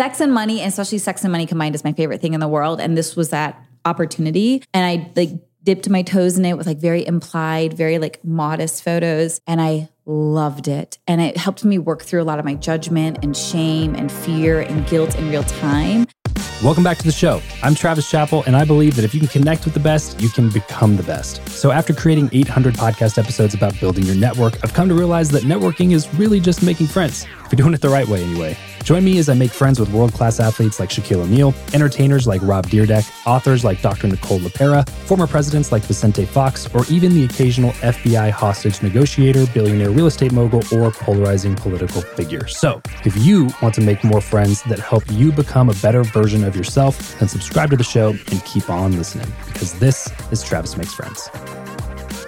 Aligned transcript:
sex 0.00 0.18
and 0.18 0.32
money, 0.32 0.64
especially 0.64 0.96
sex 0.96 1.24
and 1.24 1.30
money 1.30 1.44
combined 1.44 1.74
is 1.74 1.84
my 1.84 1.92
favorite 1.92 2.22
thing 2.22 2.32
in 2.32 2.40
the 2.40 2.48
world. 2.48 2.80
And 2.80 2.96
this 2.96 3.16
was 3.16 3.28
that 3.28 3.62
opportunity. 3.84 4.62
And 4.72 4.86
I 4.86 5.12
like 5.14 5.28
dipped 5.62 5.90
my 5.90 6.00
toes 6.00 6.38
in 6.38 6.46
it 6.46 6.56
with 6.56 6.66
like 6.66 6.78
very 6.78 7.06
implied, 7.06 7.74
very 7.74 7.98
like 7.98 8.24
modest 8.24 8.82
photos. 8.82 9.42
And 9.46 9.60
I 9.60 9.90
loved 10.06 10.68
it. 10.68 10.98
And 11.06 11.20
it 11.20 11.36
helped 11.36 11.66
me 11.66 11.76
work 11.76 12.00
through 12.00 12.22
a 12.22 12.24
lot 12.24 12.38
of 12.38 12.46
my 12.46 12.54
judgment 12.54 13.18
and 13.22 13.36
shame 13.36 13.94
and 13.94 14.10
fear 14.10 14.60
and 14.60 14.88
guilt 14.88 15.14
in 15.16 15.28
real 15.28 15.44
time. 15.44 16.06
Welcome 16.62 16.84
back 16.84 16.98
to 16.98 17.04
the 17.04 17.12
show. 17.12 17.40
I'm 17.62 17.74
Travis 17.74 18.10
Chappell, 18.10 18.42
and 18.46 18.54
I 18.54 18.66
believe 18.66 18.94
that 18.96 19.04
if 19.04 19.14
you 19.14 19.20
can 19.20 19.30
connect 19.30 19.64
with 19.64 19.72
the 19.72 19.80
best, 19.80 20.20
you 20.20 20.28
can 20.28 20.50
become 20.50 20.94
the 20.96 21.02
best. 21.02 21.46
So, 21.48 21.70
after 21.70 21.94
creating 21.94 22.28
800 22.32 22.74
podcast 22.74 23.16
episodes 23.16 23.54
about 23.54 23.80
building 23.80 24.04
your 24.04 24.14
network, 24.14 24.62
I've 24.62 24.74
come 24.74 24.86
to 24.90 24.94
realize 24.94 25.30
that 25.30 25.44
networking 25.44 25.92
is 25.92 26.12
really 26.16 26.38
just 26.38 26.62
making 26.62 26.88
friends, 26.88 27.24
if 27.24 27.52
you're 27.52 27.56
doing 27.56 27.72
it 27.72 27.80
the 27.80 27.88
right 27.88 28.06
way, 28.06 28.22
anyway. 28.22 28.58
Join 28.84 29.04
me 29.04 29.18
as 29.18 29.28
I 29.28 29.34
make 29.34 29.50
friends 29.50 29.78
with 29.78 29.92
world 29.92 30.12
class 30.12 30.40
athletes 30.40 30.80
like 30.80 30.88
Shaquille 30.88 31.22
O'Neal, 31.22 31.54
entertainers 31.74 32.26
like 32.26 32.40
Rob 32.42 32.66
Dyrdek, 32.66 33.26
authors 33.26 33.64
like 33.64 33.80
Dr. 33.82 34.08
Nicole 34.08 34.40
LePera, 34.40 34.88
former 34.88 35.26
presidents 35.26 35.70
like 35.70 35.82
Vicente 35.82 36.24
Fox, 36.24 36.72
or 36.74 36.84
even 36.90 37.14
the 37.14 37.24
occasional 37.24 37.72
FBI 37.72 38.30
hostage 38.30 38.82
negotiator, 38.82 39.46
billionaire 39.52 39.90
real 39.90 40.06
estate 40.06 40.32
mogul, 40.32 40.62
or 40.72 40.90
polarizing 40.90 41.54
political 41.56 42.00
figure. 42.00 42.46
So, 42.46 42.82
if 43.04 43.16
you 43.18 43.50
want 43.62 43.74
to 43.76 43.80
make 43.80 44.02
more 44.04 44.20
friends 44.20 44.62
that 44.64 44.78
help 44.78 45.04
you 45.10 45.32
become 45.32 45.68
a 45.68 45.74
better 45.74 46.02
version 46.02 46.29
of 46.34 46.56
yourself, 46.56 47.18
then 47.18 47.28
subscribe 47.28 47.70
to 47.70 47.76
the 47.76 47.84
show 47.84 48.10
and 48.10 48.44
keep 48.44 48.70
on 48.70 48.96
listening 48.96 49.30
because 49.46 49.78
this 49.78 50.10
is 50.30 50.42
Travis 50.42 50.76
Makes 50.76 50.94
Friends. 50.94 51.28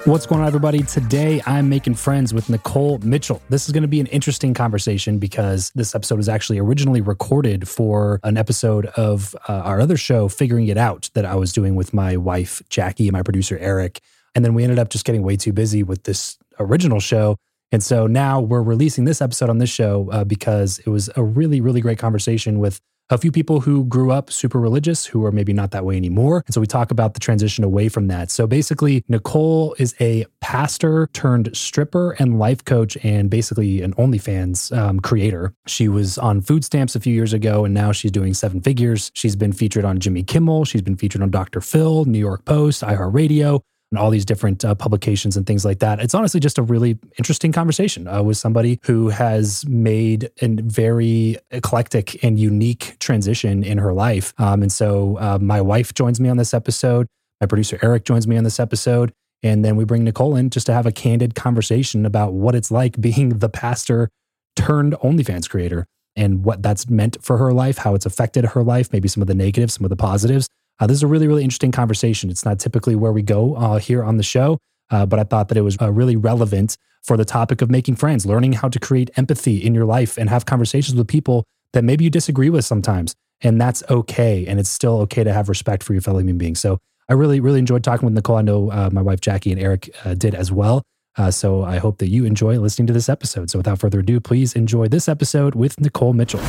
What's 0.05 0.27
going 0.27 0.41
on, 0.41 0.49
everybody? 0.49 0.83
Today 0.83 1.41
I'm 1.47 1.69
making 1.69 1.95
friends 1.95 2.35
with 2.35 2.49
Nikole 2.49 3.05
Mitchell. 3.05 3.41
This 3.51 3.67
is 3.67 3.73
going 3.73 3.83
to 3.83 3.89
be 3.89 4.01
an 4.01 4.07
interesting 4.07 4.53
conversation 4.53 5.19
because 5.19 5.71
this 5.77 5.95
episode 5.95 6.17
was 6.17 6.29
actually 6.29 6.59
originally 6.59 7.01
recorded 7.01 7.69
for 7.69 8.19
an 8.25 8.37
episode 8.37 8.87
of 8.87 9.37
uh, 9.49 9.53
our 9.53 9.81
other 9.81 9.97
show, 9.97 10.29
Figuring 10.29 10.67
It 10.67 10.77
Out, 10.77 11.09
that 11.15 11.25
I 11.25 11.37
was 11.37 11.53
doing 11.53 11.77
with 11.77 11.95
my 11.95 12.17
wife, 12.17 12.61
Jackie, 12.69 13.07
and 13.07 13.13
my 13.13 13.23
producer, 13.23 13.57
Eric. 13.59 14.01
And 14.35 14.45
then 14.45 14.55
we 14.55 14.65
ended 14.65 14.81
up 14.81 14.89
just 14.89 15.05
getting 15.05 15.23
way 15.23 15.37
too 15.37 15.53
busy 15.53 15.85
with 15.85 16.03
this 16.03 16.37
original 16.59 16.99
show. 16.99 17.37
And 17.71 17.81
so 17.81 18.09
now 18.09 18.41
we're 18.41 18.61
releasing 18.61 19.05
this 19.05 19.23
episode 19.23 19.51
on 19.51 19.59
this 19.59 19.71
show 19.71 20.11
uh, 20.11 20.25
because 20.25 20.81
it 20.81 20.89
was 20.89 21.11
a 21.17 21.23
really, 21.23 21.61
really 21.61 21.81
great 21.81 21.99
conversation 21.99 22.59
with 22.59 22.81
a 23.13 23.19
few 23.19 23.31
people 23.31 23.61
who 23.61 23.85
grew 23.85 24.11
up 24.11 24.33
super 24.33 24.59
religious 24.59 25.05
who 25.05 25.25
are 25.25 25.33
maybe 25.33 25.53
not 25.53 25.71
that 25.73 25.85
way 25.85 25.97
anymore. 25.97 26.43
And 26.47 26.55
so 26.55 26.61
we 26.61 26.67
talk 26.67 26.91
about 26.91 27.15
the 27.15 27.21
transition 27.21 27.63
away 27.63 27.89
from 27.89 28.09
that. 28.09 28.31
So 28.31 28.47
basically, 28.47 29.03
Nikole 29.03 29.79
is 29.79 29.95
a 30.01 30.25
pastor 30.41 31.09
turned 31.13 31.55
stripper 31.55 32.13
and 32.13 32.39
life 32.39 32.65
coach 32.65 32.97
and 33.05 33.29
basically 33.29 33.83
an 33.83 33.93
OnlyFans 33.95 34.77
um, 34.77 35.01
creator. 35.01 35.53
She 35.67 35.89
was 35.89 36.17
on 36.17 36.41
food 36.41 36.65
stamps 36.65 36.97
a 36.97 37.01
few 37.01 37.13
years 37.13 37.33
ago 37.33 37.65
and 37.65 37.75
now 37.75 37.93
she's 37.93 38.11
doing 38.11 38.33
seven 38.33 38.61
figures. 38.61 39.11
She's 39.15 39.37
been 39.37 39.53
featured 39.53 39.85
on 39.85 39.99
Jimmy 39.99 40.23
Kimmel. 40.23 40.65
She's 40.65 40.83
been 40.83 40.97
featured 40.97 41.23
on 41.23 41.31
Dr. 41.31 41.61
Phil, 41.61 42.07
New 42.07 42.19
York 42.19 42.45
Post, 42.45 42.83
iHeartRadio 42.83 43.61
and 43.93 43.99
all 43.99 44.11
these 44.11 44.25
different 44.25 44.65
uh, 44.65 44.75
publications 44.75 45.37
and 45.37 45.47
things 45.47 45.67
like 45.67 45.79
that. 45.81 46.01
It's 46.01 46.15
honestly 46.15 46.41
just 46.41 46.57
a 46.57 46.63
really 46.63 46.99
interesting 47.19 47.53
conversation 47.53 48.09
uh, 48.09 48.23
with 48.23 48.39
somebody 48.39 48.81
who 48.85 49.11
has 49.11 49.67
made 49.67 50.31
a 50.41 50.49
very 50.63 51.37
eclectic 51.51 52.25
and 52.25 52.39
unique 52.39 52.97
transition 53.01 53.63
in 53.63 53.77
her 53.77 53.93
life. 53.93 54.33
Um, 54.39 54.63
and 54.63 54.73
so 54.73 55.19
uh, 55.19 55.39
my 55.41 55.61
wife 55.61 55.93
joins 55.93 56.21
me 56.21 56.31
on 56.31 56.39
this 56.39 56.55
episode. 56.55 57.07
My 57.43 57.47
producer 57.47 57.79
Eric 57.83 58.05
joins 58.05 58.27
me 58.27 58.39
on 58.39 58.45
this 58.45 58.59
episode. 58.59 59.13
And 59.43 59.63
then 59.65 59.77
we 59.77 59.85
bring 59.85 60.07
Nikole 60.07 60.39
in 60.39 60.49
just 60.49 60.67
to 60.67 60.73
have 60.73 60.87
a 60.87 60.93
candid 60.93 61.35
conversation 61.35 62.07
about 62.07 62.33
what 62.33 62.55
it's 62.55 62.71
like 62.71 62.99
being 63.01 63.41
the 63.41 63.49
pastor 63.49 64.09
turned 64.57 64.95
OnlyFans 65.03 65.51
creator 65.51 65.85
and 66.17 66.45
what 66.45 66.63
that's 66.63 66.89
meant 66.89 67.19
for 67.21 67.37
her 67.37 67.53
life, 67.53 67.79
how 67.79 67.95
it's 67.95 68.07
affected 68.07 68.45
her 68.45 68.63
life, 68.63 68.91
maybe 68.93 69.09
some 69.09 69.21
of 69.21 69.27
the 69.27 69.35
negatives, 69.35 69.75
some 69.75 69.85
of 69.85 69.91
the 69.91 69.97
positives. 69.97 70.49
Uh, 70.81 70.87
this 70.87 70.97
is 70.97 71.03
a 71.03 71.07
really, 71.07 71.27
really 71.27 71.45
interesting 71.45 71.73
conversation. 71.73 72.31
It's 72.31 72.45
not 72.45 72.59
typically 72.59 72.97
where 72.97 73.13
we 73.13 73.23
go 73.23 73.55
uh, 73.55 73.79
here 73.79 74.03
on 74.03 74.17
the 74.17 74.23
show, 74.23 74.59
uh, 74.91 75.07
but 75.07 75.19
I 75.19 75.25
thought 75.25 75.49
that 75.49 75.57
it 75.57 75.63
was 75.63 75.77
uh, 75.81 75.91
really 75.93 76.17
relevant 76.17 76.77
for 77.03 77.17
the 77.17 77.25
topic 77.25 77.63
of 77.63 77.71
making 77.71 77.97
friends, 77.97 78.27
learning 78.27 78.55
how 78.55 78.69
to 78.69 78.79
create 78.79 79.11
empathy 79.17 79.57
in 79.57 79.75
your 79.75 79.85
life 79.85 80.17
and 80.17 80.29
have 80.29 80.47
conversations 80.47 80.97
with 80.97 81.09
people 81.09 81.45
that 81.73 81.83
maybe 81.83 82.05
you 82.05 82.11
disagree 82.11 82.51
with 82.51 82.65
sometimes. 82.65 83.15
And 83.41 83.61
that's 83.61 83.83
okay. 83.91 84.47
And 84.47 84.61
it's 84.61 84.71
still 84.71 84.99
okay 85.01 85.25
to 85.25 85.33
have 85.33 85.49
respect 85.49 85.83
for 85.83 85.95
your 85.95 86.03
fellow 86.03 86.21
human 86.21 86.39
beings. 86.39 86.61
So 86.61 86.79
I 87.09 87.15
really, 87.15 87.41
really 87.41 87.59
enjoyed 87.59 87.83
talking 87.83 88.07
with 88.07 88.23
Nikole. 88.23 88.39
I 88.39 88.43
know 88.43 88.71
uh, 88.71 88.91
my 88.93 89.03
wife 89.03 89.21
Jackie 89.21 89.51
and 89.51 89.61
Eric 89.61 89.91
uh, 90.05 90.15
did 90.15 90.35
as 90.35 90.53
well. 90.53 90.83
so 91.31 91.65
I 91.65 91.79
hope 91.79 91.99
that 91.99 92.09
you 92.09 92.25
enjoy 92.25 92.59
listening 92.59 92.87
to 92.87 92.93
this 92.93 93.09
episode. 93.09 93.51
So 93.51 93.59
without 93.59 93.81
further 93.81 94.01
ado, 94.01 94.21
please 94.21 94.55
enjoy 94.55 94.87
this 94.89 95.09
episode 95.09 95.55
with 95.57 95.77
Nikole 95.77 96.15
Mitchell. 96.15 96.43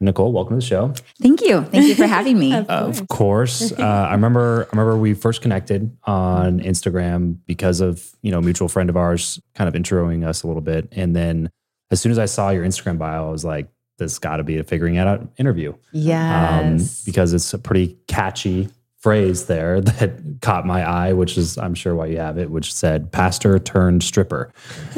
Nikole, 0.00 0.32
welcome 0.32 0.58
to 0.58 0.64
the 0.64 0.66
show. 0.66 0.92
Thank 1.20 1.40
you. 1.40 1.62
Thank 1.62 1.86
you 1.86 1.94
for 1.94 2.06
having 2.06 2.38
me. 2.38 2.54
of 2.68 2.68
course. 2.68 3.00
Of 3.00 3.08
course. 3.08 3.72
Uh, 3.72 3.82
I 3.82 4.12
remember 4.12 4.68
I 4.72 4.76
remember 4.76 4.96
we 4.96 5.14
first 5.14 5.42
connected 5.42 5.96
on 6.04 6.60
Instagram 6.60 7.38
because 7.46 7.80
of, 7.80 8.14
you 8.22 8.30
know, 8.30 8.40
mutual 8.40 8.68
friend 8.68 8.88
of 8.88 8.96
ours 8.96 9.40
kind 9.54 9.66
of 9.66 9.74
introing 9.74 10.26
us 10.26 10.42
a 10.42 10.46
little 10.46 10.62
bit. 10.62 10.88
And 10.92 11.16
then 11.16 11.50
as 11.90 12.00
soon 12.00 12.12
as 12.12 12.18
I 12.18 12.26
saw 12.26 12.50
your 12.50 12.64
Instagram 12.64 12.98
bio, 12.98 13.28
I 13.28 13.30
was 13.30 13.44
like, 13.44 13.68
this 13.98 14.18
got 14.18 14.36
to 14.36 14.44
be 14.44 14.58
a 14.58 14.64
figuring 14.64 14.94
it 14.94 15.06
out 15.06 15.26
interview. 15.38 15.74
Yes. 15.92 16.62
Um, 16.62 17.02
because 17.04 17.32
it's 17.34 17.52
a 17.52 17.58
pretty 17.58 17.98
catchy 18.06 18.68
phrase 18.98 19.46
there 19.46 19.80
that 19.82 20.40
caught 20.40 20.66
my 20.66 20.88
eye, 20.88 21.12
which 21.12 21.36
is, 21.36 21.58
I'm 21.58 21.74
sure 21.74 21.94
why 21.94 22.06
you 22.06 22.18
have 22.18 22.38
it, 22.38 22.50
which 22.50 22.72
said 22.72 23.10
pastor 23.10 23.58
turned 23.58 24.02
stripper. 24.02 24.52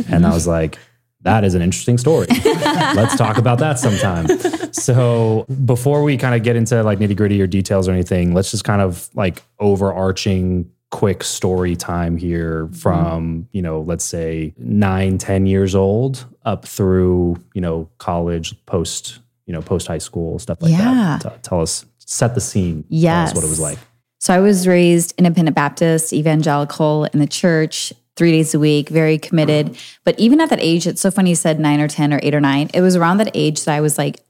And 0.09 0.27
I 0.27 0.35
was 0.35 0.47
like, 0.47 0.79
that 1.23 1.45
is 1.45 1.55
an 1.55 1.63
interesting 1.63 1.99
story. 1.99 2.27
Let's 2.45 3.17
talk 3.17 3.37
about 3.37 3.59
that 3.59 3.79
sometime. 3.79 4.27
So, 4.73 5.45
before 5.65 6.03
we 6.03 6.17
kind 6.17 6.35
of 6.35 6.43
get 6.43 6.57
into 6.57 6.83
like 6.83 6.99
nitty 6.99 7.17
gritty 7.17 7.41
or 7.43 7.47
details 7.47 7.89
or 7.89 7.93
anything, 7.93 8.33
let's 8.35 8.51
just 8.51 8.65
kind 8.65 8.81
of 8.81 9.11
like 9.15 9.43
overarching 9.59 10.71
quick 10.91 11.23
story 11.23 11.77
time 11.77 12.17
here 12.17 12.65
mm-hmm. 12.65 12.75
from, 12.75 13.49
you 13.53 13.63
know, 13.63 13.81
let's 13.81 14.05
say 14.05 14.55
nine, 14.57 15.19
ten 15.19 15.47
years 15.47 15.75
old 15.75 16.25
up 16.45 16.65
through, 16.65 17.37
you 17.55 17.61
know, 17.61 17.89
college, 17.99 18.55
post, 18.67 19.19
you 19.47 19.53
know, 19.53 19.61
post 19.61 19.87
high 19.87 19.99
school, 19.99 20.39
stuff 20.39 20.63
like 20.63 20.73
yeah. 20.73 21.19
that. 21.23 21.35
T- 21.35 21.41
tell 21.43 21.61
us, 21.61 21.85
set 21.99 22.35
the 22.35 22.41
scene. 22.41 22.85
Yes. 22.89 23.35
what 23.35 23.45
it 23.45 23.49
was 23.49 23.61
like. 23.61 23.79
So, 24.19 24.35
I 24.35 24.41
was 24.41 24.67
raised 24.67 25.15
independent 25.19 25.55
Baptist, 25.55 26.13
evangelical 26.13 27.05
in 27.05 27.21
the 27.21 27.27
church 27.27 27.93
three 28.21 28.33
days 28.33 28.53
a 28.53 28.59
week, 28.59 28.91
very 28.91 29.17
committed. 29.17 29.79
But 30.05 30.19
even 30.21 30.43
at 30.43 30.51
that 30.51 30.61
age, 30.61 30.87
it's 30.87 31.01
so 31.01 31.11
funny 31.11 31.31
you 31.31 31.37
said 31.37 31.59
nine 31.59 31.81
or 31.81 31.89
10 31.89 32.13
or 32.13 32.21
eight 32.23 32.35
or 32.35 32.41
nine. 32.41 32.69
It 32.75 32.83
was 32.83 32.95
around 32.95 33.17
that 33.17 33.31
age 33.33 33.65
that 33.65 33.75
I 33.75 33.81
was 33.81 33.97
like, 33.97 34.21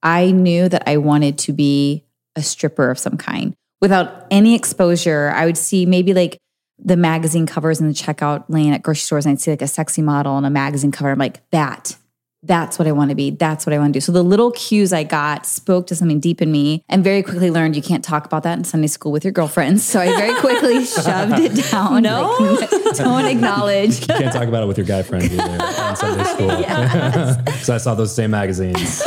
I 0.00 0.30
knew 0.30 0.68
that 0.68 0.88
I 0.88 0.98
wanted 0.98 1.38
to 1.38 1.52
be 1.52 2.04
a 2.36 2.42
stripper 2.42 2.88
of 2.88 3.00
some 3.00 3.16
kind 3.16 3.52
without 3.80 4.28
any 4.30 4.54
exposure. 4.54 5.32
I 5.34 5.44
would 5.44 5.58
see 5.58 5.86
maybe 5.86 6.14
like 6.14 6.38
the 6.78 6.96
magazine 6.96 7.46
covers 7.46 7.80
in 7.80 7.88
the 7.88 7.94
checkout 7.94 8.44
lane 8.48 8.74
at 8.74 8.84
grocery 8.84 9.00
stores, 9.00 9.26
and 9.26 9.32
I'd 9.32 9.40
see 9.40 9.50
like 9.50 9.62
a 9.62 9.66
sexy 9.66 10.02
model 10.02 10.34
on 10.34 10.44
a 10.44 10.50
magazine 10.50 10.92
cover. 10.92 11.10
I'm 11.10 11.18
like, 11.18 11.40
that 11.50 11.96
that's 12.44 12.78
what 12.78 12.88
I 12.88 12.92
want 12.92 13.10
to 13.10 13.14
be. 13.14 13.30
That's 13.30 13.64
what 13.64 13.72
I 13.72 13.78
want 13.78 13.92
to 13.92 13.96
do. 13.98 14.00
So 14.00 14.10
the 14.10 14.22
little 14.22 14.50
cues 14.50 14.92
I 14.92 15.04
got 15.04 15.46
spoke 15.46 15.86
to 15.88 15.94
something 15.94 16.18
deep 16.18 16.42
in 16.42 16.50
me 16.50 16.82
and 16.88 17.04
very 17.04 17.22
quickly 17.22 17.50
learned 17.50 17.76
you 17.76 17.82
can't 17.82 18.04
talk 18.04 18.26
about 18.26 18.42
that 18.42 18.58
in 18.58 18.64
Sunday 18.64 18.88
school 18.88 19.12
with 19.12 19.24
your 19.24 19.32
girlfriends. 19.32 19.84
So 19.84 20.00
I 20.00 20.06
very 20.06 20.38
quickly 20.40 20.84
shoved 20.84 21.38
it 21.38 21.70
down. 21.70 22.02
No. 22.02 22.36
Like, 22.40 22.70
don't 22.96 23.26
acknowledge. 23.26 24.00
You 24.00 24.06
can't 24.06 24.32
talk 24.32 24.48
about 24.48 24.64
it 24.64 24.66
with 24.66 24.76
your 24.76 24.86
guy 24.86 25.02
friends 25.02 25.32
either 25.32 25.42
in 25.42 25.96
Sunday 25.96 26.24
school. 26.24 27.52
So 27.62 27.74
I 27.74 27.78
saw 27.78 27.94
those 27.94 28.14
same 28.14 28.32
magazines. 28.32 29.02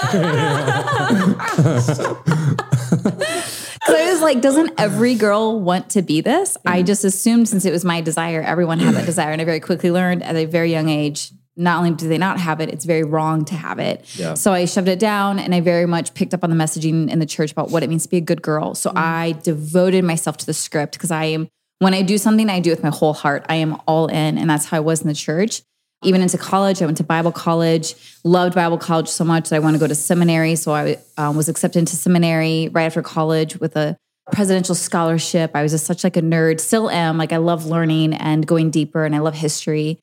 So 3.85 3.95
I 3.95 4.11
was 4.11 4.21
like, 4.21 4.41
doesn't 4.41 4.73
every 4.79 5.15
girl 5.15 5.59
want 5.59 5.89
to 5.91 6.01
be 6.01 6.21
this? 6.21 6.57
I 6.65 6.77
mm-hmm. 6.77 6.85
just 6.85 7.03
assumed 7.03 7.49
since 7.49 7.65
it 7.65 7.71
was 7.71 7.83
my 7.83 8.01
desire, 8.01 8.41
everyone 8.41 8.79
had 8.79 8.95
that 8.95 9.05
desire. 9.05 9.31
And 9.31 9.41
I 9.41 9.45
very 9.45 9.59
quickly 9.59 9.91
learned 9.91 10.23
at 10.23 10.35
a 10.35 10.45
very 10.45 10.71
young 10.71 10.89
age, 10.89 11.31
not 11.57 11.77
only 11.77 11.91
do 11.91 12.07
they 12.07 12.17
not 12.17 12.39
have 12.39 12.59
it, 12.59 12.69
it's 12.69 12.85
very 12.85 13.03
wrong 13.03 13.45
to 13.45 13.55
have 13.55 13.79
it. 13.79 14.05
Yeah. 14.17 14.33
So 14.33 14.51
I 14.51 14.65
shoved 14.65 14.87
it 14.87 14.99
down 14.99 15.39
and 15.39 15.55
I 15.55 15.61
very 15.61 15.85
much 15.85 16.13
picked 16.13 16.33
up 16.33 16.43
on 16.43 16.49
the 16.49 16.55
messaging 16.55 17.09
in 17.09 17.19
the 17.19 17.25
church 17.25 17.51
about 17.51 17.71
what 17.71 17.83
it 17.83 17.89
means 17.89 18.03
to 18.03 18.09
be 18.09 18.17
a 18.17 18.21
good 18.21 18.41
girl. 18.41 18.75
So 18.75 18.91
I 18.95 19.35
devoted 19.43 20.03
myself 20.03 20.37
to 20.37 20.45
the 20.45 20.53
script 20.53 20.93
because 20.93 21.11
I 21.11 21.25
am, 21.25 21.47
when 21.79 21.93
I 21.93 22.01
do 22.01 22.17
something, 22.17 22.49
I 22.49 22.59
do 22.59 22.71
it 22.71 22.75
with 22.75 22.83
my 22.83 22.89
whole 22.89 23.13
heart. 23.13 23.45
I 23.47 23.55
am 23.55 23.81
all 23.87 24.07
in. 24.07 24.37
And 24.37 24.49
that's 24.49 24.65
how 24.65 24.77
I 24.77 24.81
was 24.81 25.01
in 25.01 25.07
the 25.07 25.13
church. 25.13 25.61
Even 26.03 26.21
into 26.21 26.37
college, 26.37 26.81
I 26.81 26.85
went 26.85 26.97
to 26.97 27.03
Bible 27.03 27.31
college, 27.31 27.95
loved 28.23 28.53
Bible 28.53 28.77
college 28.77 29.07
so 29.07 29.23
much 29.23 29.49
that 29.49 29.55
I 29.55 29.59
want 29.59 29.75
to 29.75 29.79
go 29.79 29.87
to 29.87 29.95
seminary. 29.95 30.55
So 30.55 30.73
I 30.73 30.97
um, 31.17 31.35
was 31.35 31.49
accepted 31.49 31.79
into 31.79 31.95
seminary 31.95 32.69
right 32.73 32.83
after 32.83 33.01
college 33.01 33.59
with 33.59 33.75
a 33.75 33.97
presidential 34.31 34.75
scholarship. 34.75 35.51
I 35.53 35.63
was 35.63 35.71
just 35.71 35.85
such 35.85 36.03
like 36.03 36.17
a 36.17 36.21
nerd, 36.21 36.59
still 36.59 36.89
am. 36.89 37.17
Like 37.17 37.31
I 37.31 37.37
love 37.37 37.65
learning 37.65 38.13
and 38.13 38.45
going 38.45 38.71
deeper 38.71 39.05
and 39.05 39.15
I 39.15 39.19
love 39.19 39.35
history. 39.35 39.99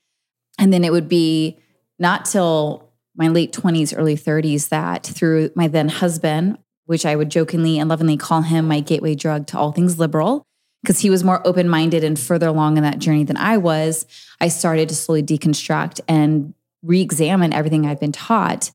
And 0.59 0.73
then 0.73 0.85
it 0.85 0.93
would 0.93 1.09
be 1.09 1.59
not 1.99 2.25
till 2.25 2.91
my 3.17 3.29
late 3.29 3.53
20s, 3.53 3.97
early 3.97 4.17
30s 4.17 4.69
that 4.69 5.05
through 5.05 5.51
my 5.55 5.69
then 5.69 5.89
husband, 5.89 6.59
which 6.87 7.07
I 7.07 7.17
would 7.17 7.31
jokingly 7.31 7.79
and 7.79 7.89
lovingly 7.89 8.17
call 8.17 8.43
him 8.43 8.67
my 8.67 8.81
gateway 8.81 9.15
drug 9.15 9.47
to 9.49 9.59
all 9.59 9.73
things 9.73 9.99
liberal, 9.99 10.47
because 10.83 11.01
he 11.01 11.11
was 11.11 11.23
more 11.23 11.47
open 11.47 11.69
minded 11.69 12.05
and 12.05 12.19
further 12.19 12.49
along 12.49 12.77
in 12.77 12.83
that 12.83 12.99
journey 12.99 13.25
than 13.25 13.37
I 13.37 13.57
was, 13.57 14.07
I 14.41 14.49
started 14.49 14.89
to 14.89 14.95
slowly 14.95 15.23
deconstruct 15.23 16.01
and 16.09 16.55
re 16.83 17.01
examine 17.01 17.53
everything 17.53 17.87
I'd 17.87 18.01
been 18.01 18.13
taught 18.13 18.73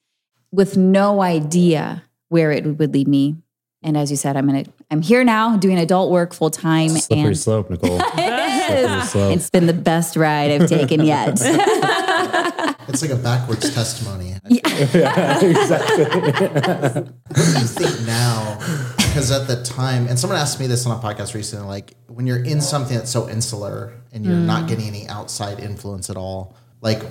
with 0.52 0.78
no 0.78 1.22
idea 1.22 2.04
where 2.30 2.52
it 2.52 2.66
would 2.78 2.94
lead 2.94 3.08
me. 3.08 3.36
And 3.84 3.98
as 3.98 4.10
you 4.10 4.18
said, 4.18 4.38
I'm 4.38 4.48
gonna 4.48 4.66
I'm 4.90 5.02
here 5.02 5.24
now 5.24 5.58
doing 5.58 5.78
adult 5.78 6.12
work 6.12 6.34
full 6.34 6.50
time. 6.50 6.90
Slippery 6.90 7.26
And 7.26 7.38
slope, 7.38 7.70
Nikole. 7.70 8.02
Slippery 8.68 9.34
it's 9.34 9.50
been 9.50 9.68
the 9.68 9.74
best 9.74 10.16
ride 10.16 10.52
I've 10.52 10.70
taken 10.70 11.04
yet. 11.04 11.40
It's 12.90 13.02
like 13.02 13.12
a 13.12 13.18
backwards 13.18 13.74
testimony. 13.76 14.36
yeah, 14.48 15.44
exactly. 15.44 16.06
What 16.06 17.36
do 17.36 17.42
you 17.42 17.68
think 17.68 18.08
now? 18.08 18.58
Because 18.96 19.30
at 19.30 19.48
the 19.48 19.62
time, 19.62 20.08
and 20.08 20.18
someone 20.18 20.40
asked 20.40 20.58
me 20.60 20.68
this 20.68 20.86
on 20.86 20.98
a 20.98 21.02
podcast 21.02 21.36
recently, 21.36 21.68
like 21.68 21.96
when 22.08 22.26
you're 22.26 22.42
in 22.42 22.62
something 22.62 22.96
that's 22.96 23.12
so 23.12 23.28
insular 23.28 23.94
and 24.14 24.26
you're 24.26 24.36
not 24.36 24.64
mm. 24.64 24.70
getting 24.70 24.88
any 24.88 25.06
outside 25.10 25.60
influence 25.60 26.10
at 26.10 26.16
all, 26.16 26.56
like 26.82 27.04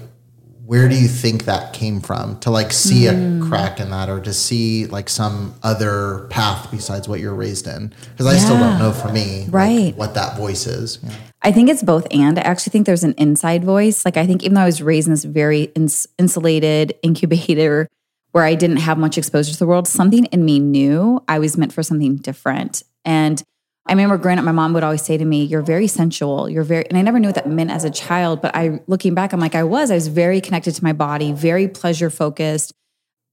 where 0.67 0.89
do 0.89 0.97
you 1.01 1.07
think 1.07 1.45
that 1.45 1.73
came 1.73 2.01
from? 2.01 2.41
To 2.41 2.51
like 2.51 2.73
see 2.73 3.07
a 3.07 3.15
hmm. 3.15 3.49
crack 3.49 3.79
in 3.79 3.91
that, 3.91 4.09
or 4.09 4.21
to 4.21 4.33
see 4.33 4.87
like 4.87 5.09
some 5.09 5.55
other 5.63 6.27
path 6.29 6.71
besides 6.73 7.09
what 7.09 7.21
you're 7.21 7.35
raised 7.35 7.69
in? 7.69 7.95
Because 8.11 8.27
I 8.27 8.37
still 8.37 8.59
don't 8.59 8.79
know 8.79 8.93
for 8.93 9.13
me, 9.13 9.45
like, 9.45 9.55
Right. 9.55 9.97
what 9.97 10.15
that 10.15 10.37
voice 10.37 10.67
is. 10.67 10.99
I 11.43 11.53
think 11.53 11.71
it's 11.71 11.85
both 11.85 12.09
and. 12.11 12.39
I 12.39 12.43
actually 12.43 12.73
think 12.73 12.87
there's 12.87 13.05
an 13.05 13.15
inside 13.17 13.65
voice. 13.65 14.05
Like 14.05 14.17
I 14.17 14.27
think 14.27 14.43
even 14.43 14.55
though 14.55 14.63
I 14.63 14.67
was 14.67 14.83
raised 14.83 15.07
in 15.07 15.13
this 15.13 15.25
very 15.25 15.65
ins- 15.77 16.09
insulated 16.19 16.95
incubator 17.03 17.89
where 18.33 18.45
I 18.45 18.57
didn't 18.57 18.79
have 18.79 18.99
much 18.99 19.17
exposure 19.17 19.53
to 19.53 19.59
the 19.59 19.67
world, 19.67 19.87
something 19.87 20.25
in 20.27 20.45
me 20.45 20.59
knew 20.59 21.23
I 21.29 21.39
was 21.39 21.57
meant 21.57 21.73
for 21.73 21.85
something 21.85 22.17
different. 22.17 22.83
And 23.05 23.41
I 23.87 23.93
remember 23.93 24.19
growing 24.19 24.39
up, 24.39 24.45
my 24.45 24.53
mom 24.53 24.73
would 24.73 24.83
always 24.83 25.03
say 25.03 25.17
to 25.17 25.25
me, 25.25 25.45
"You're 25.45 25.63
very 25.63 25.87
sensual. 25.87 26.49
You're 26.49 26.65
very," 26.65 26.89
and 26.89 26.99
I 26.99 27.03
never 27.03 27.21
knew 27.21 27.29
what 27.29 27.37
that 27.37 27.49
meant 27.49 27.71
as 27.71 27.85
a 27.85 27.91
child. 27.91 28.43
But 28.43 28.57
I, 28.57 28.81
looking 28.87 29.15
back, 29.15 29.33
I'm 29.33 29.41
like, 29.41 29.55
I 29.55 29.63
was. 29.63 29.91
I 29.91 29.95
was 29.95 30.09
very 30.09 30.41
connected 30.41 30.75
to 30.75 30.85
my 30.85 30.93
body, 30.93 31.33
very 31.33 31.69
pleasure 31.69 32.11
focused, 32.11 32.73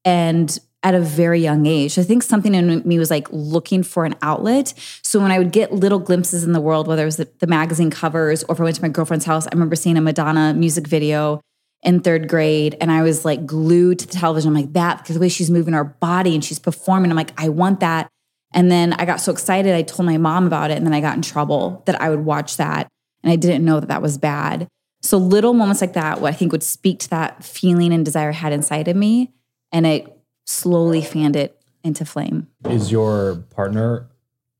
and 0.05 0.59
at 0.83 0.93
a 0.93 0.99
very 0.99 1.39
young 1.39 1.65
age. 1.65 1.97
I 1.97 2.03
think 2.03 2.23
something 2.23 2.53
in 2.53 2.85
me 2.85 2.99
was 2.99 3.09
like 3.09 3.27
looking 3.31 3.83
for 3.83 4.05
an 4.05 4.15
outlet. 4.21 4.73
So 5.01 5.19
when 5.19 5.31
I 5.31 5.37
would 5.39 5.51
get 5.51 5.71
little 5.71 5.99
glimpses 5.99 6.43
in 6.43 6.51
the 6.51 6.59
world, 6.59 6.87
whether 6.87 7.03
it 7.03 7.05
was 7.05 7.17
the, 7.17 7.29
the 7.39 7.47
magazine 7.47 7.89
covers 7.89 8.43
or 8.43 8.53
if 8.53 8.59
I 8.59 8.63
went 8.63 8.75
to 8.75 8.81
my 8.81 8.89
girlfriend's 8.89 9.25
house, 9.25 9.47
I 9.47 9.51
remember 9.53 9.77
seeing 9.77 9.95
a 9.95 10.01
Madonna 10.01 10.53
music 10.53 10.87
video 10.87 11.39
in 11.83 12.01
third 12.01 12.27
grade 12.27 12.75
and 12.81 12.91
I 12.91 13.01
was 13.01 13.23
like 13.23 13.45
glued 13.45 13.99
to 13.99 14.07
the 14.07 14.13
television. 14.13 14.49
I'm 14.49 14.55
like, 14.55 14.73
that, 14.73 14.97
because 14.97 15.15
the 15.15 15.21
way 15.21 15.29
she's 15.29 15.49
moving 15.49 15.73
her 15.73 15.85
body 15.85 16.33
and 16.35 16.43
she's 16.43 16.59
performing, 16.59 17.11
I'm 17.11 17.17
like, 17.17 17.31
I 17.41 17.47
want 17.47 17.79
that. 17.79 18.09
And 18.53 18.71
then 18.71 18.93
I 18.93 19.05
got 19.05 19.19
so 19.19 19.31
excited, 19.31 19.73
I 19.73 19.81
told 19.81 20.05
my 20.05 20.17
mom 20.17 20.45
about 20.45 20.71
it 20.71 20.77
and 20.77 20.85
then 20.85 20.93
I 20.93 21.01
got 21.01 21.15
in 21.15 21.21
trouble 21.21 21.81
that 21.85 21.99
I 22.01 22.09
would 22.09 22.25
watch 22.25 22.57
that. 22.57 22.87
And 23.23 23.31
I 23.31 23.35
didn't 23.35 23.65
know 23.65 23.79
that 23.79 23.87
that 23.87 24.01
was 24.01 24.17
bad. 24.17 24.67
So 25.01 25.17
little 25.17 25.53
moments 25.53 25.81
like 25.81 25.93
that, 25.93 26.21
what 26.21 26.33
I 26.33 26.35
think 26.35 26.51
would 26.51 26.63
speak 26.63 26.99
to 26.99 27.09
that 27.09 27.43
feeling 27.43 27.93
and 27.93 28.05
desire 28.05 28.29
I 28.29 28.33
had 28.33 28.53
inside 28.53 28.87
of 28.87 28.95
me. 28.95 29.33
And 29.71 29.85
it 29.85 30.17
slowly 30.45 31.01
fanned 31.01 31.35
it 31.35 31.59
into 31.83 32.05
flame. 32.05 32.47
Is 32.69 32.91
your 32.91 33.43
partner 33.49 34.07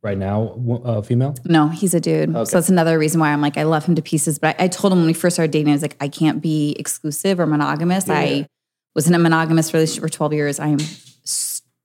right 0.01 0.17
now 0.17 0.59
uh, 0.83 1.01
female? 1.01 1.35
No, 1.45 1.69
he's 1.69 1.93
a 1.93 1.99
dude. 1.99 2.33
So 2.33 2.45
that's 2.45 2.69
another 2.69 2.97
reason 2.99 3.21
why 3.21 3.31
I'm 3.31 3.41
like, 3.41 3.57
I 3.57 3.63
love 3.63 3.85
him 3.85 3.95
to 3.95 4.01
pieces. 4.01 4.39
But 4.39 4.59
I, 4.59 4.65
I 4.65 4.67
told 4.67 4.91
him 4.91 4.99
when 4.99 5.07
we 5.07 5.13
first 5.13 5.35
started 5.35 5.51
dating, 5.51 5.69
I 5.69 5.75
was 5.75 5.81
like, 5.81 5.97
I 6.01 6.07
can't 6.09 6.41
be 6.41 6.75
exclusive 6.77 7.39
or 7.39 7.45
monogamous. 7.45 8.09
I 8.09 8.47
was 8.95 9.07
in 9.07 9.13
a 9.13 9.19
monogamous 9.19 9.73
relationship 9.73 10.03
for 10.03 10.09
12 10.09 10.33
years. 10.33 10.59
I 10.59 10.67
am 10.67 10.79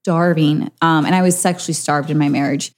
starving. 0.03 0.71
Um, 0.81 1.05
and 1.05 1.15
I 1.15 1.21
was 1.21 1.39
sexually 1.39 1.73
starved 1.73 2.09
in 2.09 2.17
my 2.17 2.29
marriage. 2.29 2.71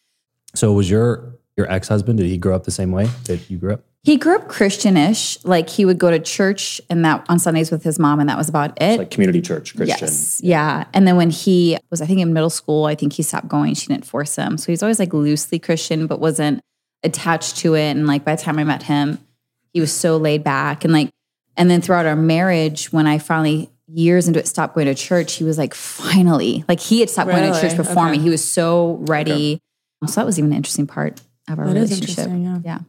So 0.56 0.74
was 0.74 0.90
your 0.90 1.36
your 1.58 1.72
ex 1.72 1.88
husband? 1.88 2.20
Did 2.20 2.28
he 2.28 2.38
grow 2.38 2.56
up 2.56 2.64
the 2.64 2.72
same 2.72 2.92
way 2.92 3.06
that 3.26 3.50
you 3.50 3.58
grew 3.58 3.74
up? 3.74 3.84
He 4.04 4.18
grew 4.18 4.36
up 4.36 4.48
Christianish. 4.48 5.44
Like 5.46 5.70
he 5.70 5.86
would 5.86 6.00
go 6.00 6.10
to 6.10 6.20
church 6.20 6.82
and 6.90 7.06
that 7.06 7.24
on 7.30 7.38
Sundays 7.38 7.70
with 7.70 7.84
his 7.84 8.00
mom, 8.00 8.20
and 8.20 8.28
that 8.30 8.38
was 8.38 8.50
about 8.50 8.82
it. 8.82 8.98
Like 8.98 9.12
community 9.12 9.42
church 9.42 9.76
Christian. 9.76 9.98
Yes. 10.00 10.42
Yeah. 10.44 10.86
And 10.94 11.08
then 11.08 11.18
when 11.18 11.30
he 11.30 11.78
was, 11.92 12.02
I 12.02 12.08
think 12.08 12.20
in 12.20 12.34
middle 12.34 12.50
school, 12.50 12.86
I 12.86 12.96
think 12.96 13.14
he 13.14 13.24
stopped 13.24 13.48
going. 13.48 13.76
She 13.76 13.88
didn't 13.88 14.06
force 14.06 14.36
him. 14.36 14.58
So 14.58 14.72
he's 14.72 14.82
always 14.82 15.00
like 15.00 15.14
loosely 15.14 15.60
Christian, 15.60 16.08
but 16.08 16.20
wasn't 16.20 16.62
attached 17.04 17.58
to 17.58 17.76
it. 17.76 17.92
And 17.92 18.08
like 18.08 18.26
by 18.26 18.36
the 18.36 18.42
time 18.42 18.58
I 18.58 18.64
met 18.64 18.84
him, 18.84 19.20
he 19.72 19.80
was 19.80 19.94
so 19.94 20.18
laid 20.18 20.44
back. 20.44 20.84
And 20.84 20.92
like, 20.92 21.10
and 21.56 21.70
then 21.70 21.82
throughout 21.82 22.06
our 22.06 22.16
marriage, 22.16 22.92
when 22.92 23.06
I 23.06 23.20
finally 23.20 23.70
years 23.94 24.28
into 24.28 24.40
it 24.40 24.48
stopped 24.48 24.76
going 24.76 24.88
to 24.88 24.96
church, 24.96 25.34
he 25.34 25.44
was 25.44 25.58
like, 25.58 25.74
finally, 25.74 26.64
like 26.68 26.80
he 26.80 27.00
had 27.00 27.10
stopped 27.10 27.30
going 27.30 27.44
to 27.44 27.60
church 27.60 27.74
Really? 27.74 27.78
before 27.78 28.10
me. 28.10 28.20
He 28.20 28.30
was 28.30 28.44
so 28.44 28.98
ready. 29.08 29.60
So 30.08 30.16
that 30.22 30.26
was 30.26 30.40
even 30.40 30.52
an 30.52 30.58
interesting 30.58 30.88
part 30.88 31.22
of 31.50 31.60
our 31.60 31.68
That 31.68 31.78
is 31.78 31.92
relationship. 31.92 32.26
interesting, 32.28 32.44
yeah. 32.44 32.60
yeah. 32.64 32.80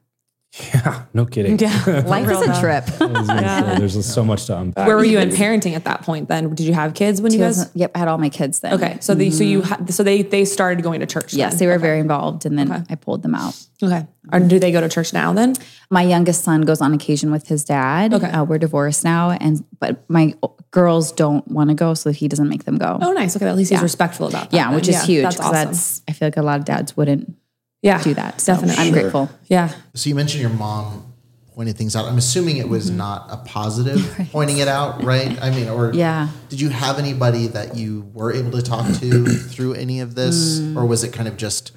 Yeah, 0.60 1.04
no 1.14 1.25
kidding. 1.25 1.58
Yeah. 1.58 2.02
Life 2.06 2.28
is 2.28 2.40
a 2.43 2.60
trip. 2.60 2.84
I 3.00 3.06
was 3.06 3.26
gonna 3.26 3.72
say, 3.72 3.78
There's 3.78 4.06
so 4.06 4.22
much 4.22 4.44
to 4.46 4.58
unpack. 4.58 4.87
Where 4.87 4.96
were 4.96 5.04
you 5.04 5.19
in 5.19 5.31
parenting 5.31 5.75
at 5.75 5.84
that 5.84 6.02
point 6.02 6.28
then? 6.28 6.54
Did 6.54 6.66
you 6.66 6.75
have 6.75 6.93
kids 6.93 7.22
when 7.22 7.32
you 7.32 7.38
guys? 7.38 7.70
Yep. 7.75 7.93
I 7.94 7.99
had 7.99 8.08
all 8.08 8.19
my 8.19 8.28
kids 8.28 8.60
then. 8.60 8.75
Okay. 8.75 8.99
So 9.00 9.14
they, 9.14 9.31
so 9.31 9.44
you, 9.44 9.62
had, 9.62 9.93
so 9.93 10.02
they, 10.02 10.20
they 10.22 10.44
started 10.44 10.82
going 10.82 11.00
to 11.00 11.06
church. 11.06 11.32
Yes, 11.32 11.52
then? 11.52 11.58
they 11.60 11.66
were 11.69 11.78
very 11.78 12.00
involved. 12.00 12.44
And 12.44 12.58
then 12.58 12.84
I 12.90 12.94
pulled 12.96 13.22
them 13.22 13.34
out. 13.34 13.58
Okay. 13.82 14.06
Or 14.31 14.40
do 14.40 14.58
they 14.58 14.70
go 14.72 14.81
to 14.82 14.88
church 14.90 15.12
now 15.14 15.32
then? 15.32 15.54
My 15.90 16.02
youngest 16.02 16.44
son 16.44 16.60
goes 16.62 16.81
on 16.82 16.93
occasion 16.93 17.32
with 17.32 17.48
his 17.48 17.64
dad. 17.64 18.12
Okay. 18.12 18.31
Uh, 18.31 18.44
we're 18.44 18.58
divorced 18.58 19.05
now, 19.05 19.31
and 19.31 19.64
but 19.81 20.08
my 20.08 20.34
girls 20.70 21.10
don't 21.12 21.46
want 21.48 21.70
to 21.70 21.75
go, 21.75 21.94
so 21.94 22.12
he 22.12 22.28
doesn't 22.28 22.48
make 22.48 22.64
them 22.64 22.76
go. 22.76 22.98
Oh, 23.00 23.12
nice. 23.12 23.34
Okay. 23.37 23.46
At 23.48 23.56
least 23.56 23.70
he's 23.72 23.82
respectful 23.82 24.28
about 24.28 24.50
that. 24.50 24.56
yeah, 24.56 24.66
then. 24.66 24.75
which 24.76 24.88
is 24.88 25.02
huge. 25.02 25.22
That's 25.25 25.37
'cause 25.37 25.46
awesome. 25.46 25.66
That's 25.72 26.02
I 26.08 26.12
feel 26.12 26.26
like 26.26 26.37
a 26.37 26.43
lot 26.43 26.58
of 26.60 26.64
dads 26.66 26.96
wouldn't 26.96 27.34
yeah. 27.82 28.02
do 28.02 28.14
that. 28.14 28.40
So 28.40 28.55
Definitely. 28.55 28.84
I'm 28.84 28.93
grateful. 28.93 29.31
Yeah. 29.49 29.73
So 29.94 30.08
you 30.08 30.14
mentioned 30.14 30.40
your 30.40 30.50
mom 30.50 31.12
pointed 31.55 31.76
things 31.76 31.94
out. 31.94 32.06
I'm 32.06 32.17
assuming 32.17 32.56
it 32.56 32.69
was 32.69 32.88
mm-hmm. 32.88 32.99
not 32.99 33.26
a 33.31 33.37
positive 33.37 34.29
pointing 34.32 34.58
it 34.58 34.69
out, 34.69 35.02
right? 35.05 35.40
I 35.43 35.50
mean, 35.50 35.69
or 35.69 35.93
Yeah. 35.93 36.29
Did 36.49 36.61
you 36.61 36.70
have 36.70 36.99
anybody 36.99 37.49
that 37.49 37.76
you 37.76 38.11
were 38.14 38.32
able 38.32 38.52
to 38.52 38.62
talk 38.62 38.87
to 39.00 39.26
through 39.26 39.75
any 39.75 40.00
of 40.00 40.14
this, 40.14 40.61
mm. 40.61 40.76
or 40.76 40.87
was 40.87 41.05
it 41.05 41.12
kind 41.12 41.29
of 41.29 41.37
just 41.37 41.73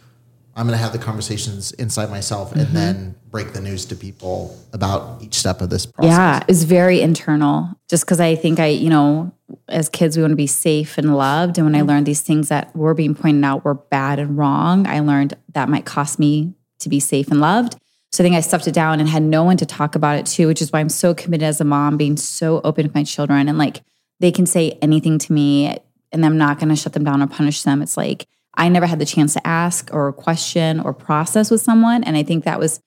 I'm 0.58 0.68
going 0.68 0.78
to 0.78 0.82
have 0.82 0.94
the 0.94 1.00
conversations 1.00 1.74
inside 1.74 2.10
myself 2.10 2.54
and 2.54 2.62
mm-hmm. 2.62 2.74
then 2.74 3.16
break 3.30 3.52
the 3.52 3.60
news 3.60 3.84
to 3.88 3.96
people 3.96 4.58
about 4.72 5.22
each 5.22 5.36
step 5.36 5.60
of 5.60 5.70
this 5.70 5.86
process? 5.86 6.12
Yeah, 6.12 6.44
it's 6.48 6.64
very 6.64 7.02
internal. 7.02 7.78
Just 7.90 8.06
because 8.06 8.22
I 8.22 8.36
think 8.36 8.62
I, 8.62 8.68
you 8.68 8.90
know, 8.90 9.34
as 9.68 9.90
kids 9.90 10.18
we 10.18 10.24
want 10.24 10.32
to 10.32 10.38
be 10.38 10.48
safe 10.48 10.98
and 10.98 11.16
loved, 11.16 11.58
and 11.58 11.66
when 11.66 11.76
I 11.76 11.80
mm-hmm. 11.80 11.90
learned 11.90 12.06
these 12.06 12.22
things 12.22 12.50
that 12.50 12.76
were 12.76 12.94
being 12.94 13.16
pointed 13.16 13.44
out 13.44 13.64
were 13.64 13.76
bad 13.76 14.20
and 14.20 14.38
wrong, 14.38 14.88
I 14.88 15.00
learned 15.00 15.36
that 15.54 15.70
might 15.70 15.86
cost 15.86 16.20
me 16.20 16.54
to 16.80 16.90
be 16.90 17.00
safe 17.00 17.30
and 17.30 17.40
loved. 17.40 17.78
So 18.12 18.24
I 18.24 18.26
think 18.26 18.36
I 18.36 18.42
stuffed 18.42 18.68
it 18.68 18.74
down 18.74 19.00
and 19.00 19.10
had 19.10 19.24
no 19.24 19.44
one 19.44 19.58
to 19.58 19.66
talk 19.66 19.96
about 19.96 20.18
it 20.18 20.26
to, 20.28 20.48
which 20.48 20.62
is 20.62 20.72
why 20.72 20.80
I'm 20.80 20.90
so 20.90 21.14
committed 21.14 21.46
as 21.46 21.60
a 21.60 21.66
mom, 21.66 21.98
being 21.98 22.16
so 22.16 22.62
open 22.64 22.86
with 22.86 22.96
my 22.96 23.04
children 23.04 23.50
and 23.50 23.58
like 23.58 23.84
they 24.20 24.32
can 24.32 24.46
say 24.46 24.78
anything 24.82 25.18
to 25.20 25.34
me 25.34 25.78
and 26.12 26.26
I'm 26.26 26.38
not 26.38 26.58
going 26.58 26.70
to 26.70 26.76
shut 26.78 26.94
them 26.94 27.04
down 27.04 27.22
or 27.22 27.28
punish 27.28 27.64
them. 27.64 27.82
It's 27.82 27.98
like 27.98 28.28
I 28.54 28.70
never 28.70 28.86
had 28.86 29.00
the 29.00 29.06
chance 29.06 29.34
to 29.34 29.46
ask 29.46 29.90
or 29.92 30.14
question 30.14 30.80
or 30.80 30.94
process 30.94 31.52
with 31.52 31.62
someone. 31.62 32.04
And 32.06 32.16
I 32.16 32.24
think 32.24 32.46
that 32.46 32.60
was 32.60 32.80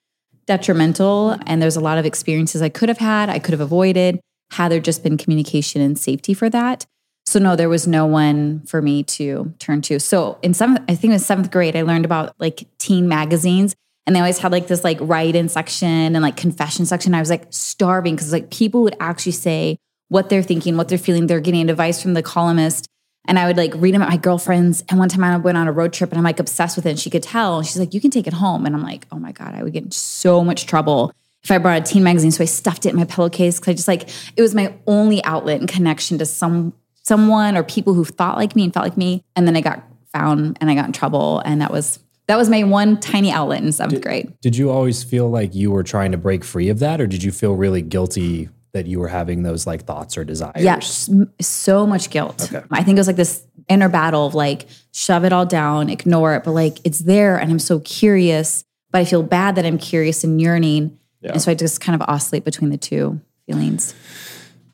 detrimental. 0.47 1.37
And 1.47 1.61
there's 1.61 1.77
a 1.77 1.81
lot 1.81 1.99
of 1.99 2.07
experiences 2.07 2.62
I 2.62 2.71
could 2.71 2.88
have 2.88 2.99
had, 2.99 3.29
I 3.29 3.38
could 3.38 3.53
have 3.53 3.61
avoided 3.61 4.21
had 4.52 4.73
there 4.73 4.81
just 4.81 5.02
been 5.02 5.17
communication 5.17 5.81
and 5.81 5.99
safety 5.99 6.35
for 6.35 6.49
that. 6.50 6.87
So 7.26 7.38
no, 7.38 7.57
there 7.57 7.69
was 7.69 7.87
no 7.87 8.07
one 8.07 8.62
for 8.62 8.81
me 8.81 9.02
to 9.02 9.52
turn 9.59 9.83
to. 9.83 10.00
So 10.00 10.38
in 10.43 10.55
seventh, 10.55 10.81
I 10.88 10.95
think 10.95 11.11
it 11.11 11.17
was 11.17 11.26
seventh 11.26 11.50
grade, 11.50 11.76
I 11.76 11.83
learned 11.83 12.07
about 12.07 12.35
like 12.38 12.67
teen 12.78 13.07
magazines. 13.07 13.76
And 14.07 14.17
they 14.17 14.21
always 14.21 14.38
had 14.38 14.52
like 14.52 14.69
this 14.69 14.85
like 14.85 14.97
write-in 15.02 15.50
section 15.50 16.17
and 16.17 16.23
like 16.23 16.38
confession 16.38 16.87
section. 16.87 17.12
I 17.12 17.21
was 17.21 17.28
like 17.28 17.47
starving 17.50 18.14
because 18.14 18.33
like 18.33 18.50
people 18.50 18.83
would 18.85 18.97
actually 18.99 19.33
say 19.33 19.76
what 20.09 20.31
they're 20.31 20.43
thinking, 20.43 20.78
what 20.78 20.88
they're 20.88 20.97
feeling. 20.97 21.26
They're 21.26 21.40
getting 21.40 21.69
advice 21.69 22.00
from 22.00 22.14
the 22.14 22.23
columnist. 22.23 22.88
And 23.26 23.38
I 23.38 23.47
would 23.47 23.59
like 23.59 23.75
read 23.76 23.95
them 23.95 24.00
at 24.00 24.09
my 24.09 24.17
girlfriend's. 24.17 24.83
And 24.88 24.99
one 24.99 25.11
time 25.11 25.23
I 25.23 25.37
went 25.37 25.59
on 25.59 25.69
a 25.69 25.73
road 25.73 25.93
trip 25.93 26.11
and 26.11 26.17
I'm 26.17 26.25
like 26.25 26.40
obsessed 26.40 26.76
with 26.76 26.87
it. 26.87 26.90
And 26.90 26.99
she 26.99 27.11
could 27.11 27.23
tell. 27.23 27.62
She's 27.62 27.78
like, 27.78 27.93
you 27.93 28.00
can 28.00 28.11
take 28.11 28.26
it 28.26 28.33
home. 28.33 28.64
And 28.64 28.75
I'm 28.75 28.83
like, 28.83 29.07
oh 29.12 29.19
my 29.19 29.33
God, 29.33 29.55
I 29.55 29.62
would 29.62 29.75
get 29.75 29.85
in 29.85 29.90
so 29.90 30.43
much 30.43 30.64
trouble 30.64 31.12
if 31.49 31.52
I 31.52 31.57
brought 31.59 31.81
a 31.81 31.85
teen 31.85 32.02
magazine. 32.05 32.31
So 32.31 32.43
I 32.43 32.47
stuffed 32.47 32.85
it 32.85 32.90
in 32.90 32.97
my 32.97 33.05
pillowcase 33.05 33.59
because 33.59 33.71
I 33.71 33.75
just 33.75 33.88
like, 33.88 34.09
it 34.37 34.43
was 34.43 34.55
my 34.55 34.75
only 34.87 35.25
outlet 35.25 35.61
and 35.61 35.69
connection 35.69 36.19
to 36.19 36.26
some 36.26 36.75
someone 37.05 37.57
or 37.57 37.62
people 37.62 37.95
who 37.95 38.05
thought 38.05 38.37
like 38.37 38.55
me 38.55 38.64
and 38.64 38.75
felt 38.75 38.85
like 38.85 38.99
me. 38.99 39.25
And 39.35 39.47
then 39.49 39.57
I 39.57 39.62
got 39.62 39.83
found 40.12 40.59
and 40.61 40.69
I 40.71 40.75
got 40.75 40.85
in 40.87 40.93
trouble. 40.93 41.40
And 41.47 41.62
that 41.62 41.71
was 41.73 42.00
that 42.26 42.37
was 42.37 42.50
my 42.50 42.62
one 42.64 43.00
tiny 43.00 43.31
outlet 43.31 43.62
in 43.62 43.73
seventh 43.73 44.02
grade. 44.02 44.35
Did 44.43 44.57
you 44.57 44.71
always 44.71 45.02
feel 45.02 45.31
like 45.31 45.55
you 45.55 45.71
were 45.71 45.83
trying 45.83 46.12
to 46.12 46.19
break 46.19 46.45
free 46.45 46.69
of 46.69 46.81
that, 46.81 47.00
or 47.00 47.07
did 47.07 47.23
you 47.23 47.33
feel 47.33 47.55
really 47.55 47.81
guilty 47.81 48.50
that 48.75 48.87
you 48.87 48.99
were 49.00 49.09
having 49.09 49.43
those 49.43 49.67
like 49.67 49.85
thoughts 49.87 50.19
or 50.19 50.25
desires? 50.25 50.62
Yeah, 50.62 50.76
s- 50.76 51.09
so 51.40 51.87
much 51.87 52.11
guilt. 52.11 52.52
I 52.71 52.83
think 52.83 52.99
it 52.99 53.00
was 53.00 53.07
like 53.07 53.17
this 53.17 53.43
inner 53.71 53.88
battle 53.88 54.26
of 54.26 54.35
like 54.35 54.67
shove 54.93 55.25
it 55.25 55.33
all 55.33 55.47
down, 55.47 55.88
ignore 55.88 56.35
it, 56.35 56.45
but 56.45 56.50
like 56.50 56.76
it's 56.85 56.99
there 56.99 57.38
and 57.38 57.50
I'm 57.50 57.59
so 57.59 57.81
curious, 57.81 58.64
but 58.90 58.99
I 59.00 59.07
feel 59.07 59.23
bad 59.23 59.55
that 59.57 59.64
I'm 59.64 59.78
curious 59.78 60.23
and 60.25 60.38
yearning. 60.38 60.99
And 61.23 61.43
so 61.43 61.51
I 61.51 61.55
just 61.55 61.81
kind 61.81 62.01
of 62.01 62.09
oscillate 62.09 62.45
between 62.45 62.71
the 62.71 62.77
two 62.77 63.21
feelings. 63.47 63.95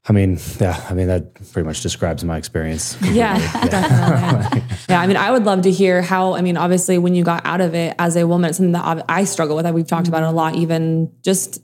I 0.07 0.13
mean, 0.13 0.39
yeah, 0.61 0.85
I 0.91 0.93
mean 0.93 1.07
that 1.07 1.35
pretty 1.53 1.67
much 1.67 1.81
describes 1.81 2.23
my 2.25 2.37
experience. 2.37 2.99
Yeah, 3.05 3.39
definitely. 3.69 4.63
yeah, 4.89 5.01
I 5.01 5.07
mean, 5.07 5.17
I 5.17 5.31
would 5.31 5.45
love 5.45 5.63
to 5.63 5.71
hear 5.71 6.03
how. 6.03 6.35
I 6.35 6.43
mean, 6.43 6.57
obviously, 6.57 6.99
when 6.99 7.15
you 7.15 7.25
got 7.25 7.47
out 7.47 7.61
of 7.61 7.75
it 7.75 7.95
as 7.99 8.17
a 8.17 8.27
woman, 8.27 8.51
it's 8.51 8.59
something 8.59 8.73
that 8.73 8.85
I 9.09 9.21
I 9.21 9.25
struggle 9.25 9.57
with. 9.57 9.65
That 9.65 9.73
we've 9.73 9.87
talked 9.87 10.07
mm-hmm. 10.07 10.15
about 10.15 10.27
it 10.27 10.33
a 10.33 10.37
lot, 10.37 10.57
even 10.57 11.13
just 11.23 11.63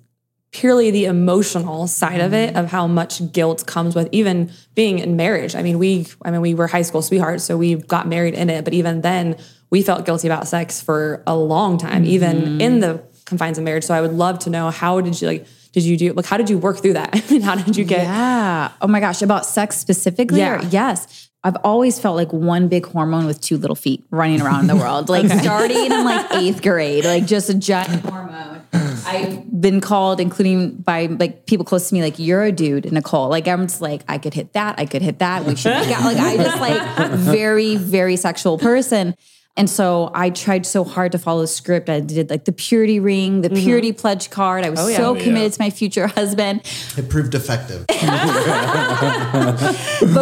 purely 0.52 0.90
the 0.90 1.04
emotional 1.04 1.86
side 1.86 2.20
of 2.20 2.32
it 2.32 2.50
mm-hmm. 2.50 2.58
of 2.58 2.70
how 2.70 2.86
much 2.86 3.32
guilt 3.32 3.66
comes 3.66 3.94
with 3.94 4.08
even 4.12 4.50
being 4.74 4.98
in 4.98 5.16
marriage. 5.16 5.54
I 5.54 5.62
mean, 5.62 5.78
we 5.78 6.06
I 6.24 6.30
mean 6.30 6.40
we 6.40 6.54
were 6.54 6.66
high 6.66 6.82
school 6.82 7.02
sweethearts, 7.02 7.44
so 7.44 7.56
we 7.56 7.74
got 7.74 8.08
married 8.08 8.34
in 8.34 8.48
it, 8.48 8.64
but 8.64 8.72
even 8.72 9.02
then 9.02 9.36
we 9.70 9.82
felt 9.82 10.06
guilty 10.06 10.28
about 10.28 10.48
sex 10.48 10.80
for 10.80 11.22
a 11.26 11.36
long 11.36 11.78
time, 11.78 12.04
even 12.04 12.36
mm-hmm. 12.36 12.60
in 12.60 12.80
the 12.80 13.02
confines 13.30 13.56
of 13.56 13.64
marriage. 13.64 13.84
So 13.84 13.94
I 13.94 14.02
would 14.02 14.12
love 14.12 14.38
to 14.40 14.50
know 14.50 14.68
how 14.70 15.00
did 15.00 15.18
you 15.22 15.26
like 15.26 15.46
did 15.72 15.84
you 15.84 15.96
do 15.96 16.12
like 16.12 16.26
how 16.26 16.36
did 16.36 16.50
you 16.50 16.58
work 16.58 16.78
through 16.82 16.92
that? 16.94 17.10
I 17.14 17.22
mean, 17.32 17.40
how 17.40 17.54
did 17.54 17.76
you 17.76 17.84
get 17.84 18.02
Yeah. 18.02 18.72
Oh 18.82 18.88
my 18.88 19.00
gosh. 19.00 19.22
About 19.22 19.46
sex 19.46 19.78
specifically? 19.78 20.40
Yeah. 20.40 20.60
Or- 20.60 20.66
yes. 20.66 21.28
I've 21.42 21.56
always 21.64 21.98
felt 21.98 22.16
like 22.16 22.34
one 22.34 22.68
big 22.68 22.84
hormone 22.84 23.24
with 23.24 23.40
two 23.40 23.56
little 23.56 23.74
feet 23.76 24.04
running 24.10 24.42
around 24.42 24.66
the 24.66 24.76
world. 24.76 25.08
Like 25.08 25.26
starting 25.40 25.86
in 25.86 26.04
like 26.04 26.26
eighth 26.34 26.60
grade, 26.60 27.06
like 27.06 27.24
just 27.24 27.48
a 27.48 27.54
giant 27.54 28.02
hormone. 28.04 28.60
I've 29.06 29.60
been 29.60 29.80
called, 29.80 30.20
including 30.20 30.76
by 30.76 31.06
like 31.06 31.46
people 31.46 31.64
close 31.64 31.88
to 31.88 31.94
me, 31.94 32.02
like 32.02 32.18
you're 32.18 32.42
a 32.42 32.52
dude, 32.52 32.84
Nikole. 32.84 33.30
Like 33.30 33.48
I'm 33.48 33.68
just 33.68 33.80
like 33.80 34.02
I 34.06 34.18
could 34.18 34.34
hit 34.34 34.52
that, 34.52 34.78
I 34.78 34.84
could 34.84 35.00
hit 35.00 35.20
that. 35.20 35.46
We 35.46 35.56
should 35.56 35.72
make 35.72 35.90
out. 35.96 36.04
Like 36.04 36.18
I 36.18 36.36
just 36.36 36.60
like 36.60 37.10
very 37.18 37.76
very 37.76 38.16
sexual 38.16 38.58
person. 38.58 39.14
And 39.56 39.68
so 39.68 40.10
I 40.14 40.30
tried 40.30 40.64
so 40.64 40.84
hard 40.84 41.12
to 41.12 41.18
follow 41.18 41.42
the 41.42 41.46
script. 41.46 41.90
I 41.90 42.00
did 42.00 42.30
like 42.30 42.44
the 42.44 42.52
purity 42.52 43.00
ring, 43.00 43.42
the 43.42 43.48
mm-hmm. 43.48 43.62
purity 43.62 43.92
pledge 43.92 44.30
card. 44.30 44.64
I 44.64 44.70
was 44.70 44.80
oh, 44.80 44.88
yeah. 44.88 44.96
so 44.96 45.10
Oh, 45.10 45.14
yeah. 45.14 45.24
committed 45.24 45.52
to 45.54 45.62
my 45.62 45.70
future 45.70 46.06
husband. 46.16 46.62
It 46.96 47.08
proved 47.10 47.34
effective. 47.34 47.84
but 47.88 47.98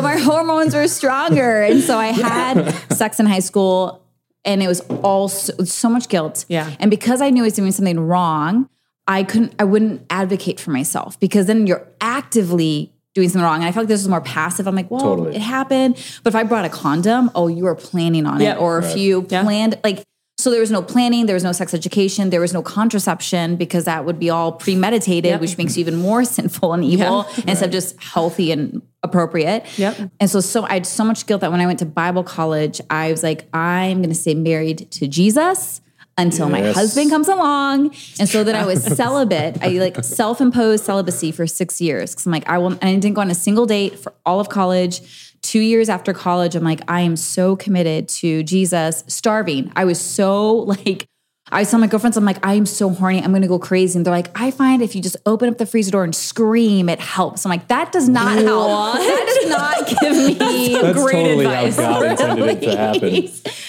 my 0.02 0.16
hormones 0.16 0.74
were 0.74 0.88
stronger. 0.88 1.62
And 1.62 1.82
so 1.82 1.98
I 1.98 2.06
had 2.06 2.72
sex 2.92 3.20
in 3.20 3.26
high 3.26 3.40
school 3.40 4.02
and 4.44 4.62
it 4.62 4.66
was 4.66 4.80
all 5.02 5.28
so, 5.28 5.52
so 5.64 5.88
much 5.90 6.08
guilt. 6.08 6.44
Yeah. 6.48 6.74
And 6.80 6.90
because 6.90 7.20
I 7.20 7.30
knew 7.30 7.42
I 7.42 7.46
was 7.46 7.54
doing 7.54 7.70
something 7.70 8.00
wrong, 8.00 8.68
I 9.06 9.22
couldn't, 9.24 9.54
I 9.58 9.64
wouldn't 9.64 10.06
advocate 10.10 10.58
for 10.58 10.70
myself 10.70 11.20
because 11.20 11.46
then 11.46 11.66
you're 11.66 11.86
actively 12.00 12.92
doing 13.14 13.28
something 13.28 13.42
wrong. 13.44 13.56
And 13.56 13.64
I 13.64 13.72
felt 13.72 13.84
like 13.84 13.88
this 13.88 14.00
was 14.00 14.08
more 14.08 14.20
passive. 14.20 14.66
I'm 14.66 14.74
like, 14.76 14.90
well, 14.90 15.00
Totally. 15.00 15.34
it 15.36 15.40
happened. 15.42 15.94
But 16.22 16.30
if 16.32 16.36
I 16.36 16.42
brought 16.44 16.64
a 16.64 16.68
condom, 16.68 17.30
oh, 17.34 17.48
you 17.48 17.64
were 17.64 17.74
planning 17.74 18.26
on 18.26 18.40
Yeah. 18.40 18.54
it. 18.54 18.60
Or 18.60 18.78
if 18.78 18.96
you 18.96 19.26
Yeah. 19.28 19.42
planned, 19.42 19.78
like, 19.82 20.02
so 20.38 20.50
there 20.50 20.60
was 20.60 20.70
no 20.70 20.82
planning, 20.82 21.26
there 21.26 21.34
was 21.34 21.42
no 21.42 21.50
sex 21.50 21.74
education, 21.74 22.30
there 22.30 22.40
was 22.40 22.52
no 22.52 22.62
contraception 22.62 23.56
because 23.56 23.84
that 23.84 24.04
would 24.04 24.20
be 24.20 24.30
all 24.30 24.52
premeditated, 24.52 25.30
Yep. 25.32 25.40
which 25.40 25.58
makes 25.58 25.76
you 25.76 25.80
even 25.80 25.96
more 25.96 26.24
sinful 26.36 26.74
and 26.74 26.84
evil 26.84 27.26
instead 27.46 27.66
of 27.66 27.70
just 27.72 28.00
healthy 28.00 28.52
and 28.52 28.80
appropriate. 29.02 29.64
Yep. 29.76 29.96
And 30.20 30.30
so, 30.30 30.38
so 30.40 30.62
I 30.64 30.74
had 30.74 30.86
so 30.86 31.02
much 31.02 31.26
guilt 31.26 31.40
that 31.40 31.50
when 31.50 31.60
I 31.60 31.66
went 31.66 31.80
to 31.80 31.86
Bible 31.86 32.22
college, 32.22 32.80
I 32.88 33.10
was 33.10 33.22
like, 33.24 33.48
I'm 33.54 33.98
going 33.98 34.10
to 34.10 34.14
stay 34.14 34.34
married 34.34 34.88
to 34.92 35.08
Jesus 35.08 35.80
until 36.18 36.48
my 36.50 36.72
husband 36.72 37.10
comes 37.10 37.28
along. 37.28 37.94
And 38.18 38.28
so 38.28 38.44
then 38.44 38.56
I 38.56 38.66
was 38.66 38.84
celibate. 38.96 39.62
I 39.62 39.68
like 39.78 40.04
self-imposed 40.04 40.84
celibacy 40.84 41.32
for 41.32 41.46
six 41.46 41.80
years. 41.80 42.14
Cause 42.14 42.26
I'm 42.26 42.32
like, 42.32 42.48
I 42.48 42.58
will, 42.58 42.72
I 42.82 42.94
didn't 42.94 43.14
go 43.14 43.22
on 43.22 43.30
a 43.30 43.34
single 43.34 43.64
date 43.64 43.98
for 43.98 44.12
all 44.26 44.40
of 44.40 44.48
college. 44.48 45.00
Two 45.40 45.60
years 45.60 45.88
after 45.88 46.12
college, 46.12 46.56
I'm 46.56 46.64
like, 46.64 46.80
I 46.88 47.02
am 47.02 47.16
so 47.16 47.54
committed 47.54 48.08
to 48.08 48.42
Jesus, 48.42 49.04
starving. 49.06 49.72
I 49.76 49.84
was 49.84 50.00
so 50.00 50.52
like, 50.54 51.08
I 51.50 51.64
tell 51.64 51.78
my 51.80 51.86
girlfriends, 51.86 52.16
I'm 52.16 52.24
like, 52.24 52.44
I 52.44 52.54
am 52.54 52.66
so 52.66 52.90
horny. 52.90 53.22
I'm 53.22 53.30
going 53.30 53.42
to 53.42 53.48
go 53.48 53.58
crazy. 53.58 53.98
And 53.98 54.04
they're 54.04 54.12
like, 54.12 54.30
I 54.38 54.50
find 54.50 54.82
if 54.82 54.94
you 54.94 55.02
just 55.02 55.16
open 55.26 55.48
up 55.48 55.58
the 55.58 55.66
freezer 55.66 55.90
door 55.90 56.04
and 56.04 56.14
scream, 56.14 56.88
it 56.88 57.00
helps. 57.00 57.44
I'm 57.44 57.50
like, 57.50 57.68
that 57.68 57.92
does 57.92 58.08
not 58.08 58.36
help. 58.38 58.94
That 58.94 59.40
does 59.40 59.50
not 59.50 59.88
give 60.00 60.16
me 60.16 60.72
That's 60.72 60.98
Great 61.02 61.12
totally 61.12 61.44
advice. 61.46 61.76
how 61.76 62.00
God 62.00 62.38
it 62.40 62.60
to 62.62 62.76
happen. 62.76 63.10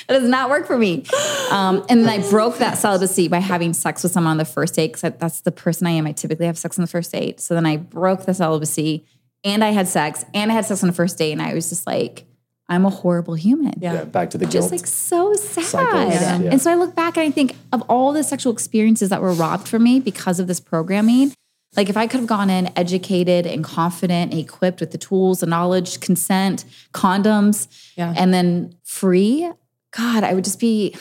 That 0.08 0.20
does 0.20 0.30
not 0.30 0.50
work 0.50 0.68
for 0.68 0.78
me. 0.78 1.06
Um, 1.52 1.86
and 1.90 2.04
then 2.06 2.10
I 2.10 2.30
broke 2.30 2.58
that 2.58 2.78
celibacy 2.78 3.28
by 3.28 3.40
having 3.40 3.74
sex 3.74 4.04
with 4.04 4.12
someone 4.12 4.32
on 4.32 4.38
the 4.38 4.46
first 4.46 4.76
date 4.76 4.94
because 4.94 5.14
that's 5.18 5.42
the 5.42 5.52
person 5.52 5.88
I 5.88 5.92
am. 5.92 6.06
I 6.08 6.12
typically 6.12 6.48
have 6.48 6.58
sex 6.58 6.78
on 6.78 6.84
the 6.84 6.90
first 6.90 7.12
date. 7.12 7.40
So 7.40 7.54
then 7.54 7.66
I 7.66 7.78
broke 7.78 8.26
the 8.26 8.34
celibacy 8.34 9.06
and 9.44 9.64
I 9.64 9.70
had 9.70 9.88
sex 9.88 10.26
and 10.34 10.52
I 10.52 10.56
had 10.56 10.66
sex 10.66 10.84
on 10.84 10.88
the 10.88 10.94
first 10.96 11.18
date. 11.18 11.32
And 11.32 11.42
I 11.42 11.54
was 11.54 11.70
just 11.70 11.88
like, 11.88 12.26
I'm 12.70 12.86
a 12.86 12.90
horrible 12.92 13.34
human. 13.34 13.74
Yeah. 13.82 13.94
Yeah, 13.94 14.04
back 14.06 14.30
to 14.30 14.38
the 14.38 14.46
Just 14.46 14.70
guilt. 14.70 14.72
like 14.82 14.88
so 14.88 15.34
sad. 15.34 15.64
Cycles, 15.66 16.14
yeah. 16.14 16.36
And 16.52 16.62
so 16.62 16.72
I 16.72 16.76
look 16.76 16.96
back 16.96 17.18
and 17.18 17.26
I 17.28 17.32
think 17.32 17.56
of 17.74 17.82
all 17.90 18.14
the 18.14 18.24
sexual 18.24 18.54
experiences 18.54 19.10
that 19.10 19.22
were 19.22 19.34
robbed 19.34 19.68
from 19.68 19.84
me 19.84 20.00
because 20.00 20.40
of 20.40 20.48
this 20.48 20.60
programming. 20.60 21.34
Like 21.76 21.90
if 21.90 21.98
I 21.98 22.08
could 22.08 22.20
have 22.20 22.30
gone 22.30 22.50
in 22.50 22.72
educated 22.76 23.46
and 23.48 23.64
confident 23.64 24.32
and 24.32 24.40
equipped 24.40 24.80
with 24.82 24.92
the 24.92 24.98
tools, 24.98 25.40
the 25.42 25.46
knowledge, 25.48 26.00
consent, 26.00 26.64
condoms, 26.94 27.68
Yeah. 27.96 28.14
and 28.16 28.34
then 28.34 28.76
free, 28.84 29.50
God, 29.92 30.24
I 30.24 30.34
would 30.34 30.44
just 30.44 30.60
be, 30.60 30.94
I 30.96 31.00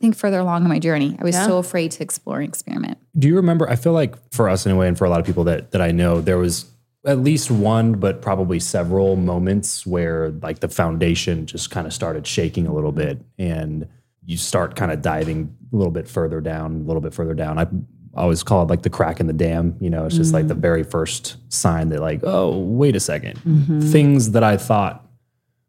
think, 0.00 0.16
further 0.16 0.38
along 0.38 0.62
in 0.62 0.68
my 0.68 0.78
journey. 0.78 1.16
I 1.20 1.24
was 1.24 1.34
Yeah. 1.34 1.46
so 1.46 1.58
afraid 1.58 1.90
to 1.92 2.02
explore 2.02 2.40
and 2.40 2.48
experiment. 2.48 2.98
Do 3.18 3.28
you 3.28 3.36
remember? 3.36 3.68
I 3.68 3.76
feel 3.76 3.92
like 3.92 4.14
for 4.32 4.48
us 4.48 4.66
anyway, 4.66 4.88
and 4.88 4.96
for 4.96 5.04
a 5.04 5.10
lot 5.10 5.20
of 5.20 5.26
people 5.26 5.44
that 5.44 5.72
that 5.72 5.82
I 5.82 5.90
know, 5.90 6.20
there 6.22 6.38
was 6.38 6.64
at 7.06 7.18
least 7.18 7.50
one, 7.50 7.94
but 7.94 8.20
probably 8.20 8.60
several 8.60 9.16
moments 9.16 9.86
where 9.86 10.30
like 10.42 10.60
the 10.60 10.68
foundation 10.68 11.46
just 11.46 11.70
kind 11.70 11.86
of 11.86 11.92
started 11.92 12.26
shaking 12.26 12.66
a 12.66 12.74
little 12.74 12.92
bit, 12.92 13.20
and 13.38 13.88
you 14.24 14.36
start 14.36 14.76
kind 14.76 14.92
of 14.92 15.00
diving 15.00 15.56
a 15.72 15.76
little 15.76 15.92
bit 15.92 16.06
further 16.06 16.40
down, 16.40 16.82
a 16.82 16.84
little 16.84 17.00
bit 17.00 17.14
further 17.14 17.34
down. 17.34 17.58
I 17.58 17.66
always 18.14 18.42
call 18.42 18.62
it 18.62 18.68
like 18.68 18.82
the 18.82 18.90
crack 18.90 19.20
in 19.20 19.26
the 19.26 19.32
dam. 19.32 19.76
You 19.80 19.88
know, 19.88 20.04
it's 20.06 20.16
just 20.16 20.34
like 20.34 20.48
the 20.48 20.54
mm. 20.54 20.60
very 20.60 20.82
first 20.82 21.36
sign 21.48 21.88
that 21.88 22.00
like, 22.00 22.20
oh, 22.22 22.58
wait 22.58 22.96
a 22.96 22.98
2nd 22.98 23.38
mm-hmm. 23.38 23.80
things 23.80 24.32
that 24.32 24.44
I 24.44 24.56
thought 24.56 25.06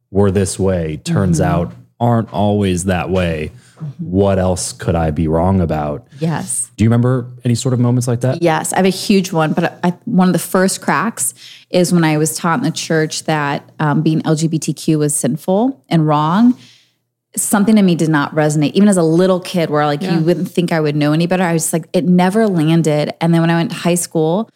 were 0.09 0.31
this 0.31 0.59
way 0.59 0.97
turns 0.97 1.39
mm-hmm. 1.39 1.49
out 1.49 1.73
aren't 2.01 2.33
always 2.33 2.85
that 2.85 3.09
way. 3.11 3.51
What 3.99 4.39
else 4.39 4.73
could 4.73 4.95
I 4.95 5.11
be 5.11 5.27
wrong 5.27 5.61
about? 5.61 6.07
Yes. 6.19 6.69
Do 6.75 6.83
you 6.83 6.89
remember 6.89 7.27
any 7.45 7.55
sort 7.55 7.73
of 7.73 7.79
moments 7.79 8.07
like 8.07 8.21
that? 8.21 8.41
Yes, 8.41 8.73
I 8.73 8.77
have 8.77 8.85
a 8.85 8.89
huge 8.89 9.31
one, 9.31 9.53
but 9.53 9.79
I, 9.83 9.91
one 10.05 10.27
of 10.27 10.33
the 10.33 10.39
first 10.39 10.81
cracks 10.81 11.33
is 11.69 11.93
when 11.93 12.03
I 12.03 12.17
was 12.17 12.35
taught 12.35 12.59
in 12.59 12.63
the 12.63 12.71
church 12.71 13.23
that 13.23 13.71
um, 13.79 14.01
being 14.01 14.21
LGBTQ 14.21 14.99
was 14.99 15.15
sinful 15.15 15.83
and 15.89 16.05
wrong. 16.05 16.57
Something 17.35 17.77
in 17.77 17.85
me 17.85 17.95
did 17.95 18.09
not 18.09 18.35
resonate, 18.35 18.73
even 18.73 18.89
as 18.89 18.97
a 18.97 19.03
little 19.03 19.39
kid, 19.39 19.69
where 19.69 19.85
like 19.85 20.01
you 20.01 20.19
wouldn't 20.19 20.51
think 20.51 20.71
I 20.71 20.81
would 20.81 20.95
know 20.95 21.13
any 21.13 21.27
better. 21.27 21.43
I 21.43 21.53
was 21.53 21.63
just 21.63 21.73
like, 21.73 21.87
it 21.93 22.03
never 22.03 22.47
landed. 22.47 23.13
And 23.21 23.33
then 23.33 23.41
when 23.41 23.49
I 23.49 23.55
went 23.55 23.71
to 23.71 23.77
high 23.77 23.95
school, 23.95 24.49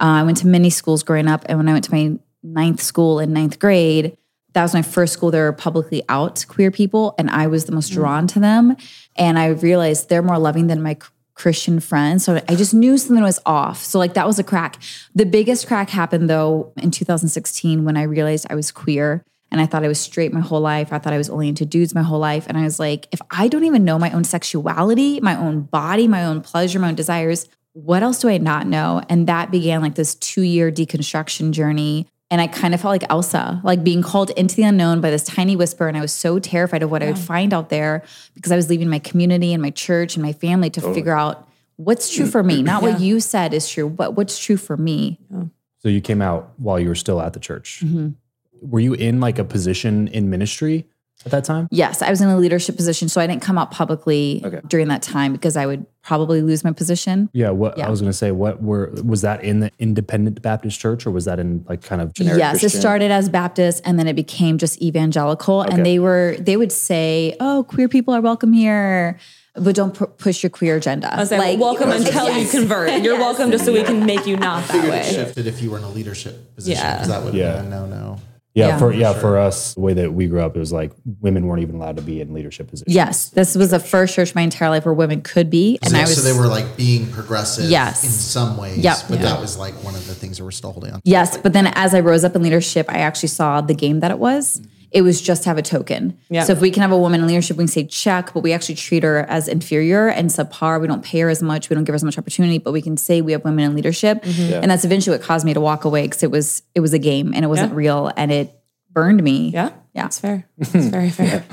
uh, 0.00 0.04
I 0.04 0.22
went 0.22 0.38
to 0.38 0.46
many 0.46 0.70
schools 0.70 1.02
growing 1.02 1.28
up, 1.28 1.44
and 1.46 1.58
when 1.58 1.68
I 1.68 1.72
went 1.72 1.84
to 1.84 1.92
my 1.92 2.18
ninth 2.42 2.80
school 2.80 3.20
in 3.20 3.32
ninth 3.32 3.58
grade, 3.58 4.16
that 4.52 4.62
was 4.62 4.74
my 4.74 4.82
first 4.82 5.12
school. 5.12 5.30
There 5.30 5.44
were 5.44 5.52
publicly 5.52 6.02
out 6.08 6.44
queer 6.48 6.70
people, 6.70 7.14
and 7.18 7.30
I 7.30 7.46
was 7.46 7.64
the 7.64 7.72
most 7.72 7.90
mm. 7.92 7.94
drawn 7.94 8.26
to 8.28 8.40
them. 8.40 8.76
And 9.16 9.38
I 9.38 9.48
realized 9.48 10.08
they're 10.08 10.22
more 10.22 10.38
loving 10.38 10.66
than 10.66 10.82
my 10.82 10.96
Christian 11.34 11.80
friends. 11.80 12.24
So 12.24 12.40
I 12.48 12.54
just 12.54 12.74
knew 12.74 12.96
something 12.98 13.22
was 13.22 13.40
off. 13.46 13.82
So 13.82 13.98
like 13.98 14.14
that 14.14 14.26
was 14.26 14.38
a 14.38 14.44
crack. 14.44 14.76
The 15.14 15.24
biggest 15.24 15.66
crack 15.66 15.90
happened 15.90 16.28
though 16.28 16.72
in 16.76 16.90
2016 16.90 17.84
when 17.84 17.96
I 17.96 18.02
realized 18.02 18.46
I 18.50 18.54
was 18.54 18.70
queer 18.70 19.24
and 19.50 19.60
I 19.60 19.66
thought 19.66 19.84
I 19.84 19.88
was 19.88 20.00
straight 20.00 20.32
my 20.32 20.40
whole 20.40 20.60
life. 20.60 20.92
I 20.92 20.98
thought 20.98 21.12
I 21.12 21.18
was 21.18 21.30
only 21.30 21.48
into 21.48 21.66
dudes 21.66 21.94
my 21.94 22.02
whole 22.02 22.18
life. 22.18 22.46
And 22.48 22.56
I 22.56 22.62
was 22.62 22.78
like, 22.78 23.08
if 23.12 23.20
I 23.30 23.48
don't 23.48 23.64
even 23.64 23.84
know 23.84 23.98
my 23.98 24.10
own 24.12 24.24
sexuality, 24.24 25.20
my 25.20 25.36
own 25.36 25.62
body, 25.62 26.06
my 26.06 26.24
own 26.24 26.42
pleasure, 26.42 26.78
my 26.78 26.88
own 26.88 26.94
desires, 26.94 27.48
what 27.72 28.02
else 28.02 28.20
do 28.20 28.28
I 28.28 28.38
not 28.38 28.66
know? 28.66 29.02
And 29.08 29.26
that 29.26 29.50
began 29.50 29.82
like 29.82 29.94
this 29.94 30.14
two 30.14 30.42
year 30.42 30.70
deconstruction 30.70 31.52
journey. 31.52 32.06
And 32.32 32.40
I 32.40 32.46
kind 32.46 32.72
of 32.72 32.80
felt 32.80 32.92
like 32.92 33.04
Elsa, 33.10 33.60
like 33.62 33.84
being 33.84 34.00
called 34.00 34.30
into 34.30 34.56
the 34.56 34.62
unknown 34.62 35.02
by 35.02 35.10
this 35.10 35.22
tiny 35.22 35.54
whisper. 35.54 35.86
And 35.86 35.98
I 35.98 36.00
was 36.00 36.12
so 36.12 36.38
terrified 36.38 36.82
of 36.82 36.90
what 36.90 37.02
I 37.02 37.06
would 37.06 37.18
find 37.18 37.52
out 37.52 37.68
there 37.68 38.02
because 38.34 38.50
I 38.50 38.56
was 38.56 38.70
leaving 38.70 38.88
my 38.88 39.00
community 39.00 39.52
and 39.52 39.60
my 39.60 39.68
church 39.68 40.16
and 40.16 40.22
my 40.24 40.32
family 40.32 40.70
to 40.70 40.80
figure 40.80 41.12
out 41.12 41.46
what's 41.76 42.08
true 42.10 42.24
for 42.24 42.42
me, 42.42 42.62
not 42.62 42.80
what 42.82 43.00
you 43.00 43.20
said 43.20 43.52
is 43.52 43.68
true, 43.68 43.90
but 43.90 44.14
what's 44.14 44.38
true 44.38 44.56
for 44.56 44.78
me. 44.78 45.20
So 45.80 45.90
you 45.90 46.00
came 46.00 46.22
out 46.22 46.54
while 46.56 46.80
you 46.80 46.88
were 46.88 46.94
still 46.94 47.20
at 47.20 47.34
the 47.34 47.38
church. 47.38 47.82
Mm-hmm. 47.84 48.12
Were 48.62 48.80
you 48.80 48.94
in 48.94 49.20
like 49.20 49.38
a 49.38 49.44
position 49.44 50.08
in 50.08 50.30
ministry 50.30 50.88
at 51.24 51.30
that 51.32 51.44
time? 51.44 51.68
Yes, 51.70 52.02
I 52.02 52.10
was 52.10 52.20
in 52.20 52.28
a 52.28 52.36
leadership 52.36 52.76
position. 52.76 53.08
So 53.08 53.20
I 53.20 53.26
didn't 53.26 53.42
come 53.42 53.58
out 53.58 53.70
publicly 53.70 54.42
Okay. 54.44 54.60
during 54.66 54.88
that 54.88 55.02
time 55.02 55.32
because 55.32 55.56
I 55.56 55.66
would 55.66 55.86
probably 56.02 56.42
lose 56.42 56.64
my 56.64 56.72
position. 56.72 57.28
Yeah. 57.32 57.50
What 57.50 57.78
Yeah. 57.78 57.86
I 57.86 57.90
was 57.90 58.00
going 58.00 58.10
to 58.10 58.16
say, 58.16 58.32
what 58.32 58.60
were 58.62 58.90
was 59.04 59.20
that 59.22 59.44
in 59.44 59.60
the 59.60 59.70
Independent 59.78 60.42
Baptist 60.42 60.80
Church 60.80 61.06
or 61.06 61.10
was 61.12 61.24
that 61.26 61.38
in 61.38 61.64
like 61.68 61.82
kind 61.82 62.00
of 62.02 62.12
generic? 62.12 62.38
yes, 62.40 62.58
Christian? 62.60 62.78
it 62.78 62.80
started 62.80 63.10
as 63.12 63.28
Baptist 63.28 63.82
and 63.84 63.98
then 63.98 64.08
it 64.08 64.14
became 64.16 64.58
just 64.58 64.82
evangelical. 64.82 65.60
Okay. 65.62 65.74
And 65.76 65.86
they 65.86 65.98
were 66.00 66.36
they 66.40 66.56
would 66.56 66.72
say, 66.72 67.36
"Oh, 67.40 67.64
queer 67.68 67.88
people 67.88 68.12
are 68.14 68.20
welcome 68.20 68.52
here, 68.52 69.18
but 69.54 69.76
don't 69.76 69.94
pu- 69.94 70.06
push 70.08 70.42
your 70.42 70.50
queer 70.50 70.76
agenda." 70.76 71.14
I 71.14 71.18
was 71.20 71.30
like, 71.30 71.60
welcome 71.60 71.90
until 71.92 72.36
you 72.36 72.48
convert. 72.48 73.00
You're 73.04 73.18
welcome 73.18 73.52
just 73.52 73.64
so 73.64 73.72
we 73.72 73.84
can 73.84 74.04
make 74.04 74.26
you 74.26 74.36
not 74.36 74.66
that 74.66 74.72
Figured 74.72 74.92
it 74.94 75.04
way. 75.06 75.12
shifted 75.12 75.46
if 75.46 75.62
you 75.62 75.70
were 75.70 75.78
in 75.78 75.84
a 75.84 75.90
leadership 75.90 76.56
position 76.56 76.82
Yeah. 76.82 77.06
that 77.06 77.22
would 77.24 77.34
Yeah. 77.34 77.56
have 77.58 77.66
a 77.66 77.68
no 77.68 77.86
no. 77.86 78.18
Yeah, 78.54 78.68
Yeah. 78.68 78.78
for 78.78 78.92
yeah, 78.92 79.12
for 79.14 79.38
us, 79.38 79.74
the 79.74 79.80
way 79.80 79.94
that 79.94 80.12
we 80.12 80.26
grew 80.26 80.40
up, 80.42 80.54
it 80.56 80.58
was 80.58 80.72
like 80.72 80.92
women 81.20 81.46
weren't 81.46 81.62
even 81.62 81.76
allowed 81.76 81.96
to 81.96 82.02
be 82.02 82.20
in 82.20 82.34
leadership 82.34 82.68
positions. 82.68 82.94
Yes, 82.94 83.30
this 83.30 83.54
was 83.56 83.70
the 83.70 83.80
first 83.80 84.14
church 84.14 84.34
my 84.34 84.42
entire 84.42 84.68
life 84.68 84.84
where 84.84 84.92
women 84.92 85.22
could 85.22 85.48
be, 85.48 85.78
and 85.82 85.90
So, 85.92 85.96
I 85.96 86.02
was 86.02 86.16
so 86.16 86.20
they 86.32 86.38
were 86.38 86.48
like 86.48 86.76
being 86.76 87.06
progressive 87.10 87.70
Yes. 87.70 88.04
in 88.04 88.10
some 88.10 88.58
ways, 88.58 88.78
Yep. 88.78 88.96
but 89.08 89.20
that 89.22 89.40
was 89.40 89.56
like 89.56 89.72
one 89.82 89.94
of 89.94 90.06
the 90.06 90.14
things 90.14 90.36
that 90.36 90.44
we're 90.44 90.50
still 90.50 90.72
holding 90.72 90.92
on. 90.92 91.00
to. 91.00 91.08
Yes, 91.08 91.38
but 91.38 91.54
then 91.54 91.68
as 91.68 91.94
I 91.94 92.00
rose 92.00 92.24
up 92.24 92.36
in 92.36 92.42
leadership, 92.42 92.86
I 92.90 92.98
actually 92.98 93.30
saw 93.30 93.62
the 93.62 93.74
game 93.74 94.00
that 94.00 94.10
it 94.10 94.18
was. 94.18 94.58
Mm-hmm. 94.58 94.68
It 94.92 95.02
was 95.02 95.20
just 95.20 95.42
to 95.44 95.48
have 95.48 95.58
a 95.58 95.62
token. 95.62 96.18
Yeah. 96.28 96.44
So 96.44 96.52
if 96.52 96.60
we 96.60 96.70
can 96.70 96.82
have 96.82 96.92
a 96.92 96.98
woman 96.98 97.20
in 97.20 97.26
leadership, 97.26 97.56
we 97.56 97.62
can 97.62 97.68
say 97.68 97.84
check, 97.86 98.34
but 98.34 98.42
we 98.42 98.52
actually 98.52 98.74
treat 98.74 99.02
her 99.02 99.20
as 99.28 99.48
inferior 99.48 100.08
and 100.08 100.28
subpar. 100.28 100.80
We 100.80 100.86
don't 100.86 101.02
pay 101.04 101.20
her 101.20 101.30
as 101.30 101.42
much. 101.42 101.70
We 101.70 101.74
don't 101.74 101.84
give 101.84 101.94
her 101.94 101.96
as 101.96 102.04
much 102.04 102.18
opportunity, 102.18 102.58
but 102.58 102.72
we 102.72 102.82
can 102.82 102.96
say 102.96 103.22
we 103.22 103.32
have 103.32 103.42
women 103.44 103.64
in 103.64 103.74
leadership. 103.74 104.22
Mm-hmm. 104.22 104.54
And 104.62 104.70
that's 104.70 104.84
eventually 104.84 105.16
what 105.16 105.24
caused 105.26 105.46
me 105.46 105.54
to 105.54 105.60
walk 105.60 105.84
away 105.84 106.02
because 106.02 106.22
it 106.22 106.30
was 106.30 106.62
it 106.74 106.80
was 106.80 106.92
a 106.92 106.98
game 106.98 107.32
and 107.34 107.44
it 107.44 107.48
wasn't 107.48 107.70
Yeah. 107.72 107.76
real 107.78 108.12
and 108.16 108.30
it 108.30 108.54
burned 108.90 109.22
me. 109.22 109.48
Yeah. 109.50 109.70
Yeah. 109.94 110.02
That's 110.02 110.18
fair. 110.20 110.46
That's 110.58 110.86
very 110.86 111.10
fair. 111.10 111.44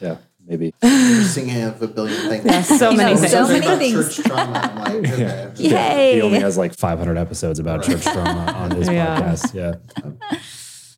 Yeah, 0.00 0.18
maybe. 0.46 0.72
You're 0.82 1.22
singing 1.22 1.62
of 1.62 1.82
a 1.82 1.88
billion 1.88 2.28
things. 2.28 2.68
So 2.68 2.92
many 2.92 3.14
know, 3.14 3.18
things. 3.20 3.30
so 3.32 3.48
many 3.48 3.66
things. 3.78 4.16
Church 4.16 4.26
trauma. 4.26 4.60
I'm 4.86 5.02
like, 5.02 5.12
okay. 5.12 5.52
Yay. 5.56 6.14
He 6.16 6.22
only 6.22 6.38
has 6.40 6.56
like 6.56 6.74
500 6.76 7.16
episodes 7.18 7.58
about 7.58 7.82
church 7.84 8.02
trauma 8.02 8.52
on 8.56 8.70
his 8.72 8.88
Yeah. 8.88 9.20
podcast. 9.20 9.54
Yeah. 9.54 10.38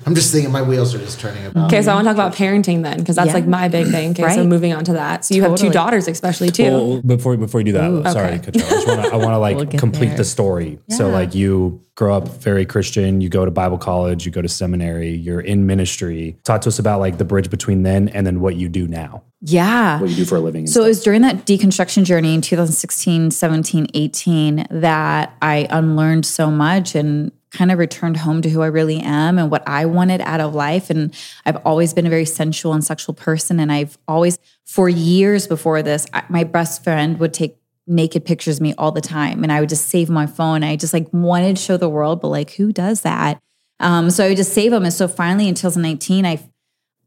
I'm 0.06 0.14
just 0.14 0.32
thinking 0.32 0.52
my 0.52 0.62
wheels 0.62 0.94
are 0.94 0.98
just 0.98 1.18
turning 1.18 1.44
about. 1.44 1.66
Okay, 1.66 1.82
so 1.82 1.90
I 1.90 1.94
want 1.96 2.06
to 2.06 2.14
talk 2.14 2.16
about 2.16 2.34
parenting 2.34 2.82
then, 2.84 2.98
because 2.98 3.16
that's 3.16 3.28
Yeah. 3.28 3.32
like 3.34 3.46
my 3.48 3.66
big 3.68 3.88
thing. 3.88 4.10
Okay, 4.12 4.32
so 4.32 4.44
moving 4.44 4.72
on 4.72 4.84
to 4.84 4.92
that. 4.92 5.24
So 5.24 5.34
you 5.34 5.42
have 5.42 5.56
two 5.56 5.70
daughters, 5.70 6.06
especially 6.06 6.50
too. 6.50 6.62
Well, 6.70 7.02
before 7.02 7.36
before 7.36 7.60
you 7.60 7.64
do 7.66 7.72
that, 7.72 8.12
sorry, 8.12 8.34
okay. 8.36 8.52
cut. 8.52 8.62
I 8.62 8.94
wanna, 8.96 9.08
I 9.08 9.16
want 9.16 9.30
to 9.30 9.38
like 9.38 9.56
We'll 9.56 9.66
complete 9.66 10.08
there. 10.08 10.18
the 10.18 10.24
story. 10.24 10.78
So 10.88 11.08
like 11.10 11.34
you 11.34 11.80
grow 11.96 12.16
up 12.16 12.28
very 12.28 12.64
Christian, 12.64 13.20
you 13.20 13.28
go 13.28 13.44
to 13.44 13.50
Bible 13.50 13.76
college, 13.76 14.24
you 14.24 14.30
go 14.30 14.40
to 14.40 14.48
seminary, 14.48 15.10
you're 15.10 15.40
in 15.40 15.66
ministry. 15.66 16.36
Talk 16.44 16.60
to 16.60 16.68
us 16.68 16.78
about 16.78 17.00
like 17.00 17.18
the 17.18 17.24
bridge 17.24 17.50
between 17.50 17.82
then 17.82 18.08
and 18.10 18.24
then 18.24 18.38
what 18.38 18.54
you 18.54 18.68
do 18.68 18.86
now, 18.86 19.24
Yeah. 19.42 20.00
what 20.00 20.08
you 20.10 20.14
do 20.14 20.24
for 20.24 20.36
a 20.36 20.40
living. 20.40 20.60
and 20.60 20.70
So 20.70 20.84
it 20.84 20.88
was 20.88 21.02
during 21.02 21.22
that 21.22 21.44
deconstruction 21.44 22.04
journey 22.04 22.34
in 22.34 22.40
2016, 22.40 23.32
17, 23.32 23.88
18 23.94 24.66
that 24.70 25.34
I 25.42 25.66
unlearned 25.70 26.24
so 26.24 26.52
much 26.52 26.94
and 26.94 27.32
kind 27.50 27.72
of 27.72 27.78
returned 27.78 28.18
home 28.18 28.42
to 28.42 28.50
who 28.50 28.62
I 28.62 28.66
really 28.66 29.00
am 29.00 29.38
and 29.38 29.50
what 29.50 29.66
I 29.66 29.86
wanted 29.86 30.20
out 30.20 30.40
of 30.40 30.54
life. 30.54 30.90
And 30.90 31.14
I've 31.46 31.56
always 31.64 31.94
been 31.94 32.06
a 32.06 32.10
very 32.10 32.24
sensual 32.24 32.72
and 32.72 32.84
sexual 32.84 33.14
person. 33.14 33.58
And 33.60 33.72
I've 33.72 33.98
always, 34.06 34.38
for 34.66 34.88
years 34.88 35.46
before 35.46 35.82
this, 35.82 36.06
I, 36.12 36.24
my 36.28 36.44
best 36.44 36.84
friend 36.84 37.18
would 37.20 37.32
take 37.32 37.56
naked 37.86 38.24
pictures 38.24 38.56
of 38.56 38.62
me 38.62 38.74
all 38.76 38.92
the 38.92 39.00
time. 39.00 39.42
And 39.42 39.50
I 39.50 39.60
would 39.60 39.68
just 39.68 39.88
save 39.88 40.10
my 40.10 40.26
phone. 40.26 40.62
I 40.62 40.76
just 40.76 40.92
like 40.92 41.08
wanted 41.12 41.56
to 41.56 41.62
show 41.62 41.76
the 41.76 41.88
world, 41.88 42.20
but 42.20 42.28
like, 42.28 42.52
who 42.52 42.72
does 42.72 43.00
that? 43.00 43.40
Um, 43.80 44.10
so 44.10 44.24
I 44.24 44.28
would 44.28 44.36
just 44.36 44.52
save 44.52 44.72
them. 44.72 44.84
And 44.84 44.92
so 44.92 45.08
finally 45.08 45.48
in 45.48 45.54
2019, 45.54 46.26
I 46.26 46.38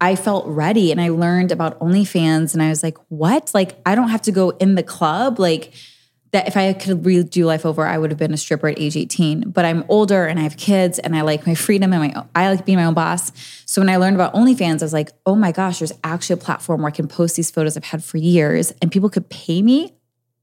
I 0.03 0.15
felt 0.15 0.47
ready 0.47 0.91
and 0.91 0.99
I 0.99 1.09
learned 1.09 1.51
about 1.51 1.79
OnlyFans 1.79 2.53
and 2.53 2.63
I 2.63 2.69
was 2.69 2.81
like, 2.81 2.97
what? 3.09 3.51
Like, 3.53 3.79
I 3.85 3.93
don't 3.93 4.09
have 4.09 4.23
to 4.23 4.31
go 4.31 4.49
in 4.49 4.73
the 4.73 4.81
club. 4.81 5.37
Like, 5.37 5.73
that 6.31 6.47
if 6.47 6.55
I 6.55 6.73
could 6.73 7.03
redo 7.03 7.45
life 7.45 7.65
over, 7.65 7.85
I 7.85 7.97
would 7.97 8.09
have 8.09 8.17
been 8.17 8.33
a 8.33 8.37
stripper 8.37 8.69
at 8.69 8.79
age 8.79 8.95
18. 8.95 9.49
But 9.49 9.65
I'm 9.65 9.83
older 9.89 10.25
and 10.25 10.39
I 10.39 10.43
have 10.43 10.57
kids 10.57 10.97
and 10.99 11.15
I 11.15 11.21
like 11.21 11.45
my 11.45 11.55
freedom 11.55 11.93
and 11.93 12.13
my 12.13 12.25
I 12.35 12.49
like 12.49 12.65
being 12.65 12.77
my 12.77 12.85
own 12.85 12.93
boss. 12.93 13.31
So 13.65 13.81
when 13.81 13.89
I 13.89 13.97
learned 13.97 14.15
about 14.15 14.33
OnlyFans, 14.33 14.81
I 14.81 14.85
was 14.85 14.93
like, 14.93 15.11
oh 15.25 15.35
my 15.35 15.51
gosh, 15.51 15.79
there's 15.79 15.93
actually 16.03 16.35
a 16.35 16.37
platform 16.37 16.81
where 16.81 16.87
I 16.87 16.95
can 16.95 17.07
post 17.07 17.35
these 17.35 17.51
photos 17.51 17.75
I've 17.75 17.83
had 17.83 18.03
for 18.03 18.17
years 18.17 18.71
and 18.81 18.91
people 18.91 19.09
could 19.09 19.29
pay 19.29 19.61
me 19.61 19.93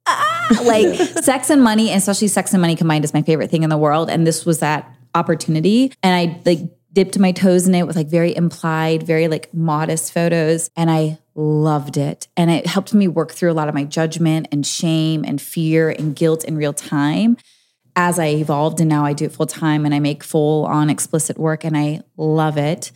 Ah, 0.09 0.63
like 0.65 0.97
sex 1.23 1.51
and 1.51 1.63
money, 1.63 1.91
and 1.91 1.99
especially 1.99 2.29
sex 2.29 2.53
and 2.53 2.61
money 2.61 2.75
combined 2.75 3.05
is 3.05 3.13
my 3.13 3.23
favorite 3.23 3.51
thing 3.51 3.63
in 3.63 3.71
the 3.71 3.77
world. 3.77 4.09
And 4.09 4.27
this 4.27 4.47
was 4.47 4.61
that 4.61 4.91
opportunity. 5.15 5.93
And 6.03 6.15
I 6.15 6.41
like 6.47 6.61
dipped 6.93 7.19
my 7.19 7.33
toes 7.33 7.69
in 7.69 7.75
it 7.75 7.87
with 7.87 7.97
like 7.97 8.09
very 8.09 8.35
implied, 8.35 9.03
very 9.03 9.29
like 9.29 9.53
modest 9.53 10.13
photos. 10.13 10.71
And 10.77 10.91
I 10.91 11.19
loved 11.39 11.97
it. 11.97 12.27
And 12.37 12.51
it 12.51 12.67
helped 12.67 12.93
me 12.93 13.07
work 13.07 13.31
through 13.31 13.53
a 13.53 13.55
lot 13.55 13.69
of 13.69 13.75
my 13.75 13.85
judgment 13.85 14.49
and 14.51 14.67
shame 14.67 15.25
and 15.25 15.41
fear 15.41 15.89
and 15.89 16.15
guilt 16.15 16.45
in 16.45 16.57
real 16.57 16.73
time 16.73 17.37
as 17.95 18.19
I 18.19 18.27
evolved. 18.27 18.81
And 18.81 18.89
now 18.89 19.05
I 19.05 19.13
do 19.13 19.27
it 19.27 19.33
full 19.33 19.47
time 19.47 19.87
and 19.87 19.95
I 19.95 20.01
make 20.01 20.25
full 20.25 20.67
on 20.67 20.91
explicit 20.91 21.39
work 21.39 21.65
and 21.65 21.77
I 21.77 22.03
love 22.17 22.59
it. 22.59 22.91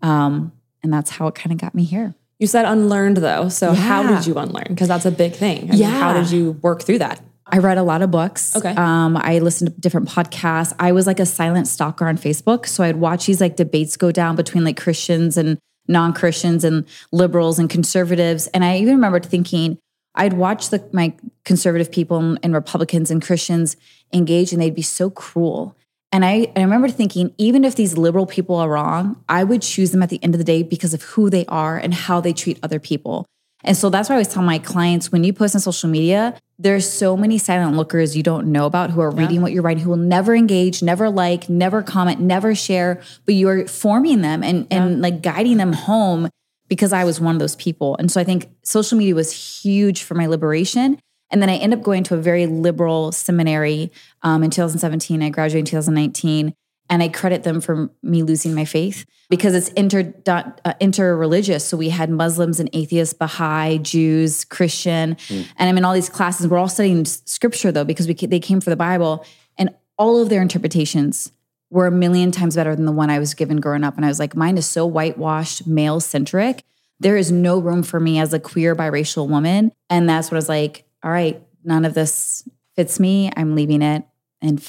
Um, 0.00 0.52
and 0.82 0.92
that's 0.92 1.10
how 1.10 1.26
it 1.26 1.34
kind 1.34 1.52
of 1.52 1.58
got 1.58 1.74
me 1.74 1.82
here. 1.82 2.14
You 2.38 2.46
said 2.46 2.66
unlearned 2.66 3.16
though. 3.16 3.48
So 3.48 3.72
how 3.72 4.04
did 4.04 4.26
you 4.26 4.38
unlearn? 4.38 4.68
Because 4.68 4.86
that's 4.86 5.06
a 5.06 5.10
big 5.10 5.32
thing. 5.32 5.70
I 5.72 5.74
mean, 5.74 5.82
how 5.82 6.14
did 6.14 6.30
you 6.30 6.52
work 6.62 6.82
through 6.82 6.98
that? 6.98 7.20
I 7.50 7.58
read 7.58 7.78
a 7.78 7.82
lot 7.82 8.02
of 8.02 8.10
books. 8.10 8.54
Okay. 8.54 8.74
Um, 8.76 9.16
I 9.16 9.38
listened 9.40 9.74
to 9.74 9.80
different 9.80 10.08
podcasts. 10.08 10.74
I 10.78 10.92
was 10.92 11.06
like 11.06 11.18
a 11.18 11.26
silent 11.26 11.66
stalker 11.66 12.06
on 12.06 12.16
Facebook. 12.16 12.66
So 12.66 12.84
I'd 12.84 12.96
watch 12.96 13.26
these 13.26 13.40
like 13.40 13.56
debates 13.56 13.96
go 13.96 14.12
down 14.12 14.36
between 14.36 14.64
like 14.64 14.76
Christians 14.76 15.36
and 15.36 15.58
non 15.88 16.12
Christians 16.12 16.64
and 16.64 16.86
liberals 17.10 17.58
and 17.58 17.68
conservatives. 17.68 18.46
And 18.48 18.64
I 18.64 18.78
even 18.78 18.94
remembered 18.94 19.26
thinking, 19.26 19.78
I'd 20.14 20.34
watch 20.34 20.70
the, 20.70 20.88
my 20.92 21.14
conservative 21.44 21.90
people 21.90 22.36
and, 22.42 22.54
Republicans 22.54 23.10
and 23.10 23.22
Christians 23.22 23.76
engage, 24.12 24.52
and 24.52 24.60
they'd 24.60 24.74
be 24.74 24.82
so 24.82 25.10
cruel. 25.10 25.76
And 26.10 26.24
I, 26.24 26.52
I 26.56 26.62
remember 26.62 26.88
thinking, 26.88 27.34
even 27.38 27.64
if 27.64 27.76
these 27.76 27.98
liberal 27.98 28.26
people 28.26 28.56
are 28.56 28.68
wrong, 28.68 29.22
I 29.28 29.44
would 29.44 29.62
choose 29.62 29.90
them 29.90 30.02
at 30.02 30.08
the 30.08 30.22
end 30.22 30.34
of 30.34 30.38
the 30.38 30.44
day 30.44 30.62
because 30.62 30.94
of 30.94 31.02
who 31.02 31.30
they 31.30 31.44
are 31.46 31.76
and 31.76 31.92
how 31.92 32.20
they 32.20 32.32
treat 32.32 32.58
other 32.62 32.80
people. 32.80 33.26
And 33.64 33.76
so 33.76 33.90
that's 33.90 34.08
why 34.08 34.14
I 34.14 34.16
always 34.16 34.28
tell 34.28 34.42
my 34.42 34.58
clients 34.58 35.10
when 35.10 35.24
you 35.24 35.32
post 35.32 35.54
on 35.54 35.60
social 35.60 35.88
media, 35.88 36.38
there's 36.58 36.88
so 36.88 37.16
many 37.16 37.38
silent 37.38 37.76
lookers 37.76 38.16
you 38.16 38.22
don't 38.22 38.50
know 38.50 38.66
about 38.66 38.90
who 38.90 39.00
are 39.00 39.10
reading 39.10 39.42
what 39.42 39.52
you're 39.52 39.62
writing, 39.62 39.82
who 39.82 39.90
will 39.90 39.96
never 39.96 40.34
engage, 40.34 40.82
never 40.82 41.08
like, 41.08 41.48
never 41.48 41.82
comment, 41.82 42.20
never 42.20 42.54
share, 42.54 43.00
but 43.24 43.34
you 43.34 43.48
are 43.48 43.66
forming 43.66 44.22
them 44.22 44.42
and, 44.42 44.66
and 44.70 45.00
like 45.00 45.22
guiding 45.22 45.56
them 45.56 45.72
home 45.72 46.28
because 46.68 46.92
I 46.92 47.04
was 47.04 47.20
one 47.20 47.34
of 47.34 47.38
those 47.40 47.56
people. 47.56 47.96
And 47.98 48.10
so 48.10 48.20
I 48.20 48.24
think 48.24 48.48
social 48.62 48.98
media 48.98 49.14
was 49.14 49.62
huge 49.62 50.02
for 50.02 50.14
my 50.14 50.26
liberation. 50.26 50.98
And 51.30 51.42
then 51.42 51.50
I 51.50 51.56
end 51.56 51.74
up 51.74 51.82
going 51.82 52.04
to 52.04 52.14
a 52.14 52.18
very 52.18 52.46
liberal 52.46 53.12
seminary 53.12 53.92
um, 54.22 54.42
in 54.42 54.50
2017. 54.50 55.22
I 55.22 55.30
graduated 55.30 55.60
in 55.60 55.70
2019. 55.70 56.54
And 56.90 57.02
I 57.02 57.08
credit 57.08 57.42
them 57.42 57.60
for 57.60 57.90
me 58.02 58.22
losing 58.22 58.54
my 58.54 58.64
faith 58.64 59.04
because 59.28 59.54
it's 59.54 59.68
inter 59.70 60.14
uh, 60.26 60.74
interreligious. 60.80 61.62
So 61.62 61.76
we 61.76 61.90
had 61.90 62.10
Muslims 62.10 62.60
and 62.60 62.70
atheists, 62.72 63.12
Baha'i, 63.12 63.78
Jews, 63.78 64.44
Christian, 64.44 65.16
and 65.30 65.68
I'm 65.68 65.76
in 65.76 65.84
all 65.84 65.94
these 65.94 66.08
classes. 66.08 66.48
We're 66.48 66.58
all 66.58 66.68
studying 66.68 67.04
scripture 67.04 67.70
though 67.70 67.84
because 67.84 68.08
we 68.08 68.14
they 68.14 68.40
came 68.40 68.60
for 68.60 68.70
the 68.70 68.76
Bible, 68.76 69.24
and 69.58 69.70
all 69.98 70.22
of 70.22 70.28
their 70.28 70.40
interpretations 70.40 71.30
were 71.70 71.86
a 71.86 71.90
million 71.90 72.30
times 72.30 72.56
better 72.56 72.74
than 72.74 72.86
the 72.86 72.92
one 72.92 73.10
I 73.10 73.18
was 73.18 73.34
given 73.34 73.58
growing 73.58 73.84
up. 73.84 73.96
And 73.96 74.04
I 74.04 74.08
was 74.08 74.18
like, 74.18 74.34
mine 74.34 74.56
is 74.56 74.66
so 74.66 74.86
whitewashed, 74.86 75.66
male 75.66 76.00
centric. 76.00 76.64
There 77.00 77.16
is 77.16 77.30
no 77.30 77.58
room 77.58 77.82
for 77.82 78.00
me 78.00 78.18
as 78.18 78.32
a 78.32 78.40
queer 78.40 78.74
biracial 78.74 79.28
woman. 79.28 79.72
And 79.90 80.08
that's 80.08 80.30
what 80.30 80.36
I 80.36 80.38
was 80.38 80.48
like, 80.48 80.84
all 81.02 81.10
right, 81.10 81.42
none 81.64 81.84
of 81.84 81.94
this 81.94 82.48
fits 82.74 82.98
me. 82.98 83.30
I'm 83.36 83.54
leaving 83.54 83.82
it 83.82 84.04
and 84.40 84.66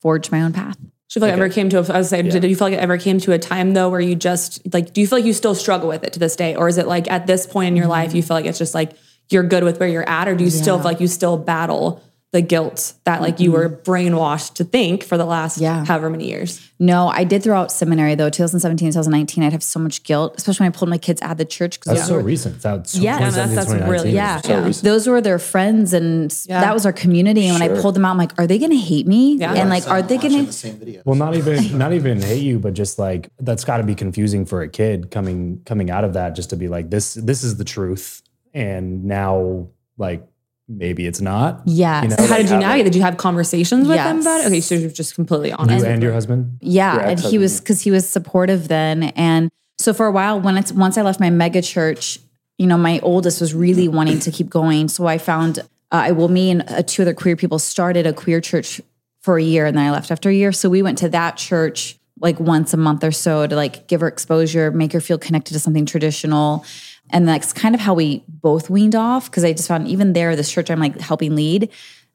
forge 0.00 0.30
my 0.30 0.42
own 0.42 0.52
path. 0.52 0.78
Do 1.12 1.20
you 1.20 1.26
feel 1.26 1.28
like 1.28 1.38
it 1.38 1.42
ever 1.42 1.52
came 1.52 1.68
to 1.68 1.78
a, 1.78 1.94
I 1.94 1.98
was 1.98 2.08
saying, 2.08 2.30
did 2.30 2.42
you 2.42 2.56
feel 2.56 2.68
like 2.68 2.74
it 2.74 2.80
ever 2.80 2.96
came 2.96 3.18
to 3.20 3.32
a 3.32 3.38
time 3.38 3.74
though 3.74 3.90
where 3.90 4.00
you 4.00 4.14
just 4.14 4.72
like, 4.72 4.94
do 4.94 5.02
you 5.02 5.06
feel 5.06 5.18
like 5.18 5.26
you 5.26 5.34
still 5.34 5.54
struggle 5.54 5.88
with 5.88 6.04
it 6.04 6.14
to 6.14 6.18
this 6.18 6.36
day? 6.36 6.54
Or 6.54 6.68
is 6.68 6.78
it 6.78 6.86
like 6.86 7.10
at 7.10 7.26
this 7.26 7.46
point 7.46 7.68
in 7.68 7.76
your 7.76 7.86
life, 7.86 8.08
mm-hmm. 8.08 8.16
you 8.16 8.22
feel 8.22 8.34
like 8.34 8.46
it's 8.46 8.56
just 8.56 8.74
like 8.74 8.96
you're 9.28 9.42
good 9.42 9.62
with 9.62 9.78
where 9.78 9.90
you're 9.90 10.08
at? 10.08 10.26
Or 10.26 10.34
do 10.34 10.42
you 10.42 10.48
still 10.48 10.78
feel 10.78 10.84
like 10.84 11.00
you 11.00 11.08
still 11.08 11.36
battle 11.36 12.02
the 12.32 12.40
guilt 12.40 12.94
that 13.04 13.20
like 13.20 13.40
you 13.40 13.52
were 13.52 13.68
mm-hmm. 13.68 13.90
brainwashed 13.90 14.54
to 14.54 14.64
think 14.64 15.04
for 15.04 15.18
the 15.18 15.24
last 15.26 15.58
Yeah. 15.58 15.84
however 15.84 16.08
many 16.08 16.28
years? 16.28 16.66
No, 16.78 17.08
I 17.08 17.24
did 17.24 17.42
throughout 17.42 17.70
seminary 17.70 18.14
though. 18.14 18.30
2017, 18.30 18.88
2019, 18.88 19.44
I'd 19.44 19.52
have 19.52 19.62
so 19.62 19.78
much 19.78 20.02
guilt, 20.02 20.34
especially 20.38 20.64
when 20.64 20.72
I 20.72 20.76
pulled 20.76 20.88
my 20.88 20.96
kids 20.96 21.20
out 21.20 21.32
of 21.32 21.36
the 21.36 21.44
church. 21.44 21.78
Because 21.78 21.98
That's 21.98 22.08
so 22.08 22.16
recent. 22.16 22.62
That's 22.62 22.96
Yeah, 22.96 23.18
that's- 23.30 23.54
that's 23.54 23.70
really- 23.86 24.12
yeah, 24.12 24.40
So 24.40 24.48
yeah. 24.48 24.64
recent. 24.64 24.84
those 24.84 25.06
were 25.06 25.20
their 25.20 25.38
friends, 25.38 25.92
and 25.92 26.30
that 26.48 26.72
was 26.72 26.86
our 26.86 26.92
community. 26.92 27.46
And 27.46 27.60
when 27.60 27.70
I 27.70 27.80
pulled 27.80 27.94
them 27.94 28.06
out, 28.06 28.12
I'm 28.12 28.18
like, 28.18 28.32
are 28.38 28.46
they 28.46 28.58
going 28.58 28.70
to 28.72 28.78
hate 28.78 29.06
me? 29.06 29.36
Yeah. 29.36 29.52
And 29.52 29.68
like, 29.68 29.86
are 29.86 30.00
they 30.00 30.16
watching 30.16 30.30
going 30.30 30.46
the 30.46 30.52
to? 30.52 30.58
same 30.58 30.76
video? 30.76 31.02
Well, 31.04 31.16
not 31.16 31.36
even 31.36 31.76
not 31.84 31.92
even 31.92 32.20
hate 32.22 32.42
you, 32.42 32.58
but 32.58 32.72
just 32.72 32.98
like 32.98 33.28
that's 33.40 33.64
got 33.64 33.76
to 33.76 33.82
be 33.84 33.94
confusing 33.94 34.46
for 34.46 34.62
a 34.62 34.68
kid 34.68 35.10
coming 35.10 35.60
coming 35.66 35.90
out 35.90 36.02
of 36.04 36.14
that, 36.14 36.34
just 36.34 36.48
to 36.50 36.56
be 36.56 36.68
like 36.68 36.88
this 36.88 37.12
this 37.14 37.44
is 37.44 37.58
the 37.58 37.64
truth, 37.64 38.22
and 38.54 39.04
now 39.04 39.68
like 39.98 40.24
maybe 40.68 41.06
it's 41.06 41.20
not. 41.20 41.62
Yeah. 41.66 42.02
You 42.02 42.08
know, 42.08 42.16
How 42.18 42.26
like, 42.26 42.42
did 42.42 42.50
you 42.50 42.58
navigate? 42.58 42.84
Did 42.84 42.94
you 42.94 43.02
have 43.02 43.16
conversations 43.16 43.88
with 43.88 43.96
them 43.96 44.20
about 44.20 44.40
it? 44.40 44.46
Okay, 44.46 44.60
so 44.60 44.74
you're 44.74 44.90
just 44.90 45.14
completely 45.14 45.52
honest. 45.52 45.84
You 45.84 45.90
and 45.90 46.02
your 46.02 46.12
husband. 46.12 46.58
Yeah, 46.60 46.94
Your 46.94 47.02
and 47.02 47.20
he 47.20 47.38
was 47.38 47.60
because 47.60 47.82
he 47.82 47.90
was 47.90 48.08
supportive 48.08 48.68
then, 48.68 49.04
and 49.04 49.50
so 49.78 49.92
for 49.92 50.06
a 50.06 50.12
while, 50.12 50.40
when 50.40 50.56
it's 50.56 50.72
once 50.72 50.96
I 50.96 51.02
left 51.02 51.20
my 51.20 51.30
mega 51.30 51.62
church, 51.62 52.18
you 52.58 52.66
know, 52.66 52.78
my 52.78 53.00
oldest 53.00 53.40
was 53.40 53.54
really 53.54 53.88
wanting 53.88 54.20
to 54.20 54.30
keep 54.30 54.48
going. 54.48 54.88
So 54.88 55.06
I 55.06 55.18
found, 55.18 55.58
uh, 55.58 55.62
I 55.90 56.12
well, 56.12 56.28
me 56.28 56.50
and 56.50 56.62
uh, 56.68 56.82
two 56.82 57.02
other 57.02 57.14
queer 57.14 57.36
people 57.36 57.58
started 57.58 58.06
a 58.06 58.12
queer 58.12 58.40
church 58.40 58.80
for 59.20 59.38
a 59.38 59.42
year, 59.42 59.66
and 59.66 59.76
then 59.76 59.86
I 59.86 59.90
left 59.90 60.10
after 60.10 60.30
a 60.30 60.34
year. 60.34 60.52
So 60.52 60.70
we 60.70 60.82
went 60.82 60.98
to 60.98 61.08
that 61.10 61.36
church 61.36 61.98
like 62.20 62.38
once 62.38 62.72
a 62.72 62.76
month 62.76 63.02
or 63.02 63.10
so 63.10 63.46
to 63.46 63.56
like 63.56 63.88
give 63.88 64.00
her 64.00 64.06
exposure, 64.06 64.70
make 64.70 64.92
her 64.92 65.00
feel 65.00 65.18
connected 65.18 65.54
to 65.54 65.58
something 65.58 65.84
traditional. 65.84 66.64
And 67.12 67.28
that's 67.28 67.52
kind 67.52 67.74
of 67.74 67.80
how 67.80 67.94
we 67.94 68.24
both 68.26 68.70
weaned 68.70 68.94
off 68.94 69.30
because 69.30 69.44
I 69.44 69.52
just 69.52 69.68
found 69.68 69.86
even 69.88 70.14
there, 70.14 70.34
this 70.34 70.50
church 70.50 70.70
I'm 70.70 70.80
like 70.80 70.98
helping 70.98 71.36
lead, 71.36 71.70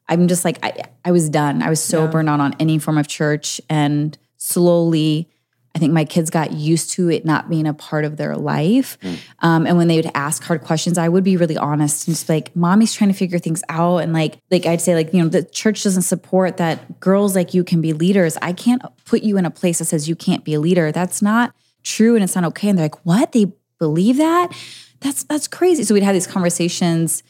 I'm 0.08 0.26
just 0.28 0.44
like, 0.44 0.58
I, 0.62 0.84
I 1.04 1.12
was 1.12 1.28
done. 1.28 1.62
I 1.62 1.70
was 1.70 1.82
so 1.82 2.06
burned 2.08 2.28
out 2.28 2.40
on 2.40 2.54
any 2.58 2.78
form 2.78 2.98
of 2.98 3.06
church. 3.06 3.60
And 3.68 4.16
slowly, 4.38 5.28
I 5.74 5.78
think 5.78 5.92
my 5.92 6.06
kids 6.06 6.30
got 6.30 6.52
used 6.52 6.92
to 6.92 7.10
it 7.10 7.24
not 7.24 7.50
being 7.50 7.66
a 7.66 7.74
part 7.74 8.04
of 8.04 8.16
their 8.16 8.34
life. 8.36 8.96
Um, 9.40 9.66
and 9.66 9.76
when 9.76 9.86
they 9.86 9.96
would 9.96 10.10
ask 10.14 10.42
hard 10.42 10.62
questions, 10.62 10.98
I 10.98 11.08
would 11.08 11.24
be 11.24 11.36
really 11.36 11.58
honest 11.58 12.08
and 12.08 12.16
just 12.16 12.26
be 12.26 12.32
like, 12.32 12.56
mommy's 12.56 12.94
trying 12.94 13.10
to 13.10 13.16
figure 13.16 13.38
things 13.38 13.62
out. 13.68 13.98
And 13.98 14.12
like, 14.12 14.40
like 14.50 14.66
I'd 14.66 14.80
say, 14.80 14.94
like, 14.94 15.12
you 15.12 15.22
know, 15.22 15.28
the 15.28 15.44
church 15.44 15.84
doesn't 15.84 16.02
support 16.02 16.56
that 16.56 16.98
girls 17.00 17.36
like 17.36 17.54
you 17.54 17.62
can 17.62 17.80
be 17.80 17.92
leaders. 17.92 18.36
I 18.40 18.54
can't 18.54 18.82
put 19.04 19.22
you 19.22 19.36
in 19.36 19.44
a 19.44 19.50
place 19.50 19.78
that 19.78 19.84
says 19.84 20.08
you 20.08 20.16
can't 20.16 20.42
be 20.42 20.54
a 20.54 20.60
leader. 20.60 20.90
That's 20.90 21.20
not 21.20 21.54
true 21.84 22.14
and 22.14 22.24
it's 22.24 22.34
not 22.34 22.44
okay. 22.44 22.70
And 22.70 22.78
they're 22.78 22.86
like, 22.86 23.04
what? 23.04 23.32
They 23.32 23.52
believe 23.78 24.16
that? 24.16 24.52
That's 25.00 25.24
that's 25.24 25.48
crazy. 25.48 25.84
So 25.84 25.94
we'd 25.94 26.02
have 26.02 26.14
these 26.14 26.26
conversations 26.26 27.22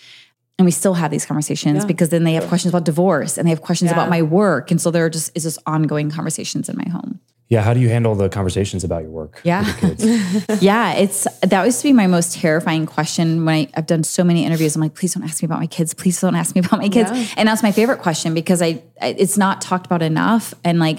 and 0.59 0.65
we 0.65 0.73
still 0.73 0.95
have 0.95 1.11
these 1.11 1.25
conversations 1.25 1.85
because 1.85 2.09
then 2.09 2.25
they 2.25 2.33
have 2.35 2.49
questions 2.49 2.73
about 2.73 2.85
divorce 2.85 3.39
and 3.39 3.47
they 3.47 3.51
have 3.51 3.63
questions 3.63 3.93
about 3.93 4.11
my 4.11 4.23
work. 4.23 4.71
And 4.71 4.81
so 4.81 4.91
there 4.91 5.05
are 5.05 5.11
just 5.11 5.31
is 5.37 5.45
just 5.45 5.59
ongoing 5.67 6.11
conversations 6.11 6.69
in 6.69 6.77
my 6.77 6.89
home. 6.91 7.21
Yeah. 7.49 7.63
How 7.63 7.73
do 7.73 7.81
you 7.81 7.89
handle 7.89 8.15
the 8.15 8.29
conversations 8.29 8.85
about 8.85 9.03
your 9.03 9.11
work? 9.11 9.41
Yeah. 9.43 9.65
yeah, 10.61 10.93
it's 10.95 11.27
that 11.41 11.65
used 11.65 11.81
to 11.81 11.89
be 11.89 11.95
my 11.95 12.07
most 12.07 12.35
terrifying 12.35 12.85
question 12.85 13.47
when 13.47 13.55
I, 13.55 13.69
I've 13.75 13.87
done 13.87 14.05
so 14.05 14.23
many 14.23 14.45
interviews. 14.45 14.77
I'm 14.77 14.83
like, 14.83 14.95
please 14.95 15.15
don't 15.15 15.25
ask 15.25 15.43
me 15.43 15.47
about 15.47 15.61
my 15.61 15.67
kids. 15.67 15.95
Please 15.95 16.21
don't 16.21 16.35
ask 16.35 16.55
me 16.55 16.61
about 16.61 16.79
my 16.79 16.89
kids. 16.91 17.11
And 17.37 17.49
that's 17.49 17.63
my 17.63 17.73
favorite 17.73 18.01
question 18.01 18.35
because 18.35 18.61
I, 18.61 18.83
I 19.01 19.15
it's 19.19 19.39
not 19.39 19.63
talked 19.63 19.87
about 19.87 20.03
enough. 20.03 20.53
And 20.63 20.79
like 20.79 20.99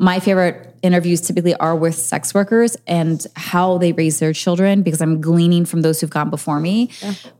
my 0.00 0.20
favorite 0.20 0.76
interviews 0.82 1.20
typically 1.20 1.54
are 1.56 1.74
with 1.74 1.94
sex 1.94 2.32
workers 2.32 2.76
and 2.86 3.26
how 3.34 3.78
they 3.78 3.92
raise 3.92 4.20
their 4.20 4.32
children 4.32 4.82
because 4.82 5.00
I'm 5.00 5.20
gleaning 5.20 5.64
from 5.64 5.82
those 5.82 6.00
who've 6.00 6.10
gone 6.10 6.30
before 6.30 6.60
me. 6.60 6.90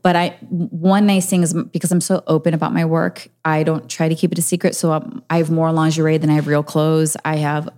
But 0.03 0.15
I 0.17 0.37
one 0.49 1.05
nice 1.05 1.29
thing 1.29 1.41
is 1.41 1.53
because 1.53 1.91
I'm 1.91 2.01
so 2.01 2.21
open 2.27 2.53
about 2.53 2.73
my 2.73 2.83
work, 2.83 3.29
I 3.45 3.63
don't 3.63 3.89
try 3.89 4.09
to 4.09 4.15
keep 4.15 4.33
it 4.33 4.37
a 4.37 4.41
secret. 4.41 4.75
So 4.75 4.91
um, 4.91 5.23
I 5.29 5.37
have 5.37 5.49
more 5.49 5.71
lingerie 5.71 6.17
than 6.17 6.29
I 6.29 6.33
have 6.33 6.47
real 6.47 6.63
clothes. 6.63 7.15
I 7.23 7.37
have 7.37 7.69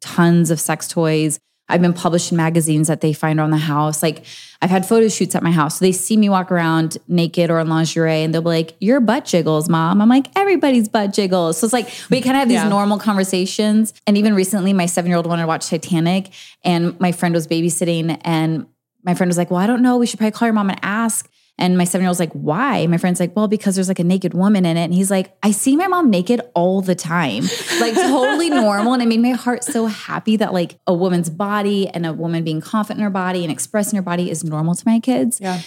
tons 0.00 0.50
of 0.50 0.60
sex 0.60 0.88
toys. 0.88 1.38
I've 1.74 1.82
been 1.82 1.92
published 1.92 2.30
in 2.30 2.36
magazines 2.36 2.86
that 2.86 3.00
they 3.00 3.12
find 3.12 3.40
around 3.40 3.50
the 3.50 3.56
house. 3.56 4.00
Like 4.00 4.24
I've 4.62 4.70
had 4.70 4.86
photo 4.86 5.08
shoots 5.08 5.34
at 5.34 5.42
my 5.42 5.50
house. 5.50 5.78
So 5.80 5.84
they 5.84 5.90
see 5.90 6.16
me 6.16 6.28
walk 6.28 6.52
around 6.52 6.98
naked 7.08 7.50
or 7.50 7.58
in 7.58 7.68
lingerie 7.68 8.22
and 8.22 8.32
they'll 8.32 8.42
be 8.42 8.48
like, 8.48 8.76
Your 8.78 9.00
butt 9.00 9.24
jiggles, 9.24 9.68
mom. 9.68 10.00
I'm 10.00 10.08
like, 10.08 10.28
everybody's 10.36 10.88
butt 10.88 11.12
jiggles. 11.12 11.58
So 11.58 11.64
it's 11.66 11.72
like 11.72 11.88
we 12.10 12.20
kind 12.20 12.36
of 12.36 12.40
have 12.40 12.48
these 12.48 12.62
Yeah. 12.62 12.68
normal 12.68 12.98
conversations. 12.98 13.92
And 14.06 14.16
even 14.16 14.34
recently, 14.34 14.72
my 14.72 14.86
seven-year-old 14.86 15.26
wanted 15.26 15.42
to 15.42 15.48
watch 15.48 15.68
Titanic, 15.68 16.30
and 16.62 16.98
my 17.00 17.10
friend 17.10 17.34
was 17.34 17.48
babysitting, 17.48 18.18
and 18.24 18.66
my 19.02 19.14
friend 19.14 19.28
was 19.28 19.36
like, 19.36 19.50
Well, 19.50 19.60
I 19.60 19.66
don't 19.66 19.82
know. 19.82 19.96
We 19.96 20.06
should 20.06 20.18
probably 20.20 20.30
call 20.32 20.46
your 20.46 20.52
mom 20.54 20.70
and 20.70 20.78
ask. 20.82 21.28
And 21.56 21.78
my 21.78 21.84
seven 21.84 22.02
year 22.02 22.08
old's 22.08 22.18
like, 22.18 22.32
why? 22.32 22.86
My 22.88 22.96
friend's 22.96 23.20
like, 23.20 23.36
well, 23.36 23.46
because 23.46 23.76
there's 23.76 23.86
like 23.86 24.00
a 24.00 24.04
naked 24.04 24.34
woman 24.34 24.66
in 24.66 24.76
it. 24.76 24.84
And 24.84 24.92
he's 24.92 25.10
like, 25.10 25.36
I 25.42 25.52
see 25.52 25.76
my 25.76 25.86
mom 25.86 26.10
naked 26.10 26.40
all 26.54 26.80
the 26.80 26.96
time, 26.96 27.44
like 27.80 27.94
totally 27.94 28.50
normal. 28.50 28.92
And 28.92 29.02
it 29.02 29.06
made 29.06 29.20
my 29.20 29.30
heart 29.30 29.62
so 29.62 29.86
happy 29.86 30.36
that 30.36 30.52
like 30.52 30.78
a 30.86 30.92
woman's 30.92 31.30
body 31.30 31.88
and 31.88 32.06
a 32.06 32.12
woman 32.12 32.42
being 32.42 32.60
confident 32.60 32.98
in 32.98 33.04
her 33.04 33.10
body 33.10 33.44
and 33.44 33.52
expressing 33.52 33.96
her 33.96 34.02
body 34.02 34.30
is 34.30 34.42
normal 34.42 34.74
to 34.74 34.82
my 34.84 34.98
kids. 34.98 35.40
Yeah. 35.40 35.60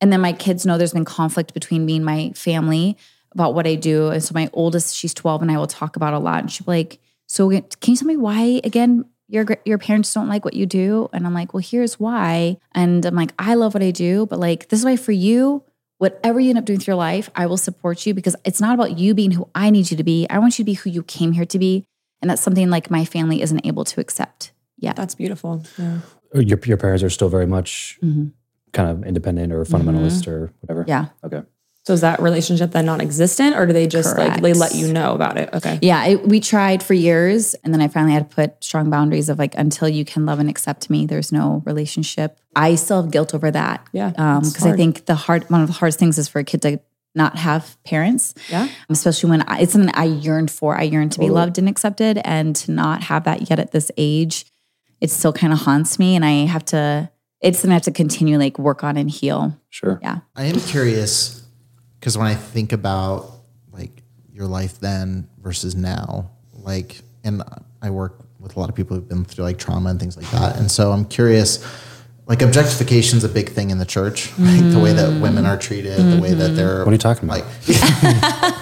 And 0.00 0.12
then 0.12 0.20
my 0.20 0.32
kids 0.32 0.64
know 0.64 0.78
there's 0.78 0.92
been 0.94 1.04
conflict 1.04 1.52
between 1.52 1.84
me 1.84 1.96
and 1.96 2.04
my 2.04 2.32
family 2.34 2.96
about 3.32 3.54
what 3.54 3.66
I 3.66 3.74
do. 3.74 4.08
And 4.08 4.22
so 4.22 4.32
my 4.32 4.48
oldest, 4.52 4.94
she's 4.94 5.12
12, 5.12 5.42
and 5.42 5.50
I 5.50 5.58
will 5.58 5.66
talk 5.66 5.96
about 5.96 6.14
a 6.14 6.18
lot. 6.18 6.40
And 6.40 6.50
she'll 6.50 6.64
be 6.64 6.72
like, 6.72 7.00
So 7.26 7.50
can 7.50 7.64
you 7.86 7.96
tell 7.96 8.08
me 8.08 8.16
why 8.16 8.60
again? 8.64 9.04
Your, 9.28 9.46
your 9.64 9.78
parents 9.78 10.12
don't 10.12 10.28
like 10.28 10.44
what 10.44 10.54
you 10.54 10.66
do. 10.66 11.08
And 11.12 11.26
I'm 11.26 11.34
like, 11.34 11.54
well, 11.54 11.62
here's 11.64 11.98
why. 11.98 12.58
And 12.72 13.04
I'm 13.06 13.14
like, 13.14 13.32
I 13.38 13.54
love 13.54 13.74
what 13.74 13.82
I 13.82 13.90
do, 13.90 14.26
but 14.26 14.38
like, 14.38 14.68
this 14.68 14.80
is 14.80 14.84
why 14.84 14.96
for 14.96 15.12
you, 15.12 15.64
whatever 15.98 16.40
you 16.40 16.50
end 16.50 16.58
up 16.58 16.64
doing 16.64 16.78
with 16.78 16.86
your 16.86 16.96
life, 16.96 17.30
I 17.34 17.46
will 17.46 17.56
support 17.56 18.04
you 18.04 18.14
because 18.14 18.36
it's 18.44 18.60
not 18.60 18.74
about 18.74 18.98
you 18.98 19.14
being 19.14 19.30
who 19.30 19.48
I 19.54 19.70
need 19.70 19.90
you 19.90 19.96
to 19.96 20.04
be. 20.04 20.26
I 20.28 20.38
want 20.38 20.58
you 20.58 20.64
to 20.64 20.66
be 20.66 20.74
who 20.74 20.90
you 20.90 21.02
came 21.02 21.32
here 21.32 21.46
to 21.46 21.58
be. 21.58 21.86
And 22.20 22.30
that's 22.30 22.42
something 22.42 22.70
like 22.70 22.90
my 22.90 23.04
family 23.04 23.42
isn't 23.42 23.66
able 23.66 23.84
to 23.84 24.00
accept 24.00 24.52
yeah 24.84 24.92
That's 24.92 25.14
beautiful. 25.14 25.64
Yeah. 25.78 25.98
Your, 26.34 26.58
your 26.64 26.76
parents 26.76 27.02
are 27.02 27.10
still 27.10 27.28
very 27.28 27.46
much 27.46 27.98
mm-hmm. 28.02 28.28
kind 28.72 28.90
of 28.90 29.04
independent 29.04 29.52
or 29.52 29.64
fundamentalist 29.64 30.22
mm-hmm. 30.22 30.30
or 30.30 30.52
whatever. 30.60 30.84
yeah. 30.86 31.06
Okay. 31.24 31.42
So 31.86 31.92
is 31.92 32.00
that 32.00 32.20
relationship 32.22 32.70
then 32.70 32.86
non-existent, 32.86 33.56
or 33.56 33.66
do 33.66 33.74
they 33.74 33.86
just 33.86 34.16
like 34.16 34.40
they 34.40 34.54
let 34.54 34.74
you 34.74 34.90
know 34.90 35.14
about 35.14 35.36
it? 35.36 35.50
Okay. 35.52 35.78
Yeah, 35.82 36.06
it, 36.06 36.26
we 36.26 36.40
tried 36.40 36.82
for 36.82 36.94
years, 36.94 37.52
and 37.62 37.74
then 37.74 37.82
I 37.82 37.88
finally 37.88 38.14
had 38.14 38.30
to 38.30 38.34
put 38.34 38.64
strong 38.64 38.88
boundaries 38.88 39.28
of 39.28 39.38
like 39.38 39.54
until 39.54 39.88
you 39.88 40.02
can 40.06 40.24
love 40.24 40.38
and 40.38 40.48
accept 40.48 40.88
me, 40.88 41.04
there's 41.04 41.30
no 41.30 41.62
relationship. 41.66 42.40
I 42.56 42.76
still 42.76 43.02
have 43.02 43.10
guilt 43.10 43.34
over 43.34 43.50
that. 43.50 43.86
Yeah, 43.92 44.12
um, 44.16 44.40
because 44.40 44.54
it's 44.54 44.64
I 44.64 44.76
think 44.76 45.04
the 45.04 45.14
hard 45.14 45.44
one 45.50 45.60
of 45.60 45.66
the 45.66 45.74
hardest 45.74 45.98
things 45.98 46.16
is 46.16 46.26
for 46.26 46.38
a 46.38 46.44
kid 46.44 46.62
to 46.62 46.80
not 47.14 47.36
have 47.36 47.76
parents. 47.84 48.34
Yeah. 48.48 48.66
especially 48.88 49.30
when 49.30 49.42
I, 49.42 49.60
it's 49.60 49.72
something 49.74 49.94
I 49.94 50.04
yearned 50.04 50.50
for. 50.50 50.76
I 50.76 50.84
yearned 50.84 51.12
to 51.12 51.20
be 51.20 51.28
loved 51.28 51.58
and 51.58 51.68
accepted, 51.68 52.18
and 52.24 52.56
to 52.56 52.70
not 52.70 53.02
have 53.02 53.24
that 53.24 53.50
yet 53.50 53.58
at 53.58 53.72
this 53.72 53.90
age, 53.98 54.46
it 55.02 55.10
still 55.10 55.34
kind 55.34 55.52
of 55.52 55.58
haunts 55.58 55.98
me, 55.98 56.16
and 56.16 56.24
I 56.24 56.46
have 56.46 56.64
to. 56.66 57.10
It's 57.42 57.58
something 57.58 57.72
I 57.72 57.74
have 57.74 57.82
to 57.82 57.92
continue 57.92 58.38
like 58.38 58.58
work 58.58 58.82
on 58.82 58.96
and 58.96 59.10
heal. 59.10 59.60
Sure. 59.68 59.98
Yeah. 60.02 60.20
I 60.34 60.44
am 60.44 60.58
curious 60.60 61.43
because 62.04 62.18
when 62.18 62.26
I 62.26 62.34
think 62.34 62.74
about 62.74 63.30
like 63.72 64.02
your 64.30 64.46
life 64.46 64.78
then 64.78 65.26
versus 65.38 65.74
now, 65.74 66.30
like, 66.52 67.00
and 67.24 67.42
I 67.80 67.88
work 67.88 68.18
with 68.38 68.56
a 68.56 68.60
lot 68.60 68.68
of 68.68 68.74
people 68.74 68.94
who've 68.94 69.08
been 69.08 69.24
through 69.24 69.44
like 69.44 69.56
trauma 69.56 69.88
and 69.88 69.98
things 69.98 70.14
like 70.14 70.30
that, 70.30 70.58
and 70.58 70.70
so 70.70 70.92
I'm 70.92 71.06
curious. 71.06 71.64
Like 72.26 72.40
objectification 72.40 73.18
is 73.18 73.24
a 73.24 73.28
big 73.28 73.50
thing 73.50 73.68
in 73.68 73.76
the 73.76 73.84
church, 73.84 74.30
like 74.38 74.70
the 74.70 74.78
way 74.78 74.94
that 74.94 75.20
women 75.20 75.44
are 75.44 75.58
treated, 75.58 75.98
the 75.98 76.20
way 76.20 76.32
that 76.32 76.44
mm-hmm. 76.44 76.56
they're. 76.56 76.78
What 76.78 76.88
are 76.88 76.92
you 76.92 76.98
talking 76.98 77.28
about? 77.28 77.42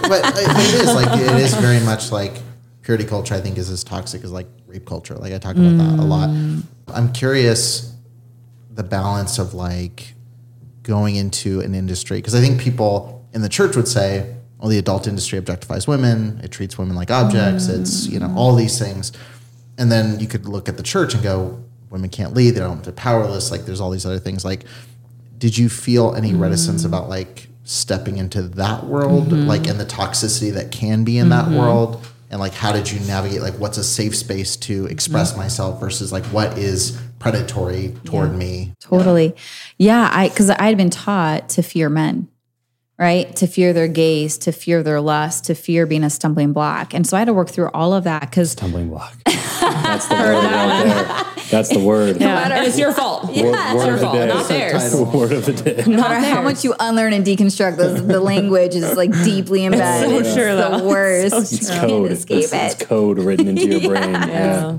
Like, 0.03 0.09
but 0.09 0.35
it 0.37 0.75
is 0.75 0.95
like 0.95 1.21
it 1.21 1.41
is 1.41 1.55
very 1.55 1.79
much 1.85 2.11
like 2.11 2.33
purity 2.83 3.05
culture. 3.05 3.35
I 3.35 3.41
think 3.41 3.59
is 3.59 3.71
as 3.71 3.85
toxic 3.85 4.25
as 4.25 4.33
like 4.33 4.49
rape 4.67 4.85
culture. 4.85 5.15
Like 5.15 5.33
I 5.33 5.39
talk 5.39 5.55
about 5.55 5.79
that 5.79 5.99
a 5.99 6.05
lot. 6.05 6.29
Mm. 6.29 6.65
I'm 6.89 7.13
curious 7.13 7.95
the 8.71 8.83
balance 8.83 9.39
of 9.39 9.55
like 9.55 10.15
going 10.83 11.15
into 11.15 11.61
an 11.61 11.75
industry 11.75 12.19
because 12.19 12.35
I 12.35 12.41
think 12.41 12.61
people 12.61 13.22
in 13.33 13.43
the 13.43 13.49
church 13.49 13.77
would 13.77 13.89
say, 13.89 14.35
"Oh, 14.61 14.69
the 14.69 14.79
adult 14.79 15.07
industry 15.07 15.41
objectifies 15.41 15.87
women. 15.87 16.41
It 16.43 16.51
treats 16.51 16.79
women 16.79 16.97
like 16.97 17.11
objects. 17.11 17.67
Mm. 17.67 17.81
It's 17.81 18.07
you 18.07 18.19
know 18.19 18.33
all 18.37 18.55
these 18.55 18.79
things." 18.79 19.13
And 19.79 19.91
then 19.91 20.21
you 20.21 20.27
could 20.27 20.47
look 20.47 20.69
at 20.69 20.77
the 20.77 20.83
church 20.83 21.15
and 21.15 21.23
go, 21.23 21.63
"Women 21.91 22.11
can't 22.11 22.35
lead. 22.35 22.51
They 22.51 22.61
don't. 22.61 22.83
They're 22.83 22.93
powerless. 22.93 23.51
Like 23.51 23.65
there's 23.65 23.81
all 23.81 23.91
these 23.91 24.07
other 24.07 24.19
things." 24.19 24.45
Like, 24.45 24.65
did 25.39 25.57
you 25.57 25.69
feel 25.69 26.15
any 26.15 26.33
mm. 26.33 26.41
reticence 26.41 26.85
about 26.85 27.09
like 27.09 27.49
stepping 27.65 28.19
into 28.19 28.43
that 28.43 28.85
world, 28.85 29.29
mm-hmm. 29.29 29.47
like 29.47 29.67
and 29.67 29.79
the 29.79 29.87
toxicity 29.87 30.53
that 30.53 30.73
can 30.73 31.05
be 31.05 31.19
in 31.19 31.31
that 31.31 31.47
mm-hmm. 31.47 31.59
world? 31.59 32.07
And 32.31 32.41
like, 32.41 32.55
how 32.55 32.73
did 32.73 32.91
you 32.91 32.99
navigate? 33.01 33.43
Like, 33.43 33.59
what's 33.59 33.77
a 33.77 33.85
safe 33.85 34.17
space 34.17 34.57
to 34.57 34.87
express 34.87 35.35
mm. 35.35 35.37
myself 35.37 35.79
versus 35.81 36.13
like 36.13 36.25
what 36.27 36.57
is 36.57 36.99
predatory 37.19 37.95
toward 38.05 38.35
me? 38.35 38.73
Totally. 38.81 39.37
Yeah, 39.79 40.09
I 40.11 40.29
because 40.29 40.49
I 40.49 40.65
had 40.65 40.79
been 40.79 40.91
taught 40.91 41.51
to 41.51 41.63
fear 41.63 41.91
men, 41.91 42.29
right? 43.03 43.35
To 43.37 43.47
fear 43.49 43.73
their 43.73 43.89
gaze, 43.89 44.39
to 44.39 44.53
fear 44.53 44.83
their 44.85 45.01
lust, 45.01 45.45
to 45.47 45.55
fear 45.57 45.87
being 45.87 46.05
a 46.05 46.11
stumbling 46.11 46.53
block. 46.53 46.95
And 46.95 47.05
so 47.07 47.17
I 47.17 47.21
had 47.21 47.25
to 47.27 47.35
work 47.35 47.51
through 47.51 47.69
all 47.75 47.93
of 47.93 48.05
that 48.05 48.21
because 48.21 48.53
stumbling 48.53 48.91
block. 48.91 49.13
That's 49.27 50.07
the 50.07 50.15
word 50.15 50.35
right 50.35 50.85
there. 50.85 51.45
That's 51.51 51.69
the 51.69 51.81
word. 51.81 52.21
Yeah. 52.21 52.45
And 52.57 52.67
it's 52.67 52.79
your 52.79 52.93
fault. 52.93 53.25
Word, 53.25 53.33
it's 53.37 53.75
word 53.75 53.85
your 53.87 53.95
of 53.95 54.01
the 54.01 54.07
fault, 54.07 54.15
day. 54.17 54.27
not 54.29 54.49
theirs. 54.49 54.93
The 54.93 55.05
Word 55.05 55.33
of 55.33 55.45
the 55.47 55.53
day. 55.53 55.83
no 55.87 55.97
matter 55.99 56.27
how 56.27 56.43
much 56.43 56.63
you 56.65 56.75
unlearn 56.79 57.13
and 57.13 57.27
deconstruct, 57.27 57.77
the, 57.77 57.89
the 58.01 58.21
language 58.21 58.75
is 58.75 58.97
like 58.97 59.11
deeply 59.25 59.65
embedded. 59.67 60.25
so 60.25 60.35
true, 60.35 60.53
it's 60.53 60.71
the 60.71 60.79
though. 60.79 60.89
worst. 60.89 61.35
It's 61.35 61.63
You 61.75 61.81
code. 61.81 61.91
can't 61.91 62.13
escape 62.13 62.39
It's, 62.45 62.53
it's 62.53 62.87
code 62.87 63.19
written 63.19 63.49
into 63.49 63.67
your 63.67 63.81
brain. 63.91 64.13
Yeah. 64.15 64.79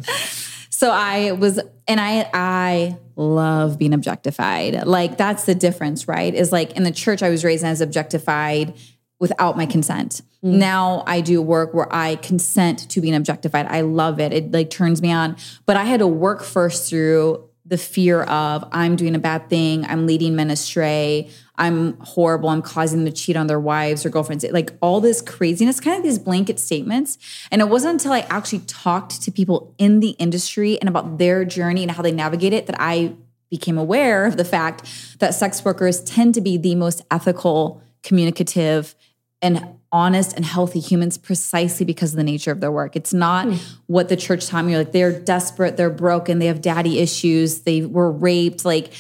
So 0.70 0.90
I 0.92 1.32
was, 1.34 1.60
and 1.88 2.00
I, 2.00 2.30
I 2.34 2.98
love 3.16 3.78
being 3.78 3.94
objectified. 3.94 4.86
Like 4.86 5.18
that's 5.18 5.46
the 5.46 5.56
difference, 5.56 6.08
right? 6.08 6.34
Is 6.34 6.52
like 6.52 6.72
in 6.74 6.84
the 6.84 6.92
church 6.92 7.22
I 7.24 7.30
was 7.30 7.44
raised 7.44 7.64
as 7.64 7.82
objectified 7.82 8.74
without 9.20 9.56
my 9.56 9.66
consent. 9.66 10.22
Mm. 10.44 10.56
Now 10.56 11.04
I 11.08 11.22
do 11.22 11.42
work 11.42 11.74
where 11.74 11.94
I 11.94 12.16
consent 12.18 12.90
to 12.90 13.02
being 13.02 13.16
objectified. 13.16 13.68
I 13.68 13.82
love 13.82 14.20
it. 14.20 14.34
It 14.34 14.52
like 14.52 14.70
turns 14.70 15.02
me 15.02 15.12
on. 15.12 15.38
But 15.66 15.78
I 15.78 15.86
had 15.86 16.00
to 16.00 16.08
work 16.08 16.44
first 16.44 16.90
through 16.90 17.50
the 17.66 17.78
fear 17.78 18.24
of 18.24 18.68
I'm 18.72 18.96
doing 18.98 19.16
a 19.16 19.20
bad 19.20 19.50
thing, 19.50 19.86
I'm 19.86 20.06
leading 20.06 20.36
men 20.36 20.52
astray, 20.52 21.30
I'm 21.56 21.98
horrible, 22.00 22.50
I'm 22.50 22.64
causing 22.64 23.04
them 23.04 23.14
to 23.14 23.22
cheat 23.22 23.36
on 23.36 23.48
their 23.48 23.60
wives 23.60 24.06
or 24.06 24.10
girlfriends. 24.10 24.44
Like 24.52 24.72
all 24.82 25.00
this 25.00 25.22
craziness, 25.22 25.80
kind 25.80 25.98
of 25.98 26.04
these 26.04 26.18
blanket 26.18 26.60
statements. 26.60 27.18
And 27.52 27.62
it 27.62 27.70
wasn't 27.70 27.94
until 27.94 28.12
I 28.12 28.22
actually 28.22 28.60
talked 28.60 29.22
to 29.22 29.32
people 29.32 29.74
in 29.78 30.00
the 30.00 30.12
industry 30.12 30.80
and 30.80 30.90
about 30.90 31.20
their 31.20 31.46
journey 31.46 31.84
and 31.84 31.92
how 31.92 32.02
they 32.02 32.12
navigate 32.12 32.54
it 32.54 32.66
that 32.66 32.76
I 32.80 33.16
became 33.52 33.78
aware 33.78 34.26
of 34.26 34.38
the 34.38 34.46
fact 34.46 34.84
that 35.20 35.36
sex 35.36 35.64
workers 35.64 36.02
tend 36.02 36.34
to 36.34 36.42
be 36.42 36.58
the 36.58 36.74
most 36.74 37.04
ethical, 37.12 37.84
communicative, 38.02 38.96
and 39.44 39.78
honest 39.92 40.34
and 40.36 40.44
healthy 40.44 40.80
humans 40.80 41.20
precisely 41.20 41.86
because 41.86 42.14
of 42.14 42.18
the 42.18 42.24
nature 42.24 42.52
of 42.52 42.62
their 42.62 42.72
work. 42.72 42.96
It's 42.96 43.14
not 43.14 43.46
hmm. 43.46 43.56
what 43.86 44.10
the 44.10 44.18
church 44.18 44.48
taught 44.48 44.66
me. 44.66 44.76
Like 44.76 44.92
they're 44.92 45.18
desperate, 45.20 45.78
they're 45.78 45.92
broken, 45.92 46.40
they 46.40 46.48
have 46.48 46.62
daddy 46.62 46.98
issues, 46.98 47.62
they 47.62 47.84
were 47.84 48.12
raped. 48.12 48.66
Like 48.66 48.92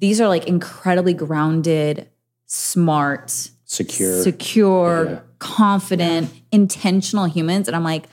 these 0.00 0.20
are 0.20 0.28
like 0.28 0.46
incredibly 0.46 1.14
grounded, 1.14 2.08
smart, 2.46 3.50
Secure. 3.64 4.22
secure, 4.22 5.04
Yeah. 5.10 5.18
confident, 5.38 6.30
intentional 6.52 7.26
humans. 7.26 7.68
And 7.68 7.76
I'm 7.76 7.84
like, 7.84 8.04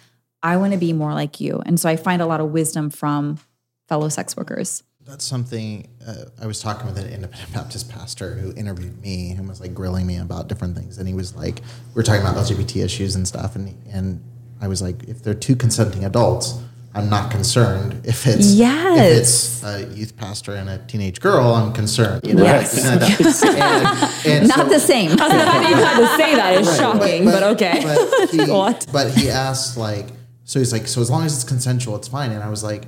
I 0.43 0.57
want 0.57 0.73
to 0.73 0.79
be 0.79 0.93
more 0.93 1.13
like 1.13 1.39
you. 1.39 1.61
And 1.65 1.79
so 1.79 1.89
I 1.89 1.95
find 1.95 2.21
a 2.21 2.25
lot 2.25 2.39
of 2.41 2.51
wisdom 2.51 2.89
from 2.89 3.39
fellow 3.87 4.09
sex 4.09 4.35
workers. 4.37 4.83
That's 5.05 5.23
something 5.23 5.87
uh, 6.05 6.25
I 6.41 6.47
was 6.47 6.59
talking 6.59 6.87
with 6.87 6.97
an 6.97 7.07
independent 7.11 7.53
Baptist 7.53 7.89
pastor 7.89 8.33
who 8.35 8.53
interviewed 8.55 8.99
me 9.01 9.31
and 9.31 9.47
was 9.47 9.59
like 9.61 9.73
grilling 9.73 10.05
me 10.07 10.17
about 10.17 10.47
different 10.47 10.75
things. 10.75 10.97
And 10.97 11.07
he 11.07 11.13
was 11.13 11.35
like, 11.35 11.61
we 11.93 11.99
are 11.99 12.03
talking 12.03 12.21
about 12.21 12.35
LGBT 12.35 12.83
issues 12.83 13.15
and 13.15 13.27
stuff. 13.27 13.55
And, 13.55 13.75
and 13.91 14.23
I 14.61 14.67
was 14.67 14.81
like, 14.81 15.03
if 15.03 15.21
they're 15.23 15.33
two 15.35 15.55
consenting 15.55 16.03
adults, 16.05 16.59
I'm 16.95 17.09
not 17.09 17.29
concerned. 17.29 18.05
If 18.05 18.25
it's 18.25 18.53
Yes. 18.53 18.97
if 18.99 19.17
it's 19.17 19.63
a 19.63 19.95
youth 19.97 20.15
pastor 20.15 20.53
and 20.53 20.69
a 20.69 20.77
teenage 20.77 21.19
girl, 21.19 21.53
I'm 21.53 21.73
concerned. 21.73 22.25
You 22.25 22.35
know, 22.35 22.43
Yes. 22.43 22.83
and, 22.85 23.03
and- 23.03 24.25
and 24.25 24.47
Not 24.47 24.57
so- 24.59 24.69
the 24.69 24.79
same. 24.79 25.11
The 25.11 25.17
fact 25.17 25.31
that 25.31 25.69
you 25.69 25.75
had 25.75 25.99
to 25.99 26.07
say 26.17 26.35
that 26.35 26.53
is 26.61 26.67
Right, 26.67 26.77
shocking, 26.79 27.25
but, 27.25 27.43
okay. 27.43 27.81
But 27.83 28.29
he, 28.29 28.49
What? 28.51 28.87
But 28.93 29.11
he 29.11 29.29
asked 29.29 29.75
like, 29.77 30.07
so 30.45 30.59
he's 30.59 30.71
like, 30.71 30.87
so 30.87 31.01
as 31.01 31.09
long 31.09 31.25
as 31.25 31.33
it's 31.35 31.43
consensual, 31.43 31.95
it's 31.97 32.07
fine. 32.07 32.31
And 32.31 32.41
I 32.41 32.49
was 32.49 32.63
like, 32.63 32.85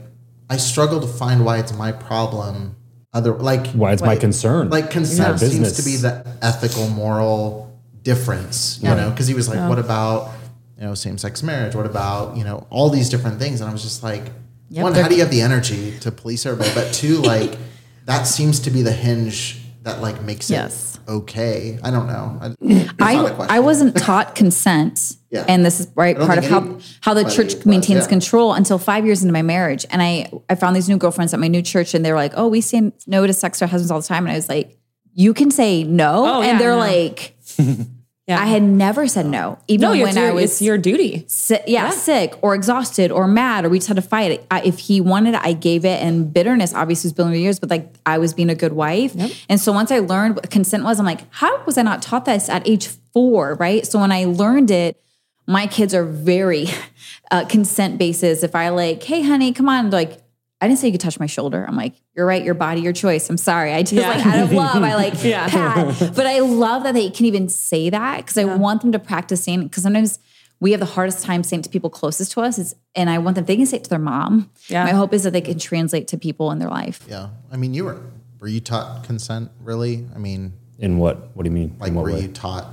I 0.49 0.55
struggle 0.57 1.01
to 1.01 1.07
find 1.07 1.43
why 1.43 1.57
it's 1.59 1.73
my 1.73 1.91
problem. 1.91 2.75
Other 3.13 3.33
like 3.33 3.67
Why 3.71 3.91
it's 3.93 4.01
my 4.01 4.15
concern. 4.15 4.69
Like 4.69 4.89
consent 4.91 5.39
seems 5.39 5.73
to 5.73 5.83
be 5.83 5.95
the 5.97 6.25
ethical, 6.41 6.87
moral 6.87 7.77
difference. 8.03 8.79
You 8.81 8.89
know, 8.95 9.09
because 9.09 9.27
he 9.27 9.33
was 9.33 9.49
like, 9.49 9.67
what 9.67 9.79
about 9.79 10.31
you 10.77 10.85
know 10.85 10.93
same 10.93 11.17
sex 11.17 11.43
marriage? 11.43 11.75
What 11.75 11.85
about 11.85 12.37
you 12.37 12.43
know 12.43 12.67
all 12.69 12.89
these 12.89 13.09
different 13.09 13.39
things? 13.39 13.61
And 13.61 13.69
I 13.69 13.73
was 13.73 13.83
just 13.83 14.03
like, 14.03 14.31
Yep, 14.69 14.83
one, 14.83 14.93
how 14.93 15.07
do 15.07 15.15
you 15.15 15.21
have 15.21 15.31
the 15.31 15.41
energy 15.41 15.97
to 15.99 16.11
police 16.11 16.45
everybody? 16.45 16.73
But 16.73 16.93
two, 16.93 17.17
like 17.17 17.57
that 18.05 18.23
seems 18.23 18.59
to 18.61 18.69
be 18.69 18.81
the 18.81 18.91
hinge 18.91 19.59
that 19.83 20.01
like 20.01 20.21
makes 20.21 20.49
Yes. 20.49 20.95
it 20.95 20.97
okay. 21.07 21.79
I 21.83 21.91
don't 21.91 22.07
know. 22.07 22.37
I, 22.41 22.55
it's 22.61 22.99
not 22.99 23.01
a 23.01 23.27
I, 23.27 23.31
question. 23.33 23.55
I 23.55 23.59
wasn't 23.59 23.97
taught 23.97 24.35
consent. 24.35 25.15
Yeah. 25.29 25.45
And 25.47 25.65
this 25.65 25.79
is 25.79 25.87
right 25.95 26.17
part 26.17 26.37
of 26.37 26.45
how, 26.45 26.79
how 27.01 27.13
the 27.13 27.23
church 27.23 27.55
was, 27.55 27.65
maintains 27.65 28.05
yeah. 28.05 28.09
control 28.09 28.53
until 28.53 28.77
five 28.77 29.05
years 29.05 29.23
into 29.23 29.33
my 29.33 29.41
marriage. 29.41 29.85
And 29.89 30.01
I, 30.01 30.31
I 30.49 30.55
found 30.55 30.75
these 30.75 30.87
new 30.87 30.97
girlfriends 30.97 31.33
at 31.33 31.39
my 31.39 31.47
new 31.47 31.61
church 31.61 31.93
and 31.93 32.05
they 32.05 32.11
were 32.11 32.17
like, 32.17 32.33
oh, 32.35 32.47
we 32.47 32.61
say 32.61 32.91
no 33.07 33.27
to 33.27 33.33
sex 33.33 33.59
to 33.59 33.65
our 33.65 33.69
husbands 33.69 33.91
all 33.91 34.01
the 34.01 34.07
time. 34.07 34.25
And 34.25 34.31
I 34.31 34.35
was 34.35 34.49
like, 34.49 34.77
you 35.13 35.33
can 35.33 35.51
say 35.51 35.83
no. 35.83 36.25
Oh, 36.25 36.41
and 36.41 36.53
yeah, 36.53 36.59
they're 36.59 36.71
no. 36.71 36.77
like, 36.77 37.37
Yeah. 38.27 38.41
I 38.41 38.47
had 38.47 38.61
never 38.61 39.07
said 39.07 39.25
no, 39.25 39.57
even 39.69 39.81
no, 39.83 39.91
when 40.03 40.17
I 40.17 40.31
was 40.31 40.43
it's 40.43 40.61
your 40.61 40.77
duty. 40.77 41.23
si- 41.27 41.59
yeah, 41.65 41.91
sick 41.91 42.33
or 42.41 42.55
exhausted 42.55 43.09
or 43.09 43.25
mad 43.25 43.63
or 43.63 43.69
we 43.69 43.77
just 43.79 43.87
had 43.87 43.95
to 43.95 44.01
fight. 44.01 44.45
I, 44.51 44.61
if 44.63 44.79
he 44.79 44.99
wanted 44.99 45.33
I 45.35 45.53
gave 45.53 45.85
it. 45.85 46.01
And 46.03 46.33
bitterness 46.33 46.73
obviously 46.73 47.07
was 47.07 47.13
building 47.13 47.39
years, 47.41 47.57
but 47.57 47.69
like 47.69 47.89
I 48.05 48.17
was 48.17 48.33
being 48.33 48.49
a 48.49 48.55
good 48.55 48.73
wife. 48.73 49.15
And 49.47 49.61
so 49.61 49.71
once 49.71 49.91
I 49.91 49.99
learned 49.99 50.35
what 50.35 50.49
consent 50.49 50.83
was, 50.83 50.99
I'm 50.99 51.05
like, 51.05 51.21
how 51.33 51.63
was 51.63 51.77
I 51.77 51.83
not 51.83 52.01
taught 52.01 52.25
this 52.25 52.49
at 52.49 52.67
age 52.67 52.87
four? 53.13 53.55
Right. 53.55 53.87
So 53.87 53.97
when 53.99 54.11
I 54.11 54.25
learned 54.25 54.71
it, 54.71 55.01
my 55.47 55.65
kids 55.65 55.93
are 55.93 56.03
very 56.03 56.67
uh, 57.31 57.45
consent 57.45 57.97
basis. 57.97 58.43
If 58.43 58.55
I 58.55 58.69
like, 58.69 59.01
hey, 59.03 59.21
honey, 59.21 59.53
come 59.53 59.69
on, 59.69 59.89
like, 59.89 60.19
I 60.59 60.67
didn't 60.67 60.79
say 60.79 60.87
you 60.87 60.93
could 60.93 61.01
touch 61.01 61.19
my 61.19 61.27
shoulder. 61.27 61.63
I'm 61.67 61.75
like, 61.75 61.93
you're 62.15 62.25
right, 62.25 62.43
your 62.43 62.55
body, 62.55 62.81
your 62.81 62.93
choice. 62.93 63.29
I'm 63.29 63.37
sorry. 63.37 63.73
I 63.73 63.81
just 63.83 63.93
Yeah. 63.93 64.09
like 64.09 64.25
out 64.25 64.39
of 64.43 64.51
love, 64.51 64.81
I 64.83 64.95
like 64.95 65.13
Yeah. 65.23 65.47
pat. 65.47 66.15
But 66.15 66.25
I 66.25 66.39
love 66.39 66.83
that 66.83 66.93
they 66.95 67.09
can 67.11 67.25
even 67.27 67.47
say 67.49 67.89
that 67.91 68.17
because 68.17 68.37
I 68.37 68.45
want 68.45 68.81
them 68.81 68.91
to 68.93 68.99
practice 68.99 69.43
saying 69.43 69.63
because 69.63 69.83
sometimes 69.83 70.17
we 70.59 70.71
have 70.71 70.79
the 70.79 70.87
hardest 70.87 71.23
time 71.23 71.43
saying 71.43 71.59
it 71.59 71.63
to 71.65 71.69
people 71.69 71.91
closest 71.91 72.31
to 72.31 72.41
us. 72.41 72.57
Is, 72.57 72.73
and 72.95 73.07
I 73.09 73.19
want 73.19 73.35
them, 73.35 73.45
they 73.45 73.55
can 73.55 73.67
say 73.67 73.77
it 73.77 73.83
to 73.83 73.89
their 73.91 73.99
mom. 73.99 74.49
Yeah. 74.67 74.83
My 74.85 74.91
hope 74.91 75.13
is 75.13 75.21
that 75.23 75.31
they 75.31 75.41
can 75.41 75.59
translate 75.59 76.07
to 76.09 76.17
people 76.17 76.49
in 76.51 76.57
their 76.57 76.69
life. 76.69 77.05
Yeah. 77.07 77.29
I 77.51 77.57
mean, 77.57 77.73
you 77.75 77.85
were 77.85 78.01
were 78.39 78.47
you 78.47 78.59
taught 78.59 79.03
consent 79.03 79.51
really? 79.61 80.05
I 80.15 80.17
mean, 80.17 80.53
In 80.79 80.97
what? 80.97 81.35
What 81.35 81.43
do 81.43 81.49
you 81.49 81.55
mean? 81.55 81.75
like 81.79 81.89
In 81.89 81.95
what 81.95 82.05
were 82.05 82.13
way? 82.13 82.21
you 82.21 82.27
taught 82.29 82.65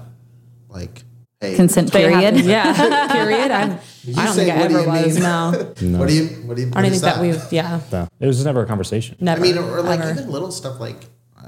like 0.69 0.99
hey 0.99 1.05
Consent 1.57 1.93
They 1.93 2.03
have 2.11 2.21
period. 2.35 2.45
yeah. 2.47 3.09
period. 3.13 3.51
I'm, 3.51 3.79
you 4.05 4.15
I 4.17 4.25
don't 4.27 4.35
say, 4.35 4.45
think 4.47 4.57
I 4.57 4.61
what 4.61 4.69
do 4.69 4.75
ever 4.79 4.85
you 4.99 5.05
was. 5.07 5.15
mean? 5.15 5.23
No. 5.23 5.99
What 5.99 6.09
do 6.09 6.15
you 6.15 6.27
what 6.47 6.57
do 6.57 6.63
you 6.63 6.71
I 6.75 6.83
don't 6.83 6.91
think 6.91 7.03
that 7.03 7.21
we've, 7.21 7.43
yeah. 7.53 7.81
No, 7.93 8.09
it 8.21 8.27
was 8.27 8.45
never 8.45 8.63
a 8.63 8.67
conversation. 8.67 9.17
Never. 9.21 9.41
I 9.41 9.43
mean, 9.43 9.59
or 9.59 9.83
like 9.83 10.01
ever. 10.01 10.11
even 10.13 10.31
little 10.31 10.51
stuff 10.51 10.81
like 10.81 11.05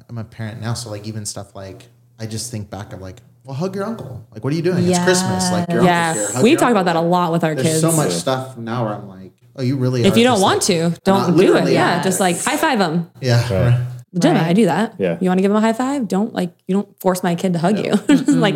I'm 0.09 0.19
a 0.19 0.25
parent 0.25 0.61
now, 0.61 0.75
so 0.75 0.91
like 0.91 1.07
even 1.07 1.25
stuff 1.27 1.55
like 1.55 1.87
I 2.19 2.27
just 2.27 2.51
think 2.51 2.71
back 2.71 2.93
of 2.93 3.01
like, 3.01 3.19
well, 3.45 3.55
hug 3.55 3.75
your 3.75 3.85
uncle. 3.85 4.27
Like, 4.33 4.43
what 4.45 4.53
are 4.53 4.57
you 4.57 4.63
doing? 4.63 4.85
It's 4.87 4.99
Christmas. 5.03 5.51
Like 5.53 5.69
your 5.69 5.81
uncle's 5.81 5.85
Yeah. 5.87 6.15
here. 6.15 6.29
Hug 6.33 6.43
We 6.43 6.51
your 6.51 6.59
talk 6.59 6.69
uncle. 6.69 6.83
about 6.83 6.93
that 6.95 6.97
a 6.97 7.07
lot 7.07 7.33
with 7.33 7.45
our 7.45 7.55
There's 7.55 7.67
kids. 7.69 7.81
so 7.81 7.93
much 7.93 8.11
stuff 8.13 8.57
now 8.57 8.85
where 8.85 8.95
I'm 8.95 9.09
like, 9.09 9.33
oh, 9.57 9.63
you 9.63 9.77
really. 9.77 10.05
If 10.05 10.15
are 10.15 10.19
you 10.19 10.25
don't 10.25 10.41
want 10.41 10.69
like- 10.69 10.93
to, 10.95 11.01
don't 11.05 11.37
do 11.37 11.57
it. 11.57 11.65
Yeah. 11.65 11.97
yeah. 11.97 12.03
Just 12.03 12.21
like 12.21 12.39
high 12.43 12.57
five 12.57 12.79
them. 12.79 13.11
Yeah. 13.21 13.41
Right. 13.43 13.71
right. 13.73 13.87
Legitimate. 14.13 14.41
Right. 14.41 14.49
I 14.49 14.53
do 14.55 14.65
that. 14.67 14.95
Yeah. 14.99 15.19
You 15.21 15.29
want 15.29 15.39
to 15.39 15.43
give 15.43 15.51
them 15.51 15.57
a 15.59 15.61
high 15.61 15.73
five? 15.75 16.09
Don't 16.09 16.33
like, 16.33 16.51
you 16.67 16.75
don't 16.75 17.01
force 17.01 17.23
my 17.23 17.35
kid 17.35 17.53
to 17.53 17.59
hug 17.59 17.79
you. 17.79 17.93
like, 18.35 18.55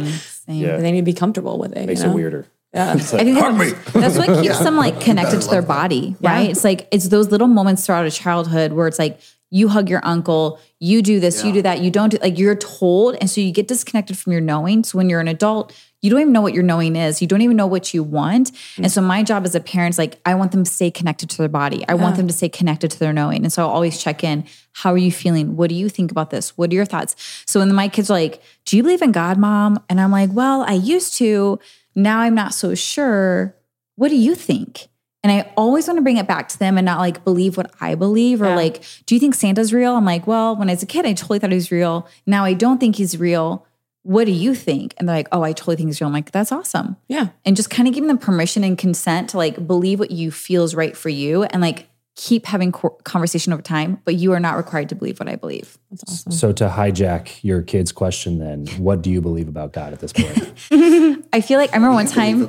Yeah. 0.48 0.76
they 0.78 0.90
need 0.92 1.00
to 1.00 1.04
be 1.04 1.12
comfortable 1.12 1.58
with 1.58 1.76
it. 1.76 1.86
Makes 1.86 2.00
you 2.00 2.06
know? 2.06 2.12
it 2.12 2.16
weirder. 2.16 2.46
Yeah. 2.74 2.94
Like, 2.94 3.14
I 3.14 3.24
think 3.24 3.38
hug 3.38 3.56
me. 3.58 3.70
that- 3.70 3.92
that's 3.94 4.16
what 4.18 4.26
keeps 4.28 4.42
Yeah. 4.58 4.62
them 4.62 4.76
like 4.76 5.00
connected 5.00 5.40
to 5.42 5.48
their 5.48 5.60
love 5.60 5.68
that. 5.68 5.74
body, 5.82 6.16
Yeah. 6.20 6.30
right? 6.32 6.50
It's 6.50 6.62
like 6.64 6.86
it's 6.92 7.08
those 7.08 7.28
little 7.30 7.48
moments 7.48 7.84
throughout 7.84 8.06
a 8.06 8.10
childhood 8.10 8.72
where 8.72 8.86
it's 8.86 8.98
like 8.98 9.18
you 9.50 9.66
hug 9.68 9.88
your 9.90 10.00
uncle, 10.04 10.60
you 10.78 11.02
do 11.02 11.18
this, 11.18 11.42
you 11.44 11.52
do 11.52 11.62
that, 11.62 11.80
you 11.80 11.90
don't 11.90 12.10
do 12.10 12.18
like 12.22 12.38
you're 12.38 12.54
told, 12.54 13.16
and 13.20 13.28
so 13.28 13.40
you 13.40 13.50
get 13.50 13.66
disconnected 13.66 14.16
from 14.16 14.30
your 14.32 14.40
knowing. 14.40 14.84
So 14.84 14.96
when 14.98 15.10
you're 15.10 15.18
an 15.20 15.26
adult, 15.26 15.74
you 16.02 16.10
don't 16.10 16.20
even 16.20 16.32
know 16.32 16.40
what 16.40 16.54
your 16.54 16.62
knowing 16.62 16.96
is. 16.96 17.20
You 17.20 17.28
don't 17.28 17.42
even 17.42 17.56
know 17.56 17.66
what 17.66 17.92
you 17.92 18.02
want. 18.02 18.52
Mm. 18.52 18.84
And 18.84 18.92
so 18.92 19.00
my 19.02 19.22
job 19.22 19.44
as 19.44 19.54
a 19.54 19.60
parent 19.60 19.94
is 19.94 19.98
like 19.98 20.18
I 20.24 20.34
want 20.34 20.52
them 20.52 20.64
to 20.64 20.70
stay 20.70 20.90
connected 20.90 21.28
to 21.30 21.38
their 21.38 21.48
body. 21.48 21.84
I 21.88 21.94
want 21.94 22.14
uh. 22.14 22.18
them 22.18 22.28
to 22.28 22.32
stay 22.32 22.48
connected 22.48 22.90
to 22.92 22.98
their 22.98 23.12
knowing. 23.12 23.44
And 23.44 23.52
so 23.52 23.62
I'll 23.62 23.70
always 23.70 24.02
check 24.02 24.24
in. 24.24 24.44
How 24.72 24.92
are 24.92 24.98
you 24.98 25.12
feeling? 25.12 25.56
What 25.56 25.68
do 25.68 25.74
you 25.74 25.88
think 25.88 26.10
about 26.10 26.30
this? 26.30 26.56
What 26.56 26.70
are 26.70 26.74
your 26.74 26.86
thoughts? 26.86 27.16
So 27.46 27.60
when 27.60 27.74
my 27.74 27.88
kids 27.88 28.10
are 28.10 28.14
like, 28.14 28.42
"Do 28.64 28.76
you 28.76 28.82
believe 28.82 29.02
in 29.02 29.12
God, 29.12 29.36
mom?" 29.36 29.82
and 29.88 30.00
I'm 30.00 30.10
like, 30.10 30.30
"Well, 30.32 30.62
I 30.62 30.74
used 30.74 31.16
to." 31.18 31.58
Now 31.94 32.20
I'm 32.20 32.34
not 32.34 32.54
so 32.54 32.74
sure. 32.74 33.56
What 33.96 34.08
do 34.08 34.16
you 34.16 34.34
think? 34.34 34.88
And 35.22 35.30
I 35.30 35.52
always 35.56 35.86
want 35.86 35.98
to 35.98 36.02
bring 36.02 36.16
it 36.16 36.26
back 36.26 36.48
to 36.48 36.58
them 36.58 36.78
and 36.78 36.84
not 36.84 36.98
like 36.98 37.24
believe 37.24 37.56
what 37.56 37.70
I 37.80 37.94
believe 37.94 38.40
or 38.40 38.46
Yeah. 38.46 38.56
like, 38.56 38.82
do 39.04 39.14
you 39.14 39.20
think 39.20 39.34
Santa's 39.34 39.72
real? 39.72 39.94
I'm 39.94 40.04
like, 40.04 40.26
well, 40.26 40.56
when 40.56 40.70
I 40.70 40.72
was 40.72 40.82
a 40.82 40.86
kid, 40.86 41.04
I 41.04 41.12
totally 41.12 41.38
thought 41.38 41.50
he 41.50 41.56
was 41.56 41.70
real. 41.70 42.08
Now 42.26 42.44
I 42.44 42.54
don't 42.54 42.78
think 42.78 42.96
he's 42.96 43.18
real. 43.18 43.66
What 44.02 44.24
do 44.24 44.32
you 44.32 44.54
think? 44.54 44.94
And 44.96 45.08
they're 45.08 45.16
like, 45.16 45.28
oh, 45.30 45.42
I 45.42 45.52
totally 45.52 45.76
think 45.76 45.88
he's 45.88 46.00
real. 46.00 46.08
I'm 46.08 46.14
like, 46.14 46.32
that's 46.32 46.52
awesome. 46.52 46.96
Yeah. 47.08 47.28
And 47.44 47.54
just 47.54 47.70
kind 47.70 47.86
of 47.86 47.94
giving 47.94 48.08
them 48.08 48.18
permission 48.18 48.64
and 48.64 48.78
consent 48.78 49.30
to 49.30 49.36
like 49.36 49.66
believe 49.66 49.98
what 49.98 50.10
you 50.10 50.30
feel 50.30 50.64
is 50.64 50.74
right 50.74 50.96
for 50.96 51.10
you 51.10 51.44
and 51.44 51.60
like 51.60 51.90
keep 52.20 52.44
having 52.44 52.70
co- 52.70 52.98
conversation 53.04 53.52
over 53.52 53.62
time, 53.62 53.98
but 54.04 54.14
you 54.14 54.32
are 54.32 54.40
not 54.40 54.58
required 54.58 54.90
to 54.90 54.94
believe 54.94 55.18
what 55.18 55.28
I 55.28 55.36
believe. 55.36 55.78
That's 55.90 56.02
awesome. 56.02 56.32
So 56.32 56.52
to 56.52 56.68
hijack 56.68 57.42
your 57.42 57.62
kid's 57.62 57.92
question, 57.92 58.38
then, 58.38 58.66
what 58.78 59.00
do 59.00 59.10
you 59.10 59.22
believe 59.22 59.48
about 59.48 59.72
God 59.72 59.94
at 59.94 60.00
this 60.00 60.12
point? 60.12 60.52
I 61.32 61.40
feel 61.40 61.58
like 61.58 61.72
I 61.72 61.76
remember 61.76 61.94
one 61.94 62.06
time 62.06 62.42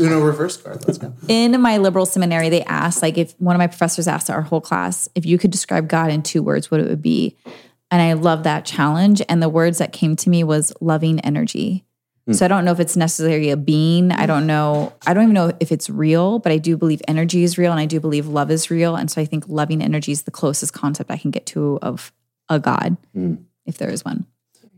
Uno 0.00 0.20
reverse 0.20 0.56
card. 0.56 0.84
Let's 0.86 0.98
go. 0.98 1.14
in 1.28 1.60
my 1.60 1.76
liberal 1.76 2.06
seminary, 2.06 2.48
they 2.48 2.64
asked, 2.64 3.02
like, 3.02 3.16
if 3.16 3.40
one 3.40 3.54
of 3.54 3.58
my 3.58 3.68
professors 3.68 4.08
asked 4.08 4.28
our 4.28 4.42
whole 4.42 4.60
class, 4.60 5.08
if 5.14 5.24
you 5.24 5.38
could 5.38 5.52
describe 5.52 5.88
God 5.88 6.10
in 6.10 6.24
two 6.24 6.42
words, 6.42 6.72
what 6.72 6.80
it 6.80 6.88
would 6.88 7.02
be. 7.02 7.36
And 7.92 8.00
I 8.00 8.14
love 8.14 8.44
that 8.44 8.64
challenge. 8.64 9.20
And 9.28 9.42
the 9.42 9.50
words 9.50 9.76
that 9.76 9.92
came 9.92 10.16
to 10.16 10.30
me 10.30 10.42
was 10.42 10.72
loving 10.80 11.20
energy. 11.20 11.84
Hmm. 12.26 12.32
So 12.32 12.46
I 12.46 12.48
don't 12.48 12.64
know 12.64 12.72
if 12.72 12.80
it's 12.80 12.96
necessarily 12.96 13.50
a 13.50 13.56
being. 13.56 14.12
I 14.12 14.24
don't 14.24 14.46
know. 14.46 14.94
I 15.06 15.12
don't 15.12 15.24
even 15.24 15.34
know 15.34 15.52
if 15.60 15.70
it's 15.70 15.90
real, 15.90 16.38
but 16.38 16.52
I 16.52 16.56
do 16.56 16.78
believe 16.78 17.02
energy 17.06 17.42
is 17.42 17.58
real 17.58 17.70
and 17.70 17.78
I 17.78 17.84
do 17.84 18.00
believe 18.00 18.26
love 18.26 18.50
is 18.50 18.70
real. 18.70 18.96
And 18.96 19.10
so 19.10 19.20
I 19.20 19.26
think 19.26 19.46
loving 19.46 19.82
energy 19.82 20.10
is 20.10 20.22
the 20.22 20.30
closest 20.30 20.72
concept 20.72 21.10
I 21.10 21.18
can 21.18 21.30
get 21.30 21.44
to 21.46 21.78
of 21.82 22.12
a 22.48 22.58
God, 22.58 22.96
hmm. 23.12 23.34
if 23.66 23.76
there 23.76 23.90
is 23.90 24.04
one. 24.06 24.26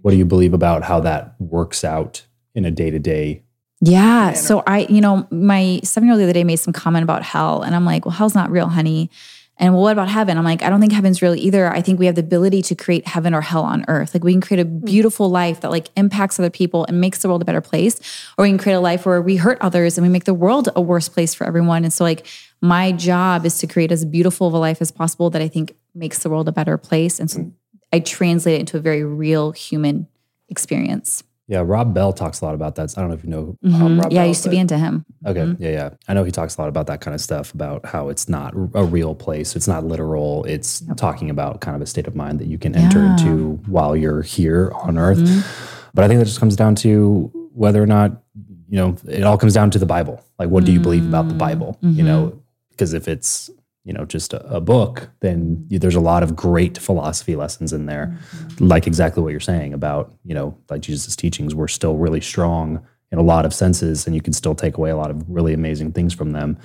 what 0.03 0.11
do 0.11 0.16
you 0.16 0.24
believe 0.24 0.53
about 0.53 0.83
how 0.83 0.98
that 1.00 1.37
works 1.38 1.85
out 1.85 2.27
in 2.53 2.64
a 2.64 2.70
day 2.72 2.90
to 2.90 2.98
day? 2.98 3.44
Yeah. 3.81 4.33
So 4.33 4.64
I, 4.66 4.87
you 4.88 5.00
know, 5.00 5.29
my 5.31 5.81
seven 5.85 6.09
year 6.09 6.14
old 6.14 6.20
the 6.20 6.24
other 6.24 6.33
day 6.33 6.42
made 6.42 6.57
some 6.57 6.72
comment 6.72 7.05
about 7.05 7.22
hell. 7.22 7.62
And 7.62 7.77
I'm 7.77 7.85
like, 7.85 8.07
well, 8.07 8.14
hell's 8.14 8.35
not 8.35 8.50
real, 8.50 8.66
honey. 8.66 9.09
And 9.57 9.73
well, 9.73 9.83
what 9.83 9.93
about 9.93 10.09
heaven? 10.09 10.37
I'm 10.37 10.45
like, 10.45 10.62
I 10.62 10.69
don't 10.69 10.81
think 10.81 10.93
heaven's 10.93 11.23
real 11.23 11.35
either. 11.35 11.73
I 11.73 11.81
think 11.81 12.01
we 12.01 12.07
have 12.07 12.17
the 12.17 12.23
ability 12.23 12.61
to 12.62 12.75
create 12.75 13.07
heaven 13.07 13.35
or 13.35 13.40
hell 13.40 13.62
on 13.62 13.85
earth. 13.87 14.12
Like 14.12 14.25
we 14.25 14.33
can 14.33 14.40
create 14.40 14.61
a 14.61 14.69
hmm. 14.69 14.85
beautiful 14.85 15.31
life 15.31 15.61
that 15.61 15.71
like 15.71 15.88
impacts 15.97 16.38
other 16.38 16.51
people 16.51 16.85
and 16.87 17.01
makes 17.01 17.21
the 17.21 17.29
world 17.29 17.43
a 17.43 17.45
better 17.45 17.61
place. 17.61 18.01
Or 18.37 18.43
we 18.43 18.49
can 18.49 18.59
create 18.59 18.75
a 18.75 18.81
life 18.81 19.07
where 19.07 19.23
we 19.23 19.37
hurt 19.37 19.59
others 19.61 19.97
and 19.97 20.05
we 20.05 20.12
make 20.12 20.25
the 20.25 20.35
world 20.35 20.69
a 20.75 20.81
worse 20.81 21.09
place 21.09 21.35
for 21.35 21.47
everyone. 21.47 21.85
And 21.85 21.93
so 21.93 22.03
like 22.03 22.27
my 22.61 22.90
job 22.90 23.47
is 23.47 23.59
to 23.59 23.67
create 23.67 23.93
as 23.93 24.05
beautiful 24.05 24.49
of 24.49 24.55
a 24.55 24.59
life 24.59 24.81
as 24.81 24.90
possible 24.90 25.31
that 25.31 25.43
I 25.43 25.49
think 25.49 25.77
makes 25.95 26.19
the 26.19 26.31
world 26.31 26.49
a 26.49 26.53
better 26.53 26.77
place. 26.77 27.21
And 27.21 27.31
so 27.31 27.40
hmm. 27.40 27.49
I 27.93 28.01
translate 28.01 28.57
it 28.57 28.61
into 28.61 28.77
a 28.77 28.81
very 28.81 29.05
real 29.05 29.53
human 29.53 30.09
experience. 30.49 31.23
Yeah, 31.47 31.63
Rob 31.65 31.93
Bell 31.93 32.13
talks 32.15 32.41
a 32.41 32.45
lot 32.47 32.55
about 32.55 32.75
that. 32.77 32.97
I 32.97 33.01
don't 33.03 33.11
know 33.11 33.17
if 33.17 33.23
you 33.25 33.29
know 33.31 33.59
um, 33.65 34.01
Rob 34.01 34.11
yeah, 34.13 34.23
I 34.23 34.25
used 34.27 34.43
to 34.45 34.49
be 34.49 34.57
into 34.59 34.79
him. 34.79 35.05
Okay. 35.27 35.55
Yeah, 35.59 35.71
yeah. 35.71 35.91
I 36.09 36.15
know 36.15 36.25
he 36.25 36.31
talks 36.33 36.57
a 36.57 36.61
lot 36.63 36.69
about 36.69 36.87
that 36.87 37.03
kind 37.03 37.15
of 37.15 37.21
stuff 37.21 37.53
about 37.53 37.85
how 37.85 38.09
it's 38.09 38.29
not 38.31 38.55
a 38.75 38.83
real 38.83 39.15
place. 39.15 39.55
It's 39.55 39.69
not 39.69 39.85
literal. 39.85 40.45
It's 40.45 40.83
talking 40.97 41.29
about 41.29 41.61
kind 41.61 41.77
of 41.77 41.83
a 41.83 41.87
state 41.87 42.07
of 42.07 42.15
mind 42.17 42.39
that 42.41 42.47
you 42.47 42.57
can 42.57 42.75
enter 42.75 43.01
Yeah. 43.01 43.13
into 43.13 43.57
while 43.67 43.95
you're 43.95 44.23
here 44.23 44.73
on 44.75 44.97
earth. 44.97 45.19
Mm-hmm. 45.19 45.91
But 45.93 46.05
I 46.05 46.09
think 46.09 46.19
that 46.21 46.25
just 46.25 46.41
comes 46.41 46.57
down 46.57 46.77
to 46.77 47.31
whether 47.53 47.83
or 47.83 47.87
not, 47.87 48.23
you 48.69 48.79
know, 48.79 48.97
it 49.07 49.23
all 49.25 49.37
comes 49.37 49.53
down 49.53 49.71
to 49.73 49.79
the 49.79 49.87
Bible. 49.87 50.25
Like, 50.39 50.49
what 50.49 50.65
do 50.65 50.73
you 50.73 50.81
believe 50.81 51.07
about 51.07 51.29
the 51.29 51.35
Bible? 51.35 51.77
You 51.83 51.89
Mm-hmm. 51.91 52.07
know, 52.07 52.43
because 52.71 52.95
if 52.95 53.07
it's, 53.07 53.51
you 53.85 53.92
know, 53.92 54.05
just 54.05 54.33
a, 54.33 54.44
a 54.49 54.61
book, 54.61 55.11
then 55.20 55.66
you, 55.68 55.79
there's 55.79 55.94
a 55.94 56.01
lot 56.01 56.23
of 56.23 56.35
great 56.35 56.79
philosophy 56.79 57.37
lessons 57.37 57.73
in 57.73 57.87
there, 57.87 58.16
Mm-hmm. 58.37 58.66
like 58.66 58.87
exactly 58.87 59.23
what 59.23 59.31
you're 59.31 59.40
saying 59.40 59.75
about, 59.75 60.12
you 60.25 60.35
know, 60.35 60.57
like 60.70 60.81
Jesus' 60.81 61.14
teachings 61.16 61.55
were 61.55 61.68
still 61.68 61.97
really 61.97 62.20
strong 62.20 62.85
in 63.12 63.18
a 63.18 63.23
lot 63.23 63.44
of 63.44 63.53
senses, 63.55 64.07
and 64.07 64.14
you 64.16 64.23
can 64.23 64.33
still 64.33 64.55
take 64.55 64.77
away 64.79 64.90
a 64.90 64.97
lot 64.97 65.11
of 65.11 65.23
really 65.29 65.53
amazing 65.53 65.92
things 65.92 66.14
from 66.14 66.33
them. 66.33 66.59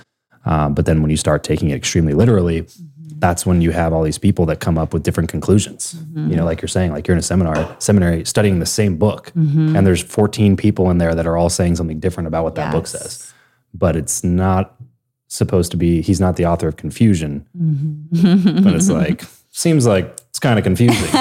Um, 0.46 0.74
but 0.74 0.86
then 0.86 1.02
when 1.02 1.10
you 1.10 1.16
start 1.18 1.44
taking 1.44 1.70
it 1.70 1.74
extremely 1.74 2.14
literally, 2.14 2.66
that's 3.18 3.44
when 3.44 3.60
you 3.60 3.70
have 3.72 3.92
all 3.92 4.02
these 4.02 4.16
people 4.16 4.46
that 4.46 4.60
come 4.60 4.78
up 4.78 4.94
with 4.94 5.02
different 5.02 5.28
conclusions. 5.28 5.94
You 6.14 6.36
know, 6.36 6.44
like 6.46 6.62
you're 6.62 6.68
saying, 6.68 6.92
like 6.92 7.06
you're 7.06 7.14
in 7.14 7.18
a 7.18 7.22
seminar, 7.22 7.76
seminary 7.78 8.24
studying 8.24 8.58
the 8.60 8.66
same 8.66 8.96
book, 8.96 9.30
and 9.76 9.86
there's 9.86 10.02
14 10.02 10.56
people 10.56 10.90
in 10.90 10.96
there 10.96 11.14
that 11.14 11.26
are 11.26 11.36
all 11.36 11.50
saying 11.50 11.76
something 11.76 12.00
different 12.00 12.28
about 12.28 12.44
what 12.44 12.54
that 12.54 12.72
book 12.72 12.86
says. 12.86 13.32
But 13.74 13.94
it's 13.94 14.24
not 14.24 14.74
supposed 15.30 15.70
to 15.70 15.76
be 15.76 16.02
he's 16.02 16.20
not 16.20 16.34
the 16.36 16.44
author 16.44 16.66
of 16.68 16.76
confusion. 16.76 17.46
Mm-hmm. 17.56 18.64
but 18.64 18.74
it's 18.74 18.90
like 18.90 19.22
seems 19.52 19.86
like 19.86 20.04
it's 20.28 20.38
kind 20.38 20.58
of 20.58 20.64
confusing. 20.64 21.08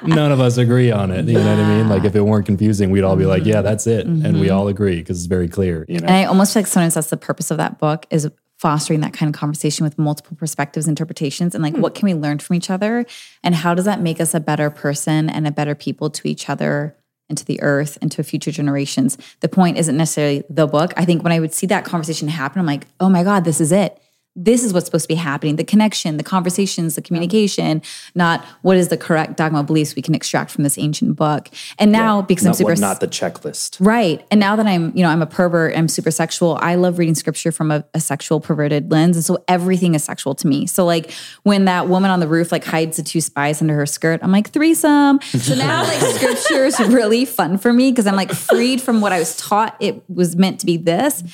Like, 0.00 0.06
none 0.06 0.32
of 0.32 0.40
us 0.40 0.56
agree 0.56 0.90
on 0.90 1.10
it. 1.10 1.26
You 1.26 1.34
know 1.34 1.56
what 1.56 1.58
I 1.64 1.68
mean? 1.76 1.88
Like 1.90 2.04
if 2.04 2.14
it 2.16 2.22
weren't 2.22 2.46
confusing, 2.46 2.90
we'd 2.90 3.02
all 3.04 3.16
be 3.16 3.26
like, 3.26 3.44
yeah, 3.44 3.60
that's 3.60 3.86
it. 3.86 4.06
And 4.06 4.22
Mm-hmm. 4.22 4.40
we 4.40 4.48
all 4.50 4.68
agree 4.68 4.96
because 4.96 5.18
it's 5.18 5.26
very 5.26 5.46
clear, 5.48 5.84
you 5.88 5.98
know. 6.00 6.06
And 6.06 6.16
I 6.16 6.24
almost 6.24 6.54
feel 6.54 6.62
like 6.62 6.66
sometimes 6.68 6.94
that's 6.94 7.10
the 7.10 7.16
purpose 7.18 7.50
of 7.50 7.58
that 7.58 7.78
book 7.78 8.06
is 8.10 8.26
fostering 8.58 9.00
that 9.00 9.12
kind 9.12 9.32
of 9.34 9.38
conversation 9.38 9.84
with 9.84 9.98
multiple 9.98 10.36
perspectives, 10.38 10.88
interpretations, 10.88 11.54
and 11.54 11.62
like 11.62 11.76
what 11.76 11.94
can 11.94 12.06
we 12.06 12.14
learn 12.14 12.38
from 12.38 12.56
each 12.56 12.70
other? 12.70 13.04
And 13.42 13.54
how 13.54 13.74
does 13.74 13.84
that 13.84 14.00
make 14.00 14.20
us 14.20 14.32
a 14.34 14.40
better 14.40 14.70
person 14.70 15.28
and 15.28 15.46
a 15.46 15.50
better 15.50 15.74
people 15.74 16.08
to 16.10 16.28
each 16.28 16.48
other 16.48 16.96
and 17.30 17.38
to 17.38 17.44
the 17.46 17.62
earth 17.62 17.96
and 18.02 18.12
to 18.12 18.22
future 18.22 18.50
generations? 18.50 19.16
The 19.40 19.48
point 19.48 19.78
isn't 19.78 19.96
necessarily 19.96 20.44
the 20.50 20.66
book. 20.66 20.92
I 20.98 21.06
think 21.06 21.22
when 21.22 21.32
I 21.32 21.40
would 21.40 21.54
see 21.54 21.66
that 21.68 21.86
conversation 21.86 22.28
happen, 22.28 22.60
I'm 22.60 22.66
like, 22.66 22.86
oh 23.00 23.08
my 23.08 23.24
God, 23.24 23.46
this 23.46 23.60
is 23.60 23.72
it. 23.72 23.98
This 24.36 24.62
is 24.62 24.72
what's 24.72 24.86
supposed 24.86 25.04
to 25.04 25.08
be 25.08 25.16
happening 25.16 25.56
the 25.56 25.64
connection, 25.64 26.16
the 26.16 26.22
conversations, 26.22 26.94
the 26.94 27.02
communication, 27.02 27.82
not 28.14 28.44
what 28.62 28.76
is 28.76 28.88
the 28.88 28.96
correct 28.96 29.36
dogma 29.36 29.64
beliefs 29.64 29.96
we 29.96 30.02
can 30.02 30.14
extract 30.14 30.50
from 30.52 30.62
this 30.62 30.78
ancient 30.78 31.16
book. 31.16 31.48
And 31.78 31.90
now, 31.90 32.22
because 32.22 32.46
I'm 32.46 32.54
super 32.54 32.70
what, 32.70 32.78
not 32.78 33.00
the 33.00 33.08
checklist. 33.08 33.76
Right. 33.80 34.24
And 34.30 34.38
now 34.38 34.54
that 34.54 34.66
I'm, 34.66 34.96
you 34.96 35.02
know, 35.02 35.08
I'm 35.08 35.20
a 35.20 35.26
pervert, 35.26 35.76
I'm 35.76 35.88
super 35.88 36.12
sexual, 36.12 36.58
I 36.60 36.76
love 36.76 36.98
reading 36.98 37.16
scripture 37.16 37.50
from 37.50 37.72
a, 37.72 37.84
a 37.92 38.00
sexual 38.00 38.40
perverted 38.40 38.92
lens. 38.92 39.16
And 39.16 39.24
so 39.24 39.42
everything 39.48 39.94
is 39.94 40.04
sexual 40.04 40.36
to 40.36 40.46
me. 40.46 40.66
So 40.66 40.84
like 40.84 41.10
when 41.42 41.64
that 41.64 41.88
woman 41.88 42.10
on 42.10 42.20
the 42.20 42.28
roof 42.28 42.52
like 42.52 42.64
hides 42.64 42.98
the 42.98 43.02
two 43.02 43.20
spies 43.20 43.60
under 43.60 43.74
her 43.74 43.86
skirt, 43.86 44.20
I'm 44.22 44.30
like, 44.30 44.50
threesome. 44.50 45.20
So 45.22 45.56
now 45.56 45.82
like 45.84 46.00
scripture 46.00 46.64
is 46.66 46.78
really 46.78 47.24
fun 47.24 47.58
for 47.58 47.72
me 47.72 47.90
because 47.90 48.06
I'm 48.06 48.16
like 48.16 48.30
freed 48.30 48.80
from 48.80 49.00
what 49.00 49.12
I 49.12 49.18
was 49.18 49.36
taught 49.36 49.76
it 49.80 50.02
was 50.08 50.36
meant 50.36 50.60
to 50.60 50.66
be 50.66 50.76
this. 50.76 51.24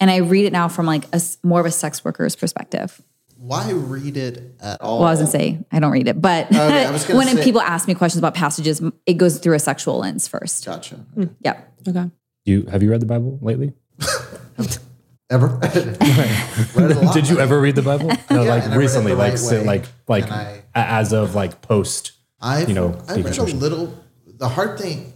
And 0.00 0.10
I 0.10 0.18
read 0.18 0.44
it 0.44 0.52
now 0.52 0.68
from 0.68 0.86
like 0.86 1.04
a 1.14 1.20
more 1.42 1.60
of 1.60 1.66
a 1.66 1.70
sex 1.70 2.04
worker's 2.04 2.36
perspective. 2.36 3.00
Why 3.38 3.70
read 3.70 4.16
it 4.16 4.54
at 4.60 4.80
all? 4.80 4.98
Well, 5.00 5.08
I 5.08 5.10
was 5.12 5.20
gonna 5.20 5.30
say 5.30 5.58
I 5.70 5.78
don't 5.78 5.90
read 5.92 6.08
it, 6.08 6.20
but 6.20 6.46
Okay, 6.46 6.86
I 6.86 6.90
was 6.90 7.06
when 7.08 7.26
say- 7.28 7.44
people 7.44 7.60
ask 7.60 7.86
me 7.88 7.94
questions 7.94 8.18
about 8.18 8.34
passages, 8.34 8.82
it 9.06 9.14
goes 9.14 9.38
through 9.38 9.54
a 9.54 9.58
sexual 9.58 9.98
lens 9.98 10.26
first. 10.26 10.64
Gotcha. 10.66 11.04
Yeah. 11.40 11.60
Okay. 11.86 12.10
You 12.44 12.62
have 12.66 12.82
you 12.82 12.90
read 12.90 13.00
the 13.00 13.06
Bible 13.06 13.38
lately? 13.42 13.72
Ever? 15.28 15.48
Read 15.60 15.72
it 15.74 16.96
a 16.96 17.00
lot. 17.00 17.12
Did 17.12 17.28
you 17.28 17.40
ever 17.40 17.60
read 17.60 17.74
the 17.74 17.82
Bible? 17.82 18.12
No, 18.30 18.42
Yeah, 18.44 18.48
like 18.50 18.62
and 18.62 18.74
I 18.74 18.76
read 18.76 18.76
it 18.76 18.78
recently, 18.78 19.10
the 19.10 19.18
like 19.18 19.30
right 19.32 19.38
so, 19.40 19.58
way, 19.58 19.64
like 19.64 19.84
like 20.06 20.30
and 20.30 20.62
as 20.72 21.12
of 21.12 21.34
like 21.34 21.60
post. 21.62 22.12
I've, 22.40 22.68
you 22.68 22.76
know, 22.76 22.96
I've 23.08 23.24
read 23.24 23.36
a 23.36 23.42
little. 23.42 23.92
The 24.26 24.48
hard 24.48 24.78
thing, 24.78 25.12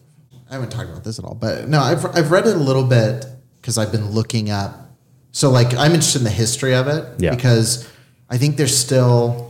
I 0.50 0.54
haven't 0.54 0.70
talked 0.70 0.90
about 0.90 1.04
this 1.04 1.20
at 1.20 1.24
all, 1.24 1.36
but 1.36 1.68
no, 1.68 1.78
I've 1.80 2.04
I've 2.06 2.32
read 2.32 2.48
it 2.48 2.56
a 2.56 2.58
little 2.58 2.82
bit 2.82 3.24
because 3.60 3.78
I've 3.78 3.92
been 3.92 4.10
looking 4.10 4.50
up. 4.50 4.90
So 5.32 5.50
like, 5.50 5.74
I'm 5.74 5.92
interested 5.92 6.18
in 6.18 6.24
the 6.24 6.30
history 6.30 6.74
of 6.74 6.88
it 6.88 7.04
Yeah. 7.18 7.34
because 7.34 7.88
I 8.28 8.38
think 8.38 8.56
there's 8.56 8.76
still. 8.76 9.48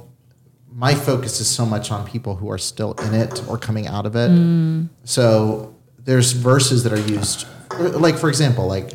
My 0.72 0.94
focus 0.94 1.40
is 1.40 1.48
so 1.48 1.66
much 1.66 1.90
on 1.90 2.06
people 2.06 2.36
who 2.36 2.50
are 2.50 2.56
still 2.56 2.94
in 3.02 3.12
it 3.12 3.46
or 3.48 3.58
coming 3.58 3.86
out 3.86 4.06
of 4.06 4.16
it. 4.16 4.30
Mm. 4.30 4.88
So 5.04 5.74
there's 5.98 6.32
verses 6.32 6.84
that 6.84 6.92
are 6.92 7.00
used, 7.00 7.46
like 7.78 8.16
for 8.16 8.30
example, 8.30 8.66
like 8.66 8.92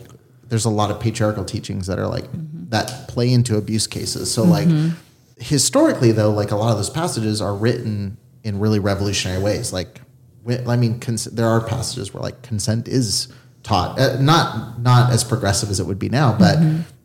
there's 0.48 0.66
a 0.66 0.70
lot 0.70 0.90
of 0.90 1.00
patriarchal 1.00 1.46
teachings 1.46 1.86
that 1.88 2.00
are 2.00 2.08
like 2.08 2.24
mm-hmm. 2.24 2.70
that 2.70 3.08
play 3.08 3.32
into 3.32 3.58
abuse 3.58 3.88
cases. 3.88 4.34
So 4.34 4.44
like 4.44 4.68
mm-hmm. 4.68 4.96
historically 5.38 6.12
though, 6.12 6.32
like 6.32 6.52
a 6.52 6.56
lot 6.56 6.72
of 6.72 6.78
those 6.78 6.90
passages 6.90 7.42
are 7.42 7.54
written 7.54 8.18
in 8.44 8.60
really 8.60 8.80
revolutionary 8.80 9.42
ways. 9.42 9.74
Like, 9.74 10.02
I 10.48 10.76
mean, 10.76 11.00
cons- 11.00 11.26
there 11.26 11.48
are 11.48 11.62
passages 11.62 12.14
where 12.14 12.22
like 12.22 12.42
consent 12.42 12.88
is 12.88 13.28
taught, 13.66 14.00
uh, 14.00 14.18
not 14.22 14.80
not 14.82 15.12
as 15.12 15.24
progressive 15.24 15.70
as 15.70 15.80
it 15.80 15.86
would 15.86 16.00
be 16.00 16.08
now, 16.10 16.38
but 16.38 16.58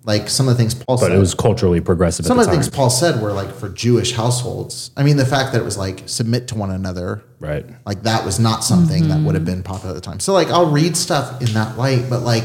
like 0.04 0.28
some 0.28 0.46
of 0.48 0.56
the 0.56 0.58
things 0.62 0.74
Paul 0.74 0.96
But 0.96 1.06
said. 1.08 1.12
it 1.12 1.18
was 1.18 1.34
culturally 1.34 1.80
progressive 1.80 2.24
some 2.26 2.38
at 2.38 2.42
of 2.42 2.46
the 2.46 2.50
the 2.52 2.56
time. 2.56 2.62
things 2.64 2.74
Paul 2.74 2.90
said 2.90 3.20
were 3.22 3.32
like 3.32 3.52
for 3.54 3.68
Jewish 3.68 4.12
households. 4.12 4.90
I 4.96 5.02
mean, 5.02 5.16
the 5.16 5.26
fact 5.26 5.52
that 5.52 5.60
it 5.60 5.64
was 5.64 5.76
like 5.78 6.02
submit 6.06 6.48
to 6.48 6.54
one 6.54 6.70
another, 6.70 7.22
right. 7.38 7.66
like 7.86 8.02
that 8.04 8.24
was 8.24 8.38
not 8.38 8.62
something 8.64 9.08
that 9.08 9.20
would 9.20 9.34
have 9.34 9.44
been 9.44 9.62
popular 9.62 9.94
at 9.94 9.94
the 9.94 10.00
time. 10.00 10.20
So 10.20 10.32
like 10.32 10.48
I'll 10.48 10.70
read 10.70 10.96
stuff 10.96 11.40
in 11.42 11.52
that 11.54 11.76
light, 11.76 12.06
but 12.08 12.20
like 12.20 12.44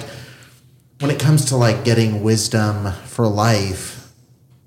when 1.00 1.12
it 1.12 1.20
comes 1.20 1.46
to 1.46 1.58
like 1.58 1.84
getting 1.86 2.24
wisdom 2.24 2.92
for 3.06 3.28
life, 3.28 4.12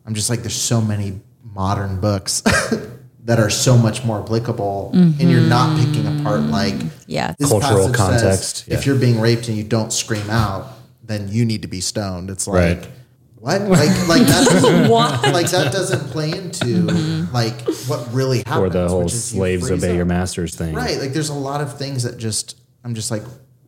I'm 0.07 0.15
just 0.15 0.29
like 0.31 0.41
there's 0.41 0.55
so 0.57 0.81
many 0.81 1.21
modern 1.43 2.01
books 2.01 2.43
that 3.25 3.39
are 3.39 3.51
so 3.51 3.77
much 3.77 4.05
more 4.05 4.23
applicable 4.23 4.91
and 4.95 5.21
you're 5.21 5.41
not 5.41 5.77
mm-hmm. 5.77 5.93
picking 5.93 6.21
apart 6.21 6.41
like 6.43 6.75
Yeah. 7.07 7.35
this 7.39 7.51
Cultural 7.51 7.93
context, 7.93 8.57
says, 8.59 8.65
yeah. 8.69 8.75
If 8.75 8.87
you're 8.87 8.99
being 8.99 9.21
raped 9.21 9.49
and 9.49 9.57
you 9.57 9.65
don't 9.65 9.93
scream 9.93 10.29
out, 10.31 10.69
then 11.03 11.29
you 11.29 11.45
need 11.45 11.63
to 11.63 11.69
be 11.69 11.81
stoned. 11.81 12.31
It's 12.31 12.47
like 12.47 12.79
Right. 12.79 12.89
what? 13.37 13.63
Like 13.63 14.09
like 14.09 14.23
that 14.23 14.49
doesn't 14.51 14.89
What? 14.89 15.23
like 15.33 15.51
that 15.51 15.73
doesn't 15.73 16.11
play 16.11 16.31
into 16.31 16.65
mm-hmm. 16.87 17.35
like 17.35 17.61
what 17.87 18.13
really 18.13 18.39
happens. 18.39 18.57
Or 18.59 18.69
the 18.71 18.89
whole 18.89 19.05
which 19.05 19.13
is 19.13 19.33
you 19.35 19.39
slaves 19.39 19.69
freeze 19.69 19.83
obey 19.85 19.91
up. 19.91 19.97
your 19.97 20.07
masters 20.07 20.55
thing. 20.55 20.75
Right. 20.75 20.99
Like 20.99 21.13
there's 21.13 21.29
a 21.31 21.35
lot 21.35 21.61
of 21.61 21.77
things 21.77 22.05
that 22.05 22.17
just 22.19 22.59
I'm 22.85 22.95
just 22.95 23.11
like, 23.11 23.23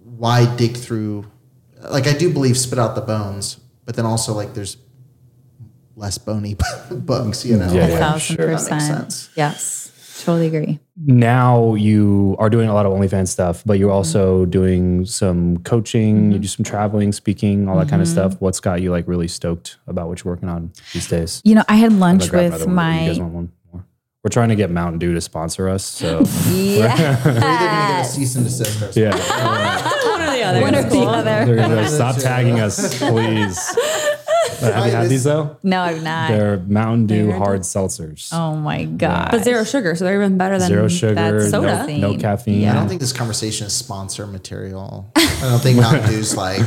why 0.04 0.46
dig 0.56 0.76
through 0.76 1.26
like 1.82 2.06
I 2.06 2.12
do 2.12 2.32
believe 2.32 2.56
spit 2.56 2.78
out 2.78 2.94
the 2.94 3.00
bones, 3.00 3.58
but 3.84 3.96
then 3.96 4.06
also 4.06 4.32
like 4.32 4.54
there's 4.54 4.76
less 6.00 6.18
bony 6.18 6.56
books, 6.90 7.44
you 7.44 7.56
know. 7.56 7.72
Yeah, 7.72 7.86
A 7.86 7.90
yeah, 7.90 7.98
thousand 7.98 8.36
sure. 8.36 8.46
That 8.46 8.52
makes 8.52 8.68
percent. 8.68 8.82
sense. 9.12 9.30
Yes. 9.36 9.86
Totally 10.24 10.48
agree. 10.48 10.78
Now 10.96 11.74
you 11.74 12.36
are 12.38 12.50
doing 12.50 12.68
a 12.68 12.74
lot 12.74 12.84
of 12.84 12.92
OnlyFans 12.92 13.28
stuff, 13.28 13.62
but 13.64 13.78
you're 13.78 13.90
also 13.90 14.44
doing 14.44 15.06
some 15.06 15.58
coaching. 15.58 16.16
You 16.16 16.32
mm-hmm. 16.32 16.42
do 16.42 16.48
some 16.48 16.64
traveling, 16.64 17.12
speaking, 17.12 17.68
all 17.68 17.78
that 17.78 17.88
kind 17.88 18.02
of 18.02 18.08
mm-hmm. 18.08 18.30
stuff. 18.30 18.40
What's 18.40 18.60
got 18.60 18.82
you 18.82 18.90
like 18.90 19.08
really 19.08 19.28
stoked 19.28 19.78
about 19.86 20.08
what 20.08 20.22
you're 20.22 20.32
working 20.32 20.50
on 20.50 20.72
these 20.92 21.08
days? 21.08 21.40
You 21.44 21.54
know, 21.54 21.64
I 21.68 21.76
had 21.76 21.94
lunch 21.94 22.30
gonna 22.30 22.44
with 22.44 22.54
another 22.54 22.66
one. 22.66 23.02
You 23.02 23.08
guys 23.08 23.18
my 23.18 23.22
want 23.22 23.34
one 23.34 23.52
more? 23.72 23.86
We're 24.22 24.28
trying 24.28 24.50
to 24.50 24.56
get 24.56 24.70
Mountain 24.70 24.98
Dew 24.98 25.14
to 25.14 25.20
sponsor 25.22 25.70
us. 25.70 25.86
So 25.86 26.20
yeah. 26.50 27.18
We're 27.24 27.30
either 27.30 27.40
gonna 27.40 27.92
get 27.92 28.00
a 28.00 28.04
cease 28.04 28.36
and 28.36 28.44
desist 28.44 28.94
or 28.94 29.00
yeah, 29.00 29.16
One 30.06 30.20
or 30.20 30.32
the 30.32 30.42
other. 30.42 30.60
one 30.60 30.74
or 30.74 30.82
the 30.82 31.00
other. 31.00 31.46
they're 31.46 31.56
gonna 31.56 31.76
be 31.76 31.80
like, 31.80 31.88
stop 31.88 32.16
tagging 32.16 32.60
us, 32.60 32.98
please. 33.08 33.58
Have 34.60 34.86
you 34.86 34.92
had 34.92 35.08
these 35.08 35.24
though? 35.24 35.56
No, 35.62 35.80
I've 35.80 36.02
not. 36.02 36.28
They're 36.30 36.58
Mountain 36.58 37.06
Dew 37.06 37.32
hard 37.32 37.60
seltzers. 37.62 38.28
oh 38.32 38.56
my 38.56 38.84
god. 38.84 39.30
But 39.30 39.44
zero 39.44 39.64
sugar, 39.64 39.94
so 39.94 40.04
they're 40.04 40.20
even 40.20 40.38
better 40.38 40.58
than 40.58 40.68
Zero 40.68 40.88
sugar, 40.88 41.14
that's 41.14 41.52
no, 41.52 41.62
soda. 41.62 41.98
no 41.98 42.16
caffeine. 42.16 42.68
I 42.68 42.74
don't 42.74 42.88
think 42.88 43.00
this 43.00 43.12
conversation 43.12 43.66
is 43.66 43.72
sponsor 43.72 44.26
material. 44.26 45.10
I 45.16 45.38
don't 45.42 45.60
think 45.60 45.78
Mountain 45.78 46.08
Dew's 46.10 46.36
like, 46.36 46.66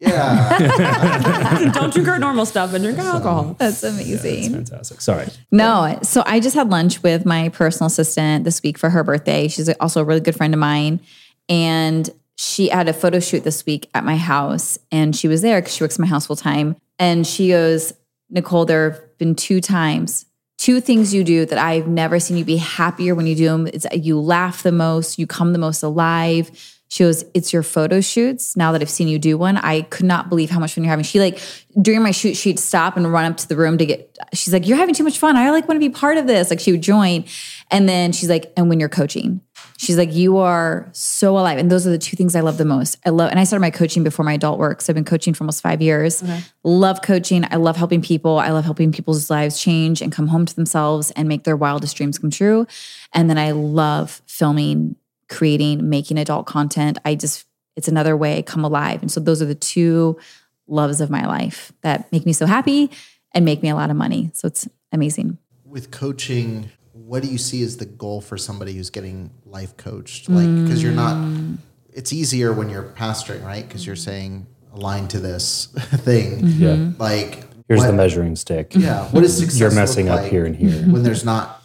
yeah. 0.00 1.70
Don't 1.74 1.92
drink 1.92 2.08
our 2.08 2.18
normal 2.18 2.46
stuff 2.46 2.74
and 2.74 2.84
drink 2.84 2.98
our 2.98 3.06
alcohol. 3.06 3.56
That's 3.58 3.82
amazing. 3.82 4.52
Fantastic. 4.52 5.00
Sorry. 5.00 5.28
No, 5.50 5.98
so 6.02 6.22
I 6.26 6.40
just 6.40 6.54
had 6.54 6.68
lunch 6.70 7.02
with 7.02 7.24
my 7.24 7.48
personal 7.48 7.86
assistant 7.86 8.44
this 8.44 8.62
week 8.62 8.76
for 8.76 8.90
her 8.90 9.02
birthday. 9.02 9.48
She's 9.48 9.68
also 9.74 10.00
a 10.00 10.04
really 10.04 10.20
good 10.20 10.36
friend 10.36 10.52
of 10.52 10.60
mine. 10.60 11.00
And 11.48 12.10
she 12.36 12.68
had 12.68 12.88
a 12.88 12.92
photo 12.92 13.20
shoot 13.20 13.44
this 13.44 13.64
week 13.64 13.88
at 13.94 14.04
my 14.04 14.16
house. 14.16 14.78
And 14.90 15.14
she 15.16 15.28
was 15.28 15.42
there 15.42 15.60
because 15.60 15.74
she 15.74 15.84
works 15.84 15.98
in 15.98 16.02
my 16.02 16.08
house 16.08 16.26
full 16.26 16.36
time. 16.36 16.76
And 16.98 17.26
she 17.26 17.48
goes, 17.48 17.92
Nikole, 18.32 18.66
there 18.66 18.90
have 18.90 19.18
been 19.18 19.34
two 19.34 19.60
times, 19.60 20.26
two 20.58 20.80
things 20.80 21.12
you 21.12 21.24
do 21.24 21.46
that 21.46 21.58
I've 21.58 21.86
never 21.86 22.18
seen 22.18 22.36
you 22.36 22.44
be 22.44 22.56
happier 22.56 23.14
when 23.14 23.26
you 23.26 23.34
do 23.34 23.46
them. 23.46 23.66
It's 23.66 23.86
you 23.92 24.20
laugh 24.20 24.62
the 24.62 24.72
most, 24.72 25.18
you 25.18 25.26
come 25.26 25.52
the 25.52 25.58
most 25.58 25.82
alive. 25.82 26.50
She 26.88 27.02
goes, 27.02 27.24
It's 27.34 27.52
your 27.52 27.62
photo 27.62 28.00
shoots. 28.00 28.56
Now 28.56 28.70
that 28.72 28.80
I've 28.80 28.90
seen 28.90 29.08
you 29.08 29.18
do 29.18 29.36
one, 29.36 29.56
I 29.56 29.82
could 29.82 30.06
not 30.06 30.28
believe 30.28 30.50
how 30.50 30.60
much 30.60 30.74
fun 30.74 30.84
you're 30.84 30.90
having. 30.90 31.04
She 31.04 31.18
like 31.18 31.40
during 31.80 32.02
my 32.02 32.12
shoot, 32.12 32.36
she'd 32.36 32.58
stop 32.58 32.96
and 32.96 33.12
run 33.12 33.24
up 33.24 33.36
to 33.38 33.48
the 33.48 33.56
room 33.56 33.78
to 33.78 33.86
get, 33.86 34.16
she's 34.32 34.52
like, 34.52 34.68
You're 34.68 34.76
having 34.76 34.94
too 34.94 35.02
much 35.02 35.18
fun. 35.18 35.36
I 35.36 35.50
like 35.50 35.66
want 35.66 35.80
to 35.80 35.88
be 35.88 35.92
part 35.92 36.18
of 36.18 36.26
this. 36.26 36.50
Like 36.50 36.60
she 36.60 36.70
would 36.70 36.82
join. 36.82 37.24
And 37.70 37.88
then 37.88 38.12
she's 38.12 38.28
like, 38.28 38.52
And 38.56 38.68
when 38.68 38.78
you're 38.78 38.88
coaching, 38.88 39.40
she's 39.76 39.96
like, 39.96 40.12
You 40.12 40.38
are 40.38 40.88
so 40.92 41.38
alive. 41.38 41.58
And 41.58 41.70
those 41.70 41.86
are 41.86 41.90
the 41.90 41.98
two 41.98 42.16
things 42.16 42.34
I 42.36 42.40
love 42.40 42.58
the 42.58 42.64
most. 42.64 42.96
I 43.04 43.10
love, 43.10 43.30
and 43.30 43.38
I 43.38 43.44
started 43.44 43.60
my 43.60 43.70
coaching 43.70 44.04
before 44.04 44.24
my 44.24 44.34
adult 44.34 44.58
work. 44.58 44.80
So 44.80 44.90
I've 44.90 44.94
been 44.94 45.04
coaching 45.04 45.34
for 45.34 45.44
almost 45.44 45.62
five 45.62 45.82
years. 45.82 46.22
Love 46.62 47.02
coaching. 47.02 47.44
I 47.50 47.56
love 47.56 47.76
helping 47.76 48.02
people. 48.02 48.38
I 48.38 48.50
love 48.50 48.64
helping 48.64 48.92
people's 48.92 49.30
lives 49.30 49.60
change 49.60 50.02
and 50.02 50.12
come 50.12 50.28
home 50.28 50.46
to 50.46 50.54
themselves 50.54 51.10
and 51.12 51.28
make 51.28 51.44
their 51.44 51.56
wildest 51.56 51.96
dreams 51.96 52.18
come 52.18 52.30
true. 52.30 52.66
And 53.12 53.28
then 53.28 53.38
I 53.38 53.52
love 53.52 54.22
filming 54.26 54.96
creating, 55.28 55.88
making 55.88 56.18
adult 56.18 56.46
content. 56.46 56.98
I 57.04 57.14
just, 57.14 57.46
it's 57.76 57.88
another 57.88 58.16
way 58.16 58.38
I 58.38 58.42
come 58.42 58.64
alive. 58.64 59.02
And 59.02 59.10
so 59.10 59.20
those 59.20 59.42
are 59.42 59.46
the 59.46 59.54
two 59.54 60.18
loves 60.66 61.00
of 61.00 61.10
my 61.10 61.26
life 61.26 61.72
that 61.82 62.10
make 62.12 62.24
me 62.24 62.32
so 62.32 62.46
happy 62.46 62.90
and 63.32 63.44
make 63.44 63.62
me 63.62 63.68
a 63.68 63.74
lot 63.74 63.90
of 63.90 63.96
money. 63.96 64.30
So 64.32 64.46
it's 64.46 64.68
amazing. 64.92 65.38
With 65.64 65.90
coaching, 65.90 66.70
what 67.04 67.22
do 67.22 67.28
you 67.28 67.36
see 67.36 67.62
as 67.62 67.76
the 67.76 67.84
goal 67.84 68.20
for 68.22 68.38
somebody 68.38 68.72
who's 68.72 68.88
getting 68.88 69.30
life 69.44 69.76
coached? 69.76 70.28
Like, 70.28 70.46
because 70.62 70.82
you're 70.82 70.92
not, 70.92 71.16
mm. 71.16 71.58
it's 71.92 72.12
easier 72.14 72.52
when 72.52 72.70
you're 72.70 72.82
pastoring, 72.82 73.44
right? 73.44 73.66
Because 73.66 73.86
you're 73.86 73.94
saying, 73.94 74.46
align 74.72 75.06
to 75.08 75.20
this 75.20 75.66
thing. 75.76 76.40
Mm-hmm. 76.40 76.62
Yeah. 76.62 76.92
Like, 76.98 77.44
Here's 77.68 77.80
what- 77.80 77.88
the 77.88 77.92
measuring 77.92 78.36
stick. 78.36 78.72
Yeah. 78.74 79.04
What 79.08 79.22
is 79.22 79.36
success 79.36 79.60
You're 79.60 79.68
look 79.68 79.76
messing 79.76 80.08
up 80.08 80.22
like 80.22 80.30
here 80.30 80.46
and 80.46 80.56
here. 80.56 80.82
when 80.90 81.02
there's 81.02 81.24
not 81.24 81.62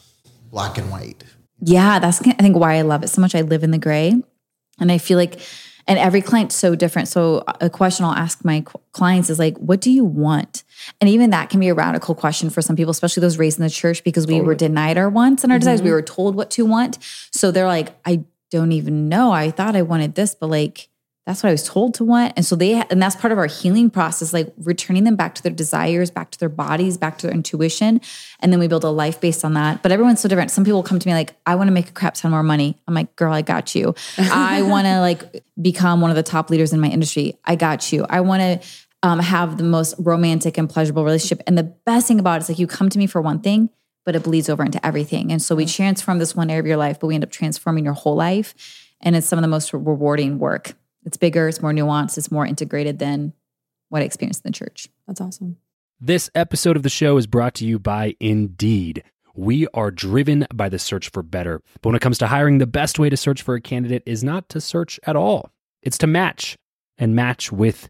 black 0.52 0.78
and 0.78 0.92
white? 0.92 1.24
Yeah, 1.62 2.00
that's 2.00 2.22
I 2.22 2.34
think 2.34 2.58
why 2.58 2.76
I 2.76 2.82
love 2.82 3.04
it 3.04 3.10
so 3.10 3.22
much. 3.22 3.34
I 3.34 3.42
live 3.42 3.64
in 3.64 3.72
the 3.72 3.78
gray, 3.78 4.14
and 4.80 4.92
I 4.92 4.98
feel 4.98 5.18
like, 5.18 5.42
and 5.88 6.00
every 6.00 6.22
client's 6.22 6.56
so 6.56 6.74
different. 6.74 7.10
So 7.10 7.44
a 7.60 7.70
question 7.70 8.06
I'll 8.06 8.14
ask 8.14 8.46
my 8.46 8.64
clients 8.94 9.30
is 9.30 9.40
like, 9.40 9.58
"What 9.58 9.82
do 9.82 9.92
you 9.92 10.06
want?" 10.06 10.64
And 11.02 11.10
even 11.10 11.30
that 11.32 11.50
can 11.50 11.60
be 11.60 11.70
a 11.70 11.74
radical 11.74 12.16
question 12.16 12.50
for 12.50 12.62
some 12.62 12.76
people, 12.76 12.92
especially 12.92 13.22
those 13.22 13.38
raised 13.38 13.60
in 13.60 13.64
the 13.64 13.70
church, 13.70 14.04
because 14.04 14.28
we 14.28 14.42
were 14.42 14.56
denied 14.56 14.98
our 14.98 15.10
wants 15.10 15.44
and 15.44 15.52
our 15.52 15.60
desires. 15.60 15.82
We 15.82 15.88
mm-hmm. 15.88 15.96
were 15.96 16.02
told 16.02 16.36
what 16.36 16.52
to 16.52 16.66
want. 16.66 16.98
So 17.32 17.52
they're 17.52 17.68
like, 17.68 17.96
I 18.06 18.24
don't 18.52 18.72
even 18.72 19.10
know. 19.10 19.32
I 19.32 19.52
thought 19.52 19.76
I 19.76 19.82
wanted 19.82 20.16
this, 20.16 20.36
but 20.36 20.48
like, 20.48 20.90
that's 21.30 21.44
what 21.44 21.50
I 21.50 21.52
was 21.52 21.64
told 21.64 21.94
to 21.96 22.04
want. 22.04 22.34
And 22.38 22.44
so 22.44 22.56
they, 22.56 22.74
and 22.74 23.00
that's 23.00 23.16
part 23.16 23.32
of 23.32 23.38
our 23.38 23.46
healing 23.46 23.92
process, 23.92 24.34
like 24.34 24.52
returning 24.58 25.04
them 25.04 25.16
back 25.16 25.36
to 25.36 25.44
their 25.44 25.52
desires, 25.52 26.10
back 26.10 26.32
to 26.32 26.40
their 26.40 26.50
bodies, 26.50 26.98
back 26.98 27.20
to 27.20 27.28
their 27.28 27.36
intuition. 27.36 28.02
And 28.40 28.52
then 28.52 28.60
we 28.60 28.68
build 28.68 28.84
a 28.84 28.90
life 28.90 29.22
based 29.22 29.46
on 29.46 29.54
that. 29.54 29.84
But 29.84 29.92
everyone's 29.92 30.22
so 30.22 30.28
different. 30.28 30.50
Some 30.50 30.66
people 30.66 30.82
come 30.82 30.98
to 30.98 31.08
me 31.08 31.14
like, 31.14 31.36
I 31.46 31.54
want 31.54 31.68
to 31.68 31.72
make 31.72 31.88
a 31.88 31.92
crap 31.92 32.16
ton 32.16 32.32
more 32.32 32.42
money. 32.42 32.80
I'm 32.88 32.96
like, 32.96 33.16
girl, 33.16 33.32
I 33.32 33.44
got 33.44 33.76
you. 33.76 33.94
I 34.18 34.62
want 34.64 34.88
to 34.88 35.02
like 35.02 35.44
become 35.62 36.02
one 36.02 36.10
of 36.10 36.16
the 36.16 36.24
top 36.24 36.50
leaders 36.50 36.74
in 36.74 36.80
my 36.80 36.90
industry. 36.90 37.38
I 37.46 37.56
got 37.56 37.92
you. 37.92 38.08
I 38.10 38.22
want 38.22 38.42
to 38.42 38.68
um, 39.04 39.20
have 39.20 39.58
the 39.58 39.64
most 39.64 39.95
romantic 39.97 40.58
and 40.58 40.70
pleasurable 40.70 41.04
relationship. 41.04 41.41
And 41.47 41.58
the 41.58 41.64
best 41.64 42.08
thing 42.08 42.20
about 42.20 42.38
it 42.38 42.43
is 42.43 42.50
like 42.50 42.60
you 42.60 42.68
come 42.68 42.89
to 42.89 43.00
me 43.00 43.08
for 43.08 43.22
one 43.22 43.39
thing, 43.39 43.70
but 44.06 44.16
it 44.16 44.24
bleeds 44.24 44.50
over 44.50 44.64
into 44.64 44.86
everything. 44.86 45.32
And 45.32 45.41
so 45.41 45.56
we 45.56 45.66
transform 45.66 46.20
this 46.20 46.36
one 46.36 46.50
area 46.50 46.60
of 46.60 46.68
your 46.68 46.78
life, 46.78 47.00
but 47.00 47.08
we 47.08 47.16
end 47.16 47.24
up 47.24 47.32
transforming 47.32 47.86
your 47.86 47.93
whole 47.93 48.16
life. 48.16 48.54
And 49.02 49.16
it's 49.16 49.28
some 49.28 49.39
of 49.39 49.41
the 49.41 49.47
most 49.50 49.72
rewarding 49.72 50.39
work. 50.39 50.74
It's 51.06 51.18
bigger, 51.18 51.47
it's 51.47 51.62
more 51.62 51.72
nuanced, 51.72 52.18
it's 52.18 52.32
more 52.32 52.45
integrated 52.45 53.00
than 53.00 53.34
what 53.88 54.02
I 54.02 54.06
experienced 54.06 54.45
in 54.45 54.52
the 54.52 54.58
church. 54.58 54.89
That's 55.08 55.22
awesome. 55.22 55.58
This 56.02 56.30
episode 56.36 56.76
of 56.76 56.84
the 56.84 56.89
show 56.89 57.18
is 57.18 57.28
brought 57.28 57.54
to 57.56 57.66
you 57.66 57.80
by 57.80 58.16
Indeed. 58.20 59.04
We 59.36 59.68
are 59.74 59.91
driven 59.91 60.45
by 60.54 60.68
the 60.70 60.80
search 60.80 61.10
for 61.10 61.24
better. 61.24 61.62
But 61.82 61.89
when 61.89 61.95
it 61.95 62.02
comes 62.02 62.18
to 62.20 62.28
hiring, 62.28 62.58
the 62.58 62.68
best 62.68 63.00
way 63.00 63.10
to 63.10 63.18
search 63.18 63.41
for 63.41 63.56
a 63.56 63.62
candidate 63.62 64.04
is 64.06 64.24
not 64.24 64.50
to 64.50 64.62
search 64.62 65.00
at 65.04 65.16
all, 65.16 65.52
it's 65.82 65.97
to 66.00 66.08
match 66.08 66.58
and 66.97 67.16
match 67.16 67.52
with 67.52 67.89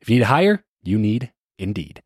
If 0.00 0.08
you 0.08 0.16
need 0.16 0.20
to 0.20 0.26
hire, 0.26 0.64
you 0.82 0.98
need 0.98 1.32
Indeed. 1.58 2.02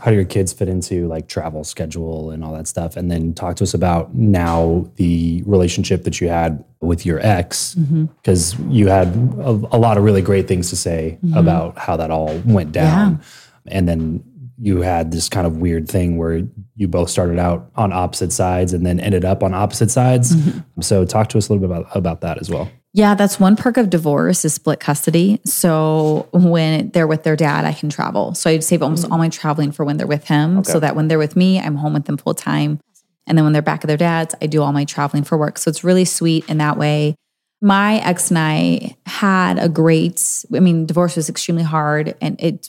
how 0.00 0.10
do 0.10 0.16
your 0.16 0.24
kids 0.24 0.52
fit 0.54 0.68
into 0.68 1.06
like 1.06 1.28
travel 1.28 1.62
schedule 1.62 2.30
and 2.30 2.42
all 2.42 2.54
that 2.54 2.66
stuff? 2.66 2.96
And 2.96 3.10
then 3.10 3.34
talk 3.34 3.56
to 3.56 3.64
us 3.64 3.74
about 3.74 4.14
now 4.14 4.90
the 4.96 5.42
relationship 5.44 6.04
that 6.04 6.20
you 6.20 6.28
had 6.28 6.64
with 6.80 7.04
your 7.04 7.20
ex 7.20 7.74
mm-hmm. 7.74 8.06
because 8.06 8.58
you 8.60 8.88
had 8.88 9.08
a, 9.38 9.50
a 9.50 9.78
lot 9.78 9.98
of 9.98 10.04
really 10.04 10.22
great 10.22 10.48
things 10.48 10.70
to 10.70 10.76
say 10.76 11.18
mm-hmm. 11.22 11.36
about 11.36 11.76
how 11.76 11.96
that 11.98 12.10
all 12.10 12.34
went 12.46 12.72
down. 12.72 13.20
And 13.66 13.86
then 13.86 14.24
you 14.62 14.80
had 14.80 15.10
this 15.10 15.28
kind 15.28 15.46
of 15.46 15.56
weird 15.56 15.88
thing 15.88 16.16
where 16.16 16.46
you 16.76 16.86
both 16.86 17.10
started 17.10 17.38
out 17.38 17.68
on 17.74 17.92
opposite 17.92 18.32
sides 18.32 18.72
and 18.72 18.86
then 18.86 19.00
ended 19.00 19.24
up 19.24 19.42
on 19.42 19.52
opposite 19.52 19.90
sides 19.90 20.36
mm-hmm. 20.36 20.80
so 20.80 21.04
talk 21.04 21.28
to 21.28 21.36
us 21.36 21.48
a 21.48 21.52
little 21.52 21.66
bit 21.66 21.76
about, 21.76 21.96
about 21.96 22.20
that 22.20 22.38
as 22.40 22.48
well 22.48 22.70
Yeah, 22.94 23.14
that's 23.14 23.40
one 23.40 23.56
perk 23.56 23.78
of 23.78 23.88
divorce 23.88 24.44
is 24.44 24.52
split 24.52 24.78
custody. 24.78 25.40
So 25.46 26.28
when 26.32 26.90
they're 26.90 27.06
with 27.06 27.22
their 27.22 27.36
dad, 27.36 27.64
I 27.64 27.72
can 27.72 27.88
travel. 27.88 28.34
So 28.34 28.50
I'd 28.50 28.62
save 28.62 28.82
almost 28.82 29.10
all 29.10 29.16
my 29.16 29.30
traveling 29.30 29.72
for 29.72 29.86
when 29.86 29.96
they're 29.96 30.06
with 30.06 30.28
him, 30.28 30.62
so 30.62 30.78
that 30.78 30.94
when 30.94 31.08
they're 31.08 31.18
with 31.18 31.34
me, 31.34 31.58
I'm 31.58 31.76
home 31.76 31.94
with 31.94 32.04
them 32.04 32.18
full 32.18 32.34
time. 32.34 32.80
And 33.26 33.38
then 33.38 33.44
when 33.44 33.54
they're 33.54 33.62
back 33.62 33.82
at 33.82 33.88
their 33.88 33.96
dad's, 33.96 34.34
I 34.42 34.46
do 34.46 34.62
all 34.62 34.72
my 34.72 34.84
traveling 34.84 35.24
for 35.24 35.38
work. 35.38 35.56
So 35.56 35.70
it's 35.70 35.82
really 35.82 36.04
sweet 36.04 36.46
in 36.50 36.58
that 36.58 36.76
way. 36.76 37.14
My 37.62 37.96
ex 38.00 38.30
and 38.30 38.38
I 38.38 38.94
had 39.06 39.58
a 39.58 39.70
great, 39.70 40.44
I 40.54 40.60
mean, 40.60 40.84
divorce 40.84 41.16
was 41.16 41.30
extremely 41.30 41.62
hard 41.62 42.14
and 42.20 42.38
it 42.40 42.68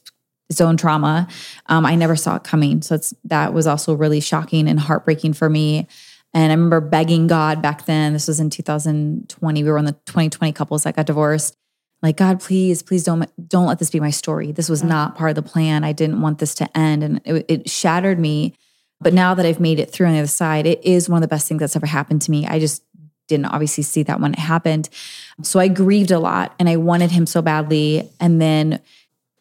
its 0.50 0.62
own 0.62 0.78
trauma. 0.78 1.28
Um, 1.68 1.86
I 1.86 1.96
never 1.96 2.16
saw 2.16 2.36
it 2.36 2.44
coming. 2.44 2.82
So 2.82 2.96
it's 2.96 3.14
that 3.26 3.54
was 3.54 3.68
also 3.68 3.94
really 3.94 4.20
shocking 4.20 4.68
and 4.68 4.80
heartbreaking 4.80 5.34
for 5.34 5.50
me. 5.50 5.88
And 6.34 6.52
I 6.52 6.56
remember 6.56 6.82
begging 6.82 7.28
God 7.28 7.62
back 7.62 7.86
then, 7.86 8.14
this 8.14 8.28
was 8.28 8.40
in 8.40 8.50
2020. 8.50 9.64
We 9.64 9.70
were 9.70 9.78
on 9.78 9.86
the 9.86 9.92
2020 9.92 10.52
couples 10.54 10.84
that 10.84 10.96
got 10.96 11.06
divorced. 11.06 11.56
Like, 12.02 12.18
God, 12.18 12.42
please, 12.42 12.82
please 12.82 13.04
don't 13.04 13.30
don't 13.48 13.66
let 13.66 13.80
this 13.80 13.90
be 13.90 14.00
my 14.00 14.10
story. 14.10 14.52
This 14.52 14.68
was 14.68 14.84
not 14.84 15.16
part 15.16 15.30
of 15.30 15.36
the 15.36 15.50
plan. 15.50 15.84
I 15.84 15.94
didn't 15.94 16.22
want 16.22 16.40
this 16.40 16.56
to 16.56 16.78
end. 16.78 17.04
And 17.04 17.22
it, 17.24 17.46
it 17.48 17.70
shattered 17.70 18.20
me. 18.20 18.56
But 19.00 19.14
now 19.14 19.34
that 19.34 19.46
I've 19.46 19.60
made 19.60 19.80
it 19.80 19.92
through 19.92 20.08
on 20.08 20.14
the 20.14 20.20
other 20.20 20.28
side, 20.28 20.66
it 20.66 20.84
is 20.84 21.10
one 21.10 21.18
of 21.18 21.22
the 21.22 21.34
best 21.34 21.48
things 21.48 21.60
that's 21.60 21.76
ever 21.76 21.86
happened 21.86 22.22
to 22.24 22.32
me. 22.32 22.46
I 22.46 22.60
just 22.60 22.84
didn't 23.28 23.46
obviously 23.46 23.84
see 23.84 24.04
that 24.04 24.20
when 24.20 24.34
it 24.34 24.40
happened. 24.40 24.90
So 25.44 25.60
I 25.60 25.68
grieved 25.68 26.12
a 26.12 26.20
lot 26.20 26.54
and 26.60 26.68
I 26.68 26.78
wanted 26.78 27.12
him 27.12 27.26
so 27.26 27.42
badly. 27.42 28.10
And 28.20 28.42
then 28.42 28.82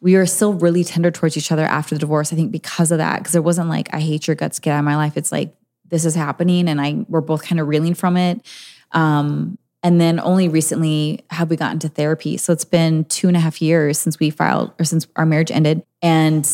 we 0.03 0.17
were 0.17 0.25
still 0.25 0.53
really 0.53 0.83
tender 0.83 1.09
towards 1.09 1.37
each 1.37 1.49
other 1.49 1.63
after 1.63 1.95
the 1.95 1.99
divorce. 1.99 2.33
I 2.33 2.35
think 2.35 2.51
because 2.51 2.91
of 2.91 2.97
that, 2.97 3.19
because 3.19 3.35
it 3.35 3.43
wasn't 3.43 3.69
like, 3.69 3.87
I 3.93 4.01
hate 4.01 4.27
your 4.27 4.35
guts, 4.35 4.59
get 4.59 4.73
out 4.73 4.79
of 4.79 4.85
my 4.85 4.97
life. 4.97 5.15
It's 5.15 5.31
like, 5.31 5.55
this 5.85 6.03
is 6.03 6.13
happening. 6.13 6.67
And 6.67 6.81
I 6.81 7.05
we're 7.07 7.21
both 7.21 7.43
kind 7.43 7.61
of 7.61 7.69
reeling 7.69 7.93
from 7.93 8.17
it. 8.17 8.45
Um, 8.91 9.57
and 9.81 10.01
then 10.01 10.19
only 10.19 10.49
recently 10.49 11.23
have 11.29 11.49
we 11.49 11.55
gotten 11.55 11.79
to 11.79 11.87
therapy. 11.87 12.35
So 12.35 12.51
it's 12.51 12.65
been 12.65 13.05
two 13.05 13.29
and 13.29 13.37
a 13.37 13.39
half 13.39 13.61
years 13.61 13.97
since 13.97 14.19
we 14.19 14.29
filed 14.29 14.73
or 14.77 14.83
since 14.83 15.07
our 15.15 15.25
marriage 15.25 15.51
ended. 15.51 15.83
And 16.01 16.45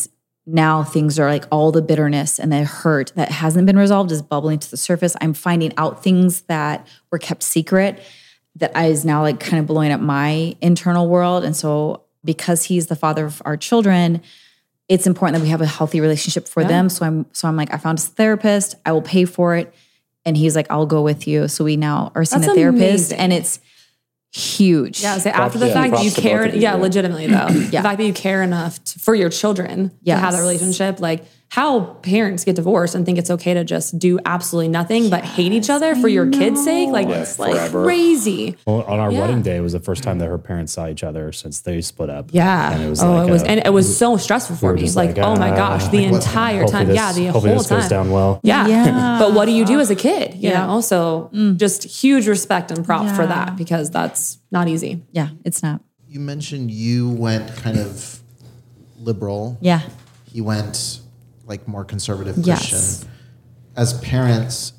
now 0.46 0.84
things 0.84 1.18
are 1.18 1.28
like 1.28 1.44
all 1.50 1.72
the 1.72 1.82
bitterness 1.82 2.38
and 2.38 2.52
the 2.52 2.62
hurt 2.62 3.12
that 3.16 3.32
hasn't 3.32 3.66
been 3.66 3.78
resolved 3.78 4.12
is 4.12 4.22
bubbling 4.22 4.60
to 4.60 4.70
the 4.70 4.76
surface. 4.76 5.16
I'm 5.20 5.34
finding 5.34 5.72
out 5.76 6.04
things 6.04 6.42
that 6.42 6.86
were 7.10 7.18
kept 7.18 7.42
secret 7.42 8.00
that 8.56 8.76
is 8.76 9.04
now 9.04 9.22
like 9.22 9.40
kind 9.40 9.58
of 9.58 9.66
blowing 9.66 9.90
up 9.90 10.00
my 10.00 10.54
internal 10.60 11.08
world. 11.08 11.42
And 11.42 11.56
so 11.56 12.04
because 12.24 12.64
he's 12.64 12.86
the 12.88 12.96
father 12.96 13.24
of 13.26 13.42
our 13.44 13.56
children, 13.56 14.22
it's 14.88 15.06
important 15.06 15.38
that 15.38 15.44
we 15.44 15.50
have 15.50 15.60
a 15.60 15.66
healthy 15.66 16.00
relationship 16.00 16.48
for 16.48 16.64
them. 16.64 16.88
So 16.88 17.06
I'm 17.06 17.26
so 17.32 17.46
I'm 17.48 17.56
like, 17.56 17.72
I 17.72 17.76
found 17.76 17.98
a 17.98 18.02
therapist, 18.02 18.74
I 18.84 18.92
will 18.92 19.02
pay 19.02 19.24
for 19.24 19.54
it. 19.54 19.72
And 20.26 20.36
he's 20.36 20.54
like, 20.54 20.66
I'll 20.70 20.86
go 20.86 21.02
with 21.02 21.26
you. 21.26 21.48
So 21.48 21.64
we 21.64 21.76
now 21.76 22.12
are 22.14 22.24
seeing 22.24 22.42
That's 22.42 22.52
a 22.52 22.56
therapist 22.56 23.12
amazing. 23.12 23.18
and 23.18 23.32
it's 23.32 23.60
huge. 24.32 25.02
Yeah, 25.02 25.18
so 25.18 25.30
after 25.30 25.58
the 25.58 25.68
yeah, 25.68 25.74
fact 25.74 25.92
that 25.92 26.04
you 26.04 26.10
props 26.10 26.22
care, 26.22 26.46
yeah, 26.48 26.54
yeah. 26.54 26.74
legitimately 26.74 27.28
though, 27.28 27.46
the 27.48 27.70
fact 27.82 27.98
that 27.98 28.04
you 28.04 28.12
care 28.12 28.42
enough 28.42 28.82
to, 28.84 28.98
for 28.98 29.14
your 29.14 29.30
children 29.30 29.92
to 30.04 30.16
have 30.16 30.34
that 30.34 30.40
relationship, 30.40 31.00
like 31.00 31.24
how 31.50 31.80
parents 32.02 32.44
get 32.44 32.54
divorced 32.54 32.94
and 32.94 33.04
think 33.04 33.18
it's 33.18 33.28
okay 33.28 33.54
to 33.54 33.64
just 33.64 33.98
do 33.98 34.20
absolutely 34.24 34.68
nothing 34.68 35.10
but 35.10 35.24
hate 35.24 35.50
each 35.52 35.68
other 35.68 35.96
for 35.96 36.06
your 36.06 36.30
kids' 36.30 36.62
sake. 36.62 36.88
Like 36.90 37.08
it's 37.08 37.40
like 37.40 37.72
crazy. 37.72 38.56
Well, 38.66 38.82
on 38.82 39.00
our 39.00 39.10
Yeah. 39.10 39.22
wedding 39.22 39.42
day, 39.42 39.56
it 39.56 39.60
was 39.60 39.72
the 39.72 39.80
first 39.80 40.04
time 40.04 40.20
that 40.20 40.28
her 40.28 40.38
parents 40.38 40.72
saw 40.72 40.86
each 40.88 41.02
other 41.02 41.32
since 41.32 41.58
they 41.60 41.80
split 41.80 42.08
up. 42.08 42.28
Yeah. 42.30 42.72
and 42.72 42.82
it 42.84 42.88
was 42.88 43.02
oh, 43.02 43.12
like 43.12 43.28
it 43.28 43.32
was, 43.32 43.42
a- 43.42 43.48
and 43.50 43.62
it 43.66 43.72
was 43.72 43.98
so 43.98 44.16
stressful 44.16 44.54
for 44.56 44.74
me. 44.74 44.82
just 44.82 44.94
Like, 44.94 45.16
like, 45.16 45.26
oh 45.26 45.34
my 45.34 45.50
ah, 45.50 45.56
gosh, 45.56 45.88
the 45.88 46.08
what's 46.08 46.24
entire 46.24 46.66
time. 46.68 46.86
this- 46.86 46.94
yeah, 46.94 47.12
the 47.12 47.26
hopefully 47.26 47.50
whole 47.54 47.58
this 47.62 47.68
goes 47.68 47.80
time. 47.82 47.90
down 47.90 48.10
well. 48.12 48.38
Yeah. 48.44 48.68
Yeah. 48.68 49.16
But 49.18 49.34
what 49.34 49.46
do 49.46 49.52
you 49.52 49.64
do 49.64 49.80
as 49.80 49.90
a 49.90 49.96
kid? 49.96 50.34
You 50.36 50.50
Yeah. 50.50 50.66
know, 50.66 50.80
so 50.80 51.30
just 51.56 51.82
huge 51.82 52.28
respect 52.28 52.70
and 52.70 52.84
prop 52.84 53.08
for 53.16 53.26
that 53.26 53.56
because 53.56 53.90
that's 53.90 54.38
not 54.52 54.68
easy. 54.68 55.02
Yeah, 55.10 55.30
it's 55.44 55.64
not. 55.64 55.80
You 56.08 56.20
mentioned 56.20 56.70
you 56.70 57.10
went 57.10 57.56
kind 57.56 57.76
of 57.78 58.20
liberal. 59.00 59.58
Yeah. 59.60 59.80
He 60.32 60.40
went 60.40 61.00
like 61.50 61.68
more 61.68 61.84
conservative 61.84 62.38
Yes. 62.38 63.04
As 63.76 64.00
parents, 64.00 64.72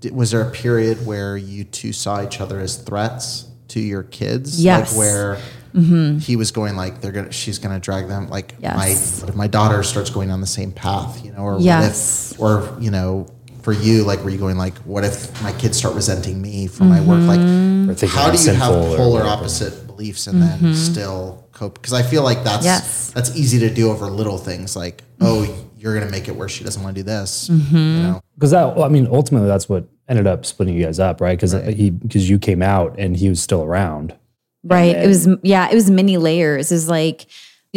did, 0.00 0.14
was 0.14 0.32
there 0.32 0.42
a 0.42 0.50
period 0.50 1.06
where 1.06 1.36
you 1.36 1.64
two 1.64 1.92
saw 1.92 2.22
each 2.22 2.40
other 2.40 2.60
as 2.60 2.76
threats 2.76 3.46
to 3.68 3.80
your 3.80 4.02
kids? 4.02 4.62
Yes. 4.62 4.90
Like 4.90 4.98
where 4.98 5.38
mm-hmm. 5.74 6.18
he 6.18 6.36
was 6.36 6.50
going 6.50 6.76
like 6.76 7.00
they're 7.00 7.12
gonna 7.12 7.32
she's 7.32 7.58
gonna 7.58 7.80
drag 7.80 8.08
them 8.08 8.28
like 8.28 8.54
Yes. 8.58 8.76
my 8.76 9.22
what 9.22 9.28
if 9.30 9.36
my 9.36 9.46
daughter 9.46 9.82
starts 9.82 10.10
going 10.10 10.30
on 10.30 10.40
the 10.42 10.46
same 10.46 10.72
path, 10.72 11.24
you 11.24 11.32
know, 11.32 11.38
or 11.38 11.60
Yes. 11.60 12.34
what 12.36 12.50
if 12.50 12.76
or 12.76 12.82
you 12.82 12.90
know, 12.90 13.26
for 13.62 13.72
you, 13.72 14.04
like 14.04 14.22
were 14.22 14.30
you 14.30 14.38
going 14.38 14.58
like, 14.58 14.76
what 14.78 15.04
if 15.04 15.42
my 15.42 15.52
kids 15.52 15.78
start 15.78 15.94
resenting 15.94 16.42
me 16.42 16.66
for 16.66 16.84
my 16.84 17.00
work? 17.00 17.22
Like 17.22 17.40
mm-hmm. 17.40 18.06
how 18.06 18.30
do 18.30 18.42
you 18.42 18.52
have 18.52 18.96
polar 18.96 19.22
opposite 19.22 19.86
beliefs 19.86 20.26
and 20.26 20.42
then 20.42 20.58
mm-hmm. 20.58 20.74
still 20.74 21.48
cope? 21.52 21.74
Because 21.74 21.94
I 21.94 22.02
feel 22.02 22.22
like 22.22 22.44
that's 22.44 22.64
Yes. 22.64 23.10
that's 23.12 23.34
easy 23.36 23.60
to 23.60 23.72
do 23.72 23.90
over 23.90 24.06
little 24.06 24.38
things 24.38 24.76
like, 24.76 25.02
oh, 25.20 25.46
you're 25.84 25.92
gonna 25.92 26.10
make 26.10 26.28
it 26.28 26.34
where 26.34 26.48
she 26.48 26.64
doesn't 26.64 26.82
want 26.82 26.96
to 26.96 27.02
do 27.02 27.04
this. 27.04 27.50
Mm-hmm. 27.50 27.76
You 27.76 28.02
know? 28.02 28.20
Because 28.36 28.52
that, 28.52 28.78
I 28.78 28.88
mean, 28.88 29.06
ultimately, 29.10 29.46
that's 29.46 29.68
what 29.68 29.86
ended 30.08 30.26
up 30.26 30.46
splitting 30.46 30.74
you 30.74 30.82
guys 30.84 30.98
up, 30.98 31.20
right? 31.20 31.38
Because 31.38 31.52
he, 31.76 31.90
because 31.90 32.28
you 32.28 32.38
came 32.38 32.62
out 32.62 32.98
and 32.98 33.14
he 33.16 33.28
was 33.28 33.42
still 33.42 33.62
around. 33.62 34.14
Right. 34.62 34.96
It 34.96 35.06
was 35.06 35.28
yeah, 35.42 35.68
it 35.70 35.74
was 35.74 35.90
many 35.90 36.16
layers. 36.16 36.72
It 36.72 36.74
was 36.76 36.88
like 36.88 37.26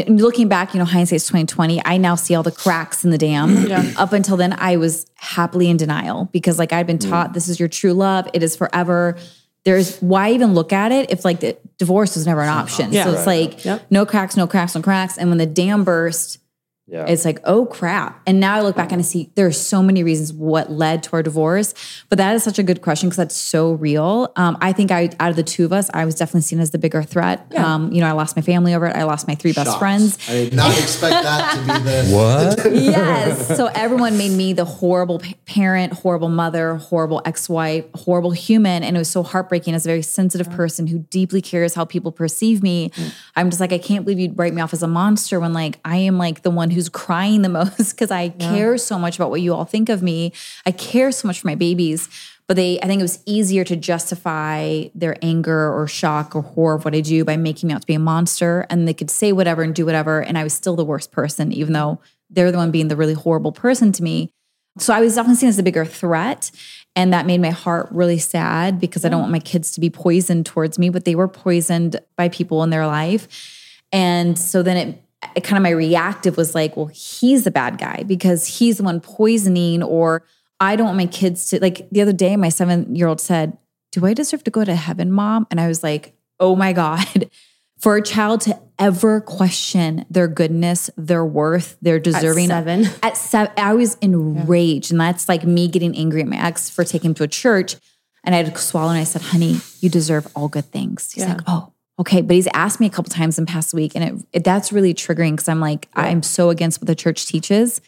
looking 0.08 0.47
back, 0.47 0.74
you 0.74 0.80
know, 0.80 0.86
hindsight's 0.86 1.26
2020. 1.26 1.82
I 1.84 1.97
now 1.97 2.16
see 2.16 2.34
all 2.34 2.43
the 2.43 2.51
cracks 2.51 3.03
in 3.03 3.12
the 3.12 3.18
dam. 3.18 3.70
Up 3.97 4.14
until 4.14 4.38
then, 4.38 4.55
I 4.58 4.78
was 4.78 5.05
happily 5.16 5.70
in 5.70 5.76
denial 5.76 6.30
because 6.32 6.58
like 6.58 6.72
I'd 6.72 6.88
been 6.88 6.99
taught 6.99 7.34
this 7.34 7.49
is 7.49 7.60
your 7.60 7.68
true 7.68 7.91
love. 7.93 8.30
It 8.34 8.41
is 8.41 8.55
forever. 8.55 9.18
There's 9.66 9.97
why 9.99 10.32
even 10.32 10.53
look 10.53 10.72
at 10.72 10.93
it 10.93 11.12
if 11.12 11.26
like 11.26 11.41
the 11.41 11.58
divorce 11.78 12.16
was 12.16 12.26
never 12.26 12.41
an 12.41 12.47
option. 12.47 12.93
Yeah. 12.93 13.03
so 13.03 13.12
it's 13.12 13.28
like 13.28 13.66
Yep. 13.66 13.88
no 13.89 14.05
cracks, 14.05 14.38
no 14.38 14.47
cracks, 14.47 14.76
no 14.76 14.82
cracks. 14.82 15.18
And 15.18 15.28
when 15.28 15.39
the 15.39 15.45
dam 15.45 15.84
burst, 15.84 16.39
Yeah. 16.89 17.05
it's 17.05 17.25
like, 17.25 17.39
oh 17.43 17.65
crap. 17.65 18.21
And 18.25 18.39
now 18.39 18.55
I 18.55 18.61
look 18.61 18.77
back 18.77 18.93
and 18.93 18.99
I 18.99 19.03
see 19.03 19.29
there 19.35 19.45
are 19.45 19.51
so 19.51 19.83
many 19.83 20.03
reasons 20.03 20.31
what 20.31 20.71
led 20.71 21.03
to 21.03 21.13
our 21.13 21.21
divorce. 21.23 21.73
But 22.07 22.17
that 22.17 22.33
is 22.33 22.43
such 22.43 22.59
a 22.59 22.63
good 22.63 22.81
question 22.81 23.09
because 23.09 23.17
that's 23.17 23.35
so 23.35 23.73
real. 23.73 24.31
Um, 24.38 24.57
I 24.61 24.71
think 24.71 24.89
I 24.89 25.09
out 25.19 25.29
of 25.29 25.35
the 25.35 25.43
two 25.43 25.65
of 25.65 25.73
us, 25.73 25.89
I 25.93 26.05
was 26.05 26.15
definitely 26.15 26.41
seen 26.41 26.59
as 26.61 26.71
the 26.71 26.77
bigger 26.77 27.03
threat. 27.03 27.53
Um, 27.57 27.91
you 27.91 27.99
know, 27.99 28.07
I 28.07 28.13
lost 28.13 28.38
my 28.38 28.41
family 28.41 28.73
over 28.73 28.85
it. 28.85 28.95
I 28.95 29.03
lost 29.03 29.27
my 29.27 29.35
three 29.35 29.51
best 29.51 29.77
friends. 29.77 30.17
I 30.29 30.45
did 30.45 30.53
not 30.53 30.71
expect 30.77 31.23
that 31.23 31.55
to 31.55 31.61
be 31.61 31.89
the 31.89 32.15
what? 32.15 32.73
yes. 32.73 33.57
So 33.57 33.65
everyone 33.67 34.17
made 34.17 34.31
me 34.31 34.53
the 34.53 34.63
horrible 34.65 35.21
parent, 35.45 35.91
horrible 35.91 36.29
mother, 36.29 36.75
horrible 36.75 37.21
ex-wife, 37.25 37.83
horrible 37.95 38.31
human, 38.31 38.83
and 38.83 38.95
it 38.95 38.99
was 38.99 39.09
so 39.09 39.23
heartbreaking. 39.23 39.73
As 39.73 39.85
a 39.85 39.89
very 39.89 40.01
sensitive 40.01 40.49
person 40.51 40.88
who 40.88 40.99
deeply 40.99 41.41
cares 41.41 41.73
how 41.73 41.83
people 41.83 42.13
perceive 42.13 42.63
me, 42.63 42.91
I'm 43.35 43.49
just 43.49 43.59
like, 43.59 43.73
I 43.73 43.77
can't 43.77 44.05
believe 44.05 44.19
you'd 44.19 44.38
write 44.38 44.53
me 44.53 44.61
off 44.61 44.71
as 44.71 44.83
a 44.83 44.88
monster 44.88 45.39
when 45.41 45.51
like 45.51 45.79
I 45.83 45.97
am 45.97 46.17
like 46.17 46.43
the 46.43 46.49
one 46.51 46.69
who's 46.78 46.89
crying 46.89 47.41
the 47.41 47.49
most 47.59 47.91
because 47.91 48.11
I 48.11 48.30
care 48.30 48.78
so 48.78 48.97
much 48.97 49.17
about 49.17 49.30
what 49.30 49.41
you 49.41 49.53
all 49.53 49.65
think 49.65 49.89
of 49.89 50.01
me. 50.01 50.32
I 50.65 50.71
care 50.71 51.11
so 51.11 51.28
much 51.28 51.41
for 51.41 51.47
my 51.47 51.55
babies. 51.55 52.09
But 52.47 52.55
they, 52.55 52.80
I 52.80 52.86
think 52.86 52.99
it 52.99 53.03
was 53.03 53.21
easier 53.25 53.65
to 53.65 53.75
justify 53.75 54.86
their 54.95 55.17
anger 55.21 55.73
or 55.73 55.86
shock 55.86 56.34
or 56.34 56.41
horror 56.41 56.75
of 56.75 56.86
what 56.86 56.95
I 56.95 57.01
do 57.01 57.25
by 57.25 57.36
making 57.36 57.67
me 57.67 57.73
out 57.73 57.82
to 57.82 57.88
be 57.88 57.95
a 57.95 57.99
monster. 57.99 58.65
And 58.69 58.88
they 58.88 58.93
could 58.93 59.11
say 59.11 59.34
whatever 59.34 59.63
and 59.63 59.75
do 59.75 59.86
whatever. 59.86 60.21
And 60.21 60.38
I 60.38 60.43
was 60.43 60.53
still 60.53 60.78
the 60.78 60.86
worst 60.86 61.11
person, 61.11 61.51
even 61.51 61.73
though 61.73 61.99
they're 62.30 62.51
the 62.51 62.57
one 62.57 62.71
being 62.71 62.88
the 62.88 62.95
really 62.95 63.15
horrible 63.15 63.51
person 63.51 63.91
to 63.91 64.03
me. 64.03 64.32
So 64.78 64.93
I 64.93 65.01
was 65.01 65.15
definitely 65.15 65.38
seen 65.38 65.49
as 65.49 65.59
a 65.59 65.63
bigger 65.63 65.84
threat. 65.84 66.51
And 66.95 67.11
that 67.11 67.25
made 67.25 67.41
my 67.41 67.49
heart 67.49 67.89
really 67.91 68.17
sad 68.17 68.80
because 68.80 69.03
I 69.03 69.09
don't 69.09 69.19
want 69.19 69.32
my 69.32 69.39
kids 69.39 69.71
to 69.71 69.82
be 69.82 69.89
poisoned 69.89 70.45
towards 70.45 70.80
me, 70.80 70.89
but 70.89 71.05
they 71.05 71.15
were 71.15 71.28
poisoned 71.28 71.99
by 72.15 72.30
people 72.30 72.63
in 72.63 72.69
their 72.69 72.88
life. 72.88 73.28
And 73.91 74.38
so 74.38 74.63
then 74.63 74.78
it, 74.78 74.88
it 74.88 75.03
kind 75.43 75.57
of 75.57 75.63
my 75.63 75.70
reactive 75.72 76.38
was 76.38 76.53
like, 76.55 76.78
well, 76.78 76.88
he's 76.88 77.43
the 77.43 77.51
bad 77.51 77.78
guy 77.78 78.03
because 78.03 78.45
he's 78.59 78.78
the 78.78 78.84
one 78.84 78.99
poisoning, 78.99 79.82
or 79.84 80.24
I 80.59 80.76
don't 80.76 80.86
want 80.88 80.97
my 80.97 81.05
kids 81.07 81.49
to 81.49 81.59
like 81.59 81.89
the 81.91 82.01
other 82.01 82.13
day, 82.13 82.36
my 82.36 82.49
seven 82.49 82.95
year 82.95 83.07
old 83.07 83.22
said, 83.22 83.57
Do 83.91 84.05
I 84.05 84.13
deserve 84.13 84.43
to 84.45 84.51
go 84.51 84.63
to 84.63 84.76
heaven, 84.76 85.11
mom? 85.11 85.47
And 85.51 85.59
I 85.59 85.68
was 85.68 85.84
like, 85.84 86.15
Oh 86.39 86.55
my 86.55 86.74
God. 86.74 87.30
For 87.80 87.95
a 87.95 88.01
child 88.01 88.41
to 88.41 88.59
ever 88.80 89.22
question 89.22 90.03
their 90.09 90.28
goodness, 90.28 90.89
their 90.97 91.24
worth, 91.24 91.78
their 91.80 91.99
deserving 91.99 92.47
seven. 92.47 92.86
At 93.03 93.15
seven, 93.15 93.53
I 93.55 93.76
was 93.76 93.95
enraged. 94.01 94.89
And 94.91 94.99
that's 94.99 95.30
like 95.30 95.43
me 95.43 95.68
getting 95.68 95.95
angry 95.95 96.22
at 96.22 96.28
my 96.28 96.43
ex 96.43 96.72
for 96.72 96.84
taking 96.84 97.11
him 97.11 97.13
to 97.15 97.24
a 97.24 97.28
church. 97.28 97.76
And 98.24 98.34
I 98.34 98.39
had 98.39 98.51
to 98.51 98.59
swallow 98.59 98.89
and 98.89 98.97
I 98.97 99.03
said, 99.03 99.22
honey, 99.22 99.57
you 99.80 99.89
deserve 99.91 100.28
all 100.36 100.47
good 100.47 100.65
things. 100.65 101.11
He's 101.11 101.24
Yeah. 101.24 101.34
like, 101.36 101.41
oh, 101.45 101.72
okay. 102.00 102.22
But 102.22 102.36
he's 102.36 102.48
asked 102.54 102.80
me 102.80 102.86
a 102.86 102.89
couple 102.89 103.12
times 103.12 103.38
in 103.39 103.45
past 103.45 103.74
week. 103.74 103.93
And 103.95 104.04
it, 104.04 104.26
it 104.34 104.43
that's 104.43 104.72
really 104.72 104.93
triggering 104.93 105.32
because 105.32 105.50
I'm 105.50 105.60
like, 105.60 105.88
I'm 105.93 106.24
so 106.24 106.50
against 106.50 106.82
what 106.82 106.88
the 106.88 106.95
church 106.95 107.26
teaches. 107.26 107.82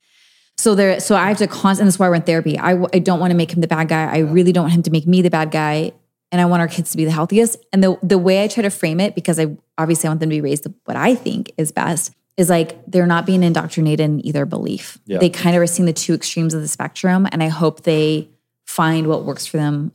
So 0.58 0.76
there, 0.76 1.00
so 1.00 1.16
I 1.16 1.30
have 1.30 1.38
to 1.38 1.48
constant. 1.48 1.88
That's 1.88 2.00
why 2.00 2.10
we're 2.10 2.16
in 2.16 2.22
therapy. 2.24 2.58
I, 2.58 2.84
I 2.94 3.00
don't 3.00 3.20
want 3.20 3.32
to 3.32 3.38
make 3.38 3.54
him 3.54 3.62
the 3.62 3.68
bad 3.68 3.88
guy. 3.88 4.12
I 4.12 4.20
really 4.20 4.52
don't 4.52 4.64
want 4.64 4.74
him 4.74 4.84
to 4.84 4.92
make 4.92 5.08
me 5.08 5.22
the 5.22 5.30
bad 5.30 5.52
guy. 5.52 5.94
And 6.32 6.40
I 6.40 6.46
want 6.46 6.62
our 6.62 6.68
kids 6.68 6.92
to 6.92 6.98
be 6.98 7.06
the 7.06 7.12
healthiest. 7.12 7.58
And 7.72 7.84
the 7.84 7.98
the 8.04 8.18
way 8.18 8.44
I 8.44 8.48
try 8.48 8.62
to 8.64 8.70
frame 8.70 9.00
it, 9.00 9.16
because 9.16 9.40
I 9.40 9.58
obviously 9.78 10.08
I 10.08 10.12
want 10.12 10.20
them 10.20 10.30
to 10.30 10.36
be 10.36 10.42
raised 10.42 10.68
what 10.86 10.98
I 10.98 11.16
think 11.16 11.52
is 11.58 11.72
best, 11.72 12.14
is 12.38 12.50
like 12.50 12.86
they're 12.86 13.08
not 13.08 13.26
being 13.26 13.42
indoctrinated 13.42 14.02
in 14.02 14.26
either 14.26 14.46
belief. 14.46 15.00
Yeah. 15.06 15.18
They 15.18 15.30
kind 15.30 15.56
of 15.56 15.62
are 15.62 15.68
seeing 15.68 15.88
the 15.88 15.94
two 15.94 16.14
extremes 16.14 16.54
of 16.54 16.62
the 16.62 16.68
spectrum, 16.68 17.28
and 17.32 17.42
I 17.42 17.48
hope 17.48 17.82
they 17.84 18.30
find 18.66 19.08
what 19.08 19.24
works 19.24 19.46
for 19.48 19.58
them 19.58 19.92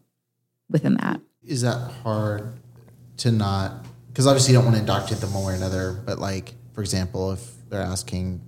within 0.69 0.97
that. 0.97 1.21
is 1.45 1.63
that 1.63 1.93
hard 2.03 2.53
to 3.19 3.31
not 3.31 3.85
because 4.15 4.27
obviously 4.29 4.53
you 4.53 4.59
don't 4.59 4.65
want 4.65 4.77
to 4.77 4.81
indoctrinate 4.81 5.21
them 5.21 5.35
one 5.35 5.45
way 5.45 5.53
or 5.53 5.57
another 5.57 5.93
but 6.07 6.19
like 6.21 6.55
for 6.73 6.81
example 6.83 7.33
if 7.33 7.41
they're 7.69 7.83
asking 7.83 8.41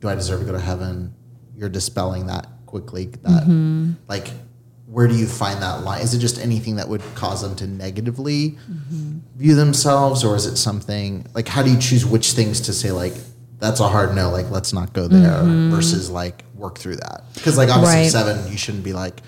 do 0.00 0.08
i 0.08 0.14
deserve 0.14 0.40
to 0.40 0.46
go 0.46 0.52
to 0.52 0.58
heaven 0.60 1.14
you're 1.56 1.68
dispelling 1.68 2.26
that 2.26 2.46
quickly 2.66 3.06
that 3.22 3.42
Mm-hmm. 3.44 3.92
like 4.08 4.28
where 4.86 5.06
do 5.06 5.14
you 5.14 5.26
find 5.26 5.62
that 5.62 5.82
line 5.84 6.02
is 6.02 6.14
it 6.14 6.18
just 6.18 6.38
anything 6.40 6.76
that 6.76 6.88
would 6.88 7.02
cause 7.14 7.40
them 7.42 7.54
to 7.56 7.66
negatively 7.66 8.50
Mm-hmm. 8.70 9.18
view 9.36 9.54
themselves 9.54 10.24
or 10.24 10.34
is 10.36 10.46
it 10.46 10.56
something 10.56 11.26
like 11.34 11.46
how 11.48 11.62
do 11.62 11.70
you 11.70 11.78
choose 11.78 12.04
which 12.04 12.32
things 12.32 12.60
to 12.62 12.72
say 12.72 12.90
like 12.90 13.14
that's 13.60 13.80
a 13.80 13.88
hard 13.88 14.14
no 14.14 14.30
like 14.30 14.50
let's 14.50 14.72
not 14.72 14.92
go 14.92 15.08
there 15.08 15.42
versus 15.70 16.10
like 16.10 16.44
work 16.54 16.78
through 16.78 16.96
that 16.96 17.22
because 17.34 17.56
like 17.56 17.68
obviously 17.68 17.96
Mm-hmm. 18.06 18.16
Right. 18.26 18.34
seven 18.36 18.50
you 18.52 18.58
shouldn't 18.58 18.84
be 18.84 18.92
like 18.92 19.20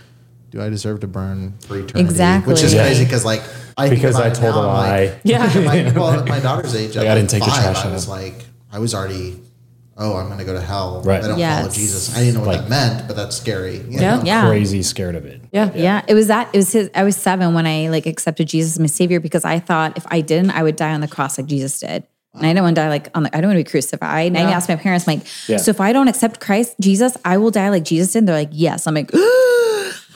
do 0.50 0.60
I 0.60 0.68
deserve 0.68 1.00
to 1.00 1.06
burn 1.06 1.54
for 1.66 1.74
eternity? 1.76 2.00
Exactly. 2.00 2.52
Which 2.52 2.62
is 2.62 2.74
Yeah. 2.74 2.84
crazy 2.84 3.04
because 3.04 3.24
like 3.24 3.42
I 3.78 3.88
Because 3.88 4.16
about 4.16 4.26
I 4.26 4.30
told 4.34 4.54
now, 4.56 4.62
a 4.62 4.68
I'm 4.68 4.74
lie. 4.74 5.00
Like, 5.04 5.20
Yeah. 5.24 5.46
my, 5.64 5.92
well, 5.98 6.10
at 6.20 6.28
my 6.28 6.40
daughter's 6.40 6.74
age, 6.74 6.96
at 6.96 7.06
I 7.06 7.14
didn't 7.14 7.32
like 7.32 7.40
take 7.40 7.44
the 7.44 7.50
five, 7.50 7.62
trash 7.62 7.84
I 7.84 7.88
out. 7.88 7.92
was 7.94 8.08
like, 8.08 8.34
I 8.72 8.78
was 8.78 8.94
already, 8.94 9.40
oh, 9.96 10.16
I'm 10.16 10.26
going 10.26 10.38
to 10.38 10.44
go 10.44 10.52
to 10.52 10.60
hell. 10.60 11.02
Right. 11.04 11.22
I 11.24 11.28
don't 11.28 11.38
follow 11.40 11.68
Jesus. 11.70 12.14
I 12.16 12.20
didn't 12.20 12.34
know 12.34 12.40
what 12.40 12.48
Like- 12.48 12.60
that 12.62 12.68
meant, 12.68 13.06
but 13.08 13.16
that's 13.16 13.36
scary. 13.36 13.76
you 13.76 13.84
Yeah. 14.00 14.16
know? 14.16 14.22
Yeah. 14.24 14.48
Crazy 14.48 14.82
scared 14.82 15.14
of 15.14 15.24
it. 15.24 15.40
Yeah. 15.52 15.70
Yeah, 15.74 16.02
it 16.08 16.14
was 16.14 16.26
that. 16.26 16.48
It 16.52 16.56
was 16.58 16.70
his. 16.72 16.90
I 16.94 17.04
was 17.04 17.16
seven 17.16 17.54
when 17.54 17.66
I 17.66 17.88
like 17.88 18.06
accepted 18.06 18.48
Jesus 18.48 18.72
as 18.74 18.78
my 18.80 18.86
savior 18.86 19.18
because 19.20 19.44
I 19.44 19.60
thought 19.60 19.96
if 19.96 20.04
I 20.10 20.20
didn't, 20.20 20.50
I 20.50 20.62
would 20.62 20.76
die 20.76 20.92
on 20.92 21.00
the 21.00 21.08
cross 21.08 21.38
like 21.38 21.46
Jesus 21.46 21.78
did. 21.80 22.04
And 22.34 22.46
I 22.46 22.52
don't 22.52 22.62
want 22.62 22.76
to 22.76 22.82
die 22.82 22.88
like 22.88 23.08
on 23.14 23.24
the. 23.24 23.36
I 23.36 23.40
don't 23.40 23.48
want 23.50 23.58
to 23.58 23.64
be 23.64 23.68
crucified. 23.70 24.26
And 24.28 24.38
I 24.38 24.42
asked 24.52 24.68
my 24.68 24.76
parents, 24.76 25.08
I'm 25.08 25.16
like, 25.16 25.26
Yeah. 25.48 25.56
so 25.56 25.70
if 25.70 25.80
I 25.80 25.92
don't 25.92 26.06
accept 26.06 26.38
Christ, 26.38 26.74
Jesus, 26.80 27.16
I 27.24 27.38
will 27.38 27.50
die 27.50 27.70
like 27.70 27.82
Jesus 27.84 28.12
did. 28.12 28.18
And 28.20 28.28
they're 28.28 28.36
like, 28.36 28.50
yes. 28.52 28.86
I'm 28.86 28.94
like, 28.94 29.10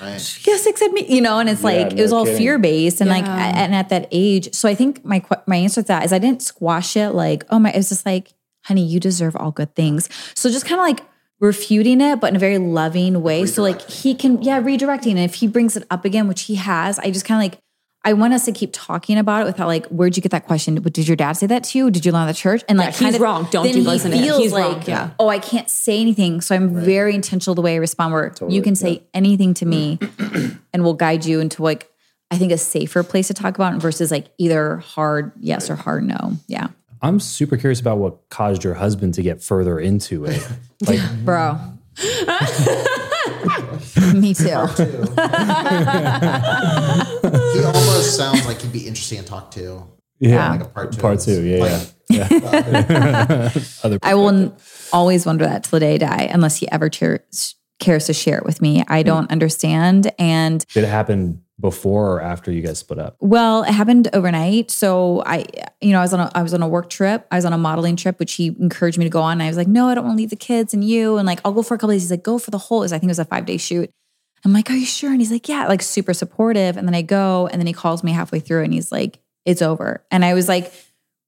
Right. 0.05 0.47
yes, 0.47 0.67
accept 0.67 0.93
me. 0.93 1.07
You 1.09 1.21
know, 1.21 1.39
and 1.39 1.49
it's 1.49 1.65
like 1.65 1.93
it 1.93 1.97
no 1.97 2.03
was 2.03 2.13
all 2.13 2.25
kidding. 2.25 2.39
fear 2.39 2.59
based 2.59 3.01
and 3.01 3.11
like, 3.11 3.25
Yeah. 3.25 3.51
a- 3.51 3.57
and 3.57 3.75
at 3.75 3.89
that 3.89 4.09
age, 4.13 4.55
so 4.55 4.69
I 4.69 4.75
think 4.75 5.05
my 5.05 5.23
my 5.47 5.57
answer 5.57 5.83
to 5.83 5.89
that 5.89 6.05
is 6.05 6.13
I 6.13 6.19
didn't 6.19 6.43
squash 6.43 6.97
it. 6.97 7.11
Like, 7.11 7.45
oh 7.51 7.59
my, 7.59 7.71
it 7.71 7.77
was 7.77 7.89
just 7.89 8.05
like, 8.07 8.33
honey, 8.67 8.85
you 8.85 9.01
deserve 9.01 9.35
all 9.37 9.51
good 9.51 9.75
things. 9.75 10.09
So 10.35 10.51
just 10.51 10.67
kind 10.67 10.81
of 10.81 10.87
like 10.87 11.01
refuting 11.41 12.01
it, 12.01 12.21
but 12.21 12.29
in 12.31 12.37
a 12.37 12.39
very 12.39 12.59
loving 12.59 13.23
way. 13.23 13.47
So 13.47 13.63
like 13.63 13.81
he 13.91 14.15
can, 14.15 14.41
yeah, 14.43 14.61
redirecting. 14.63 15.11
And 15.11 15.19
if 15.21 15.35
he 15.37 15.47
brings 15.47 15.77
it 15.77 15.85
up 15.91 16.05
again, 16.05 16.29
which 16.29 16.43
he 16.43 16.55
has, 16.57 16.99
I 16.99 17.11
just 17.11 17.25
kind 17.25 17.39
of 17.41 17.51
like. 17.53 17.61
I 18.07 18.13
want 18.13 18.35
us 18.35 18.45
to 18.45 18.53
keep 18.53 18.71
talking 18.73 19.17
about 19.17 19.43
it 19.43 19.45
without 19.47 19.67
like, 19.67 19.87
where'd 19.87 20.17
you 20.17 20.23
get 20.23 20.33
that 20.33 20.47
question? 20.47 20.75
Did 20.75 21.09
your 21.09 21.17
dad 21.17 21.33
say 21.33 21.47
that 21.47 21.65
to 21.65 21.79
you? 21.79 21.91
Did 21.91 22.05
you 22.05 22.13
learn 22.13 22.23
at 22.23 22.27
the 22.27 22.35
church? 22.35 22.63
And 22.69 22.79
like, 22.79 22.91
he's 22.91 22.99
kind 22.99 23.15
of- 23.15 23.21
wrong. 23.21 23.49
Don't 23.51 23.65
then 23.65 23.73
do 23.75 23.81
he 23.81 23.87
listen 23.87 24.11
to 24.11 24.17
him. 24.19 24.25
feels 24.25 24.39
He's 24.43 24.53
wrong. 24.53 24.83
Yeah. 24.87 25.11
oh, 25.19 25.29
I 25.29 25.39
can't 25.39 25.71
say 25.71 26.01
anything. 26.01 26.41
So 26.43 26.55
I'm 26.55 26.75
very 26.85 27.15
intentional 27.15 27.55
the 27.55 27.63
way 27.63 27.75
I 27.75 27.79
respond. 27.79 28.13
Where 28.13 28.35
you 28.49 28.61
can 28.63 28.75
say 28.77 29.03
anything 29.15 29.55
to 29.55 29.67
me, 29.67 29.99
and 30.73 30.83
we'll 30.85 30.95
guide 30.95 31.25
you 31.25 31.41
into 31.41 31.63
like 31.63 31.91
I 32.31 32.37
think 32.39 32.53
a 32.53 32.59
safer 32.59 33.03
place 33.03 33.29
to 33.29 33.35
talk 33.35 33.55
about 33.55 33.81
versus 33.81 34.11
like 34.11 34.27
either 34.39 34.77
hard 34.79 35.33
yes 35.39 35.71
or 35.71 35.77
hard 35.77 36.05
no. 36.05 36.33
Yeah. 36.47 36.69
I'm 37.01 37.21
super 37.21 37.57
curious 37.57 37.81
about 37.81 37.99
what 37.99 38.29
caused 38.31 38.65
your 38.65 38.75
husband 38.75 39.15
to 39.15 39.23
get 39.23 39.43
further 39.43 39.79
into 39.79 40.25
it. 40.25 40.47
Like, 40.87 41.01
Bro. 41.25 41.59
Me 44.15 44.35
too. 44.35 44.45
he 44.49 44.53
almost 47.65 48.17
sounds 48.17 48.47
like 48.47 48.61
he'd 48.61 48.73
be 48.73 48.87
interesting 48.87 49.19
to 49.19 49.25
talk 49.25 49.51
to. 49.53 49.83
yeah, 50.19 50.51
Like 50.51 50.61
a 50.63 50.65
part 50.67 50.93
two. 50.93 51.01
part 51.01 51.21
two. 51.21 51.43
Yeah, 51.45 51.59
Like, 51.59 51.83
yeah. 52.11 52.29
yeah. 52.31 53.51
Other 53.85 53.99
I 54.03 54.15
will 54.15 54.29
n- 54.29 54.53
always 54.93 55.25
wonder 55.27 55.45
that 55.47 55.65
till 55.65 55.79
the 55.79 55.81
day 55.81 55.95
I 55.95 55.99
die, 55.99 56.29
unless 56.33 56.57
he 56.57 56.71
ever 56.71 56.89
cheer- 56.89 57.25
cares 57.81 58.07
to 58.07 58.13
share 58.13 58.39
it 58.39 58.45
with 58.45 58.61
me. 58.61 58.85
I 58.89 59.03
mm. 59.03 59.07
don't 59.07 59.31
understand. 59.31 60.13
And 60.19 60.65
Did 60.75 60.85
it 60.85 60.89
happen 60.89 61.44
before 61.61 62.17
or 62.17 62.21
after 62.21 62.51
you 62.51 62.61
guys 62.61 62.79
split 62.79 62.99
up? 62.99 63.17
well, 63.21 63.63
it 63.63 63.71
happened 63.71 64.09
overnight. 64.13 64.71
So 64.71 65.23
I, 65.25 65.47
you 65.81 65.93
know, 65.93 66.01
I 66.01 66.03
was 66.03 66.13
on 66.13 66.21
a, 66.21 66.31
I 66.35 66.43
was 66.43 66.53
on 66.53 66.63
a 66.63 66.69
work 66.69 66.91
trip. 66.91 67.27
I 67.31 67.37
was 67.37 67.45
on 67.45 67.53
a 67.53 67.59
modeling 67.59 67.97
trip, 67.97 68.19
which 68.19 68.35
he 68.35 68.49
encouraged 68.49 68.99
me 68.99 69.05
to 69.05 69.11
go 69.11 69.21
on. 69.21 69.33
And 69.33 69.43
I 69.43 69.49
was 69.49 69.57
like, 69.57 69.69
no, 69.69 69.89
I 69.89 69.95
don't 69.95 70.05
want 70.05 70.17
to 70.17 70.19
leave 70.19 70.31
the 70.31 70.37
kids 70.37 70.75
and 70.75 70.83
you. 70.83 71.17
And 71.17 71.27
like, 71.27 71.41
I'll 71.45 71.53
go 71.53 71.63
for 71.63 71.75
a 71.75 71.79
couple 71.79 71.91
days. 71.91 72.03
He's 72.03 72.11
like, 72.11 72.25
go 72.25 72.39
for 72.39 72.51
the 72.51 72.59
whole. 72.59 72.83
I 72.85 72.89
think 72.89 73.05
it 73.05 73.09
was 73.09 73.19
a 73.19 73.25
five 73.25 73.47
day 73.47 73.57
shoot. 73.57 73.91
I'm 74.45 74.53
like, 74.53 74.71
are 74.71 74.75
you 74.75 74.85
sure? 74.85 75.11
And 75.11 75.21
he's 75.21 75.31
like, 75.33 75.49
yeah, 75.49 75.67
like 75.69 75.81
super 75.81 76.13
supportive. 76.13 76.77
And 76.77 76.87
then 76.87 76.95
I 76.95 77.03
go, 77.03 77.47
and 77.47 77.61
then 77.61 77.67
he 77.67 77.73
calls 77.73 78.05
me 78.05 78.13
halfway 78.13 78.41
through, 78.41 78.65
and 78.65 78.75
he's 78.75 78.93
like, 78.93 79.19
it's 79.47 79.63
over. 79.63 80.05
And 80.11 80.25
I 80.25 80.35
was 80.35 80.49
like, 80.49 80.73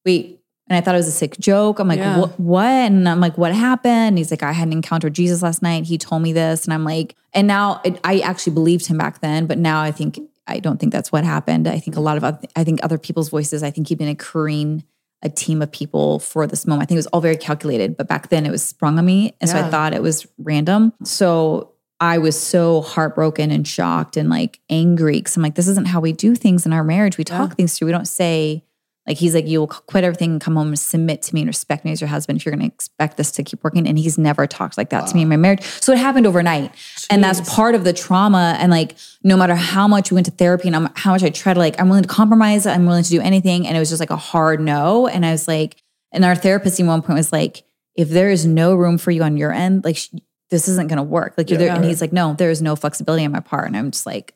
wait. 0.04 0.35
And 0.68 0.76
I 0.76 0.80
thought 0.80 0.94
it 0.94 0.98
was 0.98 1.06
a 1.06 1.12
sick 1.12 1.38
joke. 1.38 1.78
I'm 1.78 1.88
like, 1.88 1.98
Yeah. 1.98 2.18
what? 2.18 2.40
What? 2.40 2.64
And 2.66 3.08
I'm 3.08 3.20
like, 3.20 3.38
what 3.38 3.54
happened? 3.54 3.92
And 3.92 4.18
he's 4.18 4.30
like, 4.30 4.42
I 4.42 4.52
had 4.52 4.66
an 4.66 4.72
encounter 4.72 5.06
with 5.06 5.14
Jesus 5.14 5.42
last 5.42 5.62
night. 5.62 5.84
He 5.84 5.96
told 5.98 6.22
me 6.22 6.32
this, 6.32 6.64
and 6.64 6.74
I'm 6.74 6.84
like, 6.84 7.14
and 7.32 7.46
now 7.46 7.80
it, 7.84 8.00
I 8.02 8.20
actually 8.20 8.54
believed 8.54 8.86
him 8.86 8.98
back 8.98 9.20
then, 9.20 9.46
but 9.46 9.58
now 9.58 9.80
I 9.80 9.92
think 9.92 10.18
I 10.46 10.58
don't 10.60 10.78
think 10.78 10.92
that's 10.92 11.10
what 11.10 11.24
happened. 11.24 11.66
I 11.68 11.78
think 11.78 11.96
a 11.96 12.00
lot 12.00 12.16
of 12.16 12.24
I 12.56 12.64
think 12.64 12.80
other 12.82 12.98
people's 12.98 13.28
voices. 13.28 13.62
I 13.62 13.70
think 13.70 13.88
he'd 13.88 13.98
been 13.98 14.08
accruing 14.08 14.84
a 15.22 15.28
team 15.28 15.62
of 15.62 15.72
people 15.72 16.18
for 16.18 16.46
this 16.46 16.66
moment. 16.66 16.82
I 16.82 16.86
think 16.86 16.96
it 16.96 16.98
was 16.98 17.06
all 17.08 17.20
very 17.20 17.36
calculated, 17.36 17.96
but 17.96 18.06
back 18.06 18.28
then 18.28 18.44
it 18.46 18.50
was 18.50 18.62
sprung 18.62 18.98
on 18.98 19.04
me, 19.04 19.34
and 19.40 19.48
so 19.50 19.58
I 19.58 19.68
thought 19.70 19.94
it 19.94 20.02
was 20.02 20.26
random. 20.38 20.92
So 21.04 21.72
I 22.00 22.18
was 22.18 22.38
so 22.40 22.82
heartbroken 22.82 23.50
and 23.50 23.66
shocked 23.66 24.16
and 24.16 24.28
like 24.28 24.60
angry 24.68 25.18
because 25.18 25.36
I'm 25.36 25.42
like, 25.42 25.54
this 25.54 25.68
isn't 25.68 25.86
how 25.88 26.00
we 26.00 26.12
do 26.12 26.34
things 26.34 26.66
in 26.66 26.72
our 26.72 26.84
marriage. 26.84 27.16
We 27.16 27.24
talk 27.24 27.54
things 27.56 27.76
through. 27.78 27.86
We 27.86 27.92
don't 27.92 28.06
say 28.08 28.64
like 29.06 29.16
he's 29.18 29.34
like, 29.34 29.46
you 29.46 29.60
will 29.60 29.68
quit 29.68 30.04
everything 30.04 30.32
and 30.32 30.40
come 30.40 30.56
home 30.56 30.68
and 30.68 30.78
submit 30.78 31.22
to 31.22 31.34
me 31.34 31.42
and 31.42 31.48
respect 31.48 31.84
me 31.84 31.92
as 31.92 32.00
your 32.00 32.08
husband 32.08 32.38
if 32.38 32.44
you're 32.44 32.54
going 32.54 32.68
to 32.68 32.74
expect 32.74 33.16
this 33.16 33.30
to 33.32 33.44
keep 33.44 33.62
working. 33.62 33.86
And 33.86 33.98
he's 33.98 34.18
never 34.18 34.46
talked 34.46 34.76
like 34.76 34.90
that 34.90 35.06
to 35.08 35.14
me 35.14 35.22
in 35.22 35.28
my 35.28 35.36
marriage. 35.36 35.62
So 35.62 35.92
it 35.92 35.98
happened 35.98 36.26
overnight, 36.26 36.72
and 37.10 37.22
that's 37.22 37.40
part 37.54 37.74
of 37.74 37.84
the 37.84 37.92
trauma. 37.92 38.56
And 38.58 38.70
like, 38.70 38.96
no 39.22 39.36
matter 39.36 39.54
how 39.54 39.86
much 39.86 40.10
we 40.10 40.16
went 40.16 40.26
to 40.26 40.32
therapy 40.32 40.68
and 40.68 40.90
how 40.96 41.12
much 41.12 41.22
I 41.22 41.30
tried 41.30 41.54
to 41.54 41.60
like, 41.60 41.80
I'm 41.80 41.88
willing 41.88 42.02
to 42.04 42.08
compromise. 42.08 42.66
I'm 42.66 42.86
willing 42.86 43.04
to 43.04 43.10
do 43.10 43.20
anything, 43.20 43.66
and 43.66 43.76
it 43.76 43.80
was 43.80 43.90
just 43.90 44.00
like 44.00 44.10
a 44.10 44.16
hard 44.16 44.60
no. 44.60 45.06
And 45.06 45.24
I 45.24 45.32
was 45.32 45.46
like, 45.46 45.76
and 46.12 46.24
our 46.24 46.34
therapist 46.34 46.80
at 46.80 46.86
one 46.86 47.02
point 47.02 47.16
was 47.16 47.32
like, 47.32 47.64
if 47.94 48.08
there 48.10 48.30
is 48.30 48.44
no 48.46 48.74
room 48.74 48.98
for 48.98 49.10
you 49.10 49.22
on 49.22 49.36
your 49.36 49.52
end, 49.52 49.84
like. 49.84 49.96
sh- 49.96 50.08
this 50.48 50.68
isn't 50.68 50.86
going 50.86 50.98
to 50.98 51.02
work. 51.02 51.34
Like 51.36 51.50
you're 51.50 51.58
there, 51.58 51.74
and 51.74 51.84
he's 51.84 52.00
like, 52.00 52.12
no, 52.12 52.34
there 52.34 52.50
is 52.50 52.62
no 52.62 52.76
flexibility 52.76 53.24
on 53.24 53.32
my 53.32 53.40
part, 53.40 53.66
and 53.66 53.76
I'm 53.76 53.90
just 53.90 54.06
like, 54.06 54.32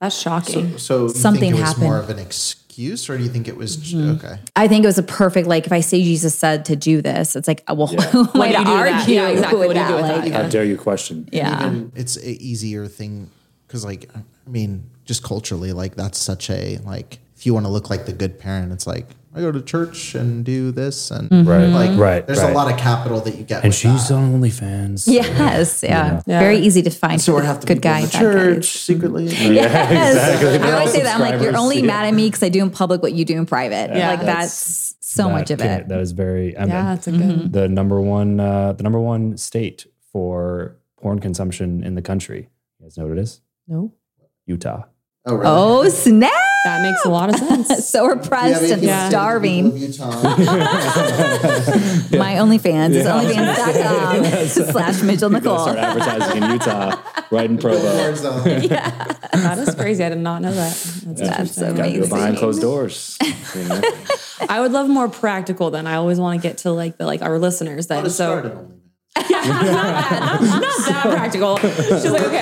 That's 0.00 0.18
shocking. 0.18 0.78
So 0.78 1.02
you 1.02 1.08
Something 1.10 1.40
think 1.40 1.56
it 1.56 1.60
was 1.60 1.68
happened. 1.68 1.84
more 1.84 1.98
of 1.98 2.08
an 2.08 2.18
excuse, 2.18 2.61
or 3.10 3.18
do 3.18 3.24
you 3.24 3.28
think 3.30 3.48
it 3.48 3.56
was 3.56 3.76
Mm-hmm. 3.76 4.10
okay? 4.24 4.38
I 4.56 4.68
think 4.68 4.84
it 4.84 4.86
was 4.86 4.98
a 4.98 5.02
perfect 5.02 5.46
like 5.48 5.66
if 5.66 5.72
I 5.72 5.80
say 5.80 6.02
Jesus 6.02 6.34
said 6.38 6.64
to 6.66 6.76
do 6.76 7.02
this, 7.02 7.36
it's 7.36 7.48
like 7.48 7.62
well, 7.68 7.86
who 8.12 8.20
am 8.20 8.26
What 8.26 8.48
I 8.48 8.52
do 8.52 8.58
you 8.58 8.58
to 8.58 8.64
that? 8.64 8.92
argue? 9.00 9.14
Yeah, 9.14 9.28
exactly. 9.28 9.58
with 9.58 9.68
What 9.68 9.74
do 9.74 9.80
you 9.80 9.88
do 9.88 9.94
with 9.94 10.02
Like, 10.04 10.32
that? 10.32 10.42
How 10.44 10.48
dare 10.48 10.64
you 10.64 10.76
question? 10.76 11.28
Yeah, 11.32 11.66
Even 11.66 11.92
it's 11.94 12.16
an 12.16 12.24
easier 12.24 12.86
thing 12.86 13.30
because, 13.66 13.84
like, 13.84 14.10
I 14.14 14.50
mean, 14.50 14.90
just 15.04 15.22
culturally, 15.22 15.72
like 15.72 15.94
that's 15.96 16.18
such 16.18 16.50
a 16.50 16.78
like 16.84 17.18
if 17.36 17.46
you 17.46 17.54
want 17.54 17.66
to 17.66 17.70
look 17.72 17.90
like 17.90 18.06
the 18.06 18.12
good 18.12 18.38
parent, 18.38 18.72
it's 18.72 18.86
like 18.86 19.08
I 19.34 19.40
go 19.40 19.50
to 19.50 19.62
church 19.62 20.14
and 20.14 20.44
do 20.44 20.70
this 20.72 21.10
and 21.10 21.30
Mm-hmm. 21.30 21.48
Right, 21.48 21.66
like 21.66 21.98
right. 21.98 22.26
There's 22.26 22.40
right. 22.42 22.52
a 22.52 22.54
lot 22.54 22.70
of 22.70 22.78
capital 22.78 23.20
that 23.20 23.36
you 23.36 23.44
get. 23.44 23.62
And 23.64 23.70
with 23.70 23.76
she's 23.76 24.08
that. 24.08 24.14
on 24.14 24.40
OnlyFans. 24.40 25.06
yes, 25.10 25.82
yeah. 25.82 26.20
Yeah. 26.26 26.38
very 26.40 26.58
easy 26.58 26.82
to 26.82 26.90
find. 26.90 27.20
So 27.20 27.34
we 27.34 27.40
the 27.40 27.46
have 27.46 27.60
to 27.60 27.66
good 27.66 27.80
guy, 27.80 28.00
going 28.00 28.10
to 28.10 28.12
bad 28.12 28.20
church 28.20 28.56
guys. 28.56 28.68
secretly. 28.68 29.24
Yes. 29.30 30.40
Exactly. 30.42 30.68
I 30.68 30.72
always 30.72 30.92
say 30.92 31.02
that 31.02 31.14
I'm 31.14 31.20
like 31.20 31.40
you're 31.40 31.56
only 31.56 31.80
yeah. 31.80 31.86
mad 31.86 32.06
at 32.06 32.14
me 32.14 32.26
because 32.28 32.42
I 32.42 32.50
do 32.50 32.62
in 32.62 32.70
public 32.70 33.02
what 33.02 33.12
you 33.14 33.24
do 33.24 33.36
in 33.38 33.46
private. 33.46 33.90
Yeah. 33.96 34.10
like 34.10 34.20
That's- 34.20 34.50
that's, 34.50 34.96
so 35.00 35.24
That 35.24 35.32
much 35.32 35.50
of 35.50 35.60
it. 35.60 35.88
That 35.88 36.00
is 36.00 36.12
very. 36.12 36.56
I 36.56 36.60
mean, 36.60 36.68
yeah, 36.70 36.94
that's 36.94 37.06
a 37.06 37.12
good. 37.12 37.52
the 37.52 37.68
number 37.68 38.00
one, 38.00 38.40
uh, 38.40 38.72
the 38.72 38.82
number 38.82 38.98
one 39.00 39.36
state 39.36 39.86
for 40.10 40.76
porn 41.00 41.18
consumption 41.18 41.84
in 41.84 41.94
the 41.96 42.02
country. 42.02 42.48
You 42.78 42.86
guys 42.86 42.96
know 42.96 43.04
what 43.06 43.18
it 43.18 43.20
is? 43.20 43.42
No, 43.68 43.92
Utah. 44.46 44.84
Oh, 45.24 45.34
really? 45.34 45.46
Oh 45.46 45.88
snap! 45.88 46.32
that 46.64 46.82
makes 46.82 47.04
a 47.04 47.08
lot 47.08 47.28
of 47.28 47.36
sense. 47.66 47.88
so 47.88 48.06
repressed 48.06 48.62
and 48.72 48.82
Yeah. 48.82 49.08
starving. 49.08 49.66
My 52.18 52.34
OnlyFans 52.38 52.90
is 52.94 53.06
onlyfans.com 53.06 54.48
slash 54.72 55.02
Mitchell 55.02 55.30
Nikole. 55.30 55.60
Start 55.60 55.78
advertising 55.78 56.42
in 56.42 56.50
Utah, 56.50 57.00
right 57.30 57.48
in 57.50 57.58
Provo. 57.58 57.78
yeah. 58.46 58.90
that 59.32 59.58
is 59.58 59.74
crazy. 59.74 60.04
I 60.04 60.08
did 60.10 60.18
not 60.18 60.42
know 60.42 60.52
that. 60.52 60.70
That's, 60.74 61.02
That's 61.04 61.20
interesting. 61.20 61.64
so 61.64 61.66
Gotta 61.74 61.76
go 61.90 61.94
amazing. 61.96 62.08
behind 62.08 62.36
closed 62.38 62.60
doors. 62.60 63.16
you 63.54 63.64
know? 63.64 63.80
I 64.48 64.60
would 64.60 64.72
love 64.72 64.88
more 64.88 65.08
practical. 65.08 65.70
Then 65.70 65.86
I 65.86 65.94
always 65.94 66.18
want 66.18 66.40
to 66.40 66.48
get 66.48 66.58
to 66.58 66.72
like 66.72 66.98
the 66.98 67.06
like 67.06 67.22
our 67.22 67.38
listeners. 67.38 67.86
Then 67.86 68.08
so 68.10 68.68
yeah, 69.28 69.42
not 69.44 70.62
that 70.86 71.02
practical. 71.10 71.58
She's 71.58 72.10
like 72.10 72.22
okay. 72.22 72.40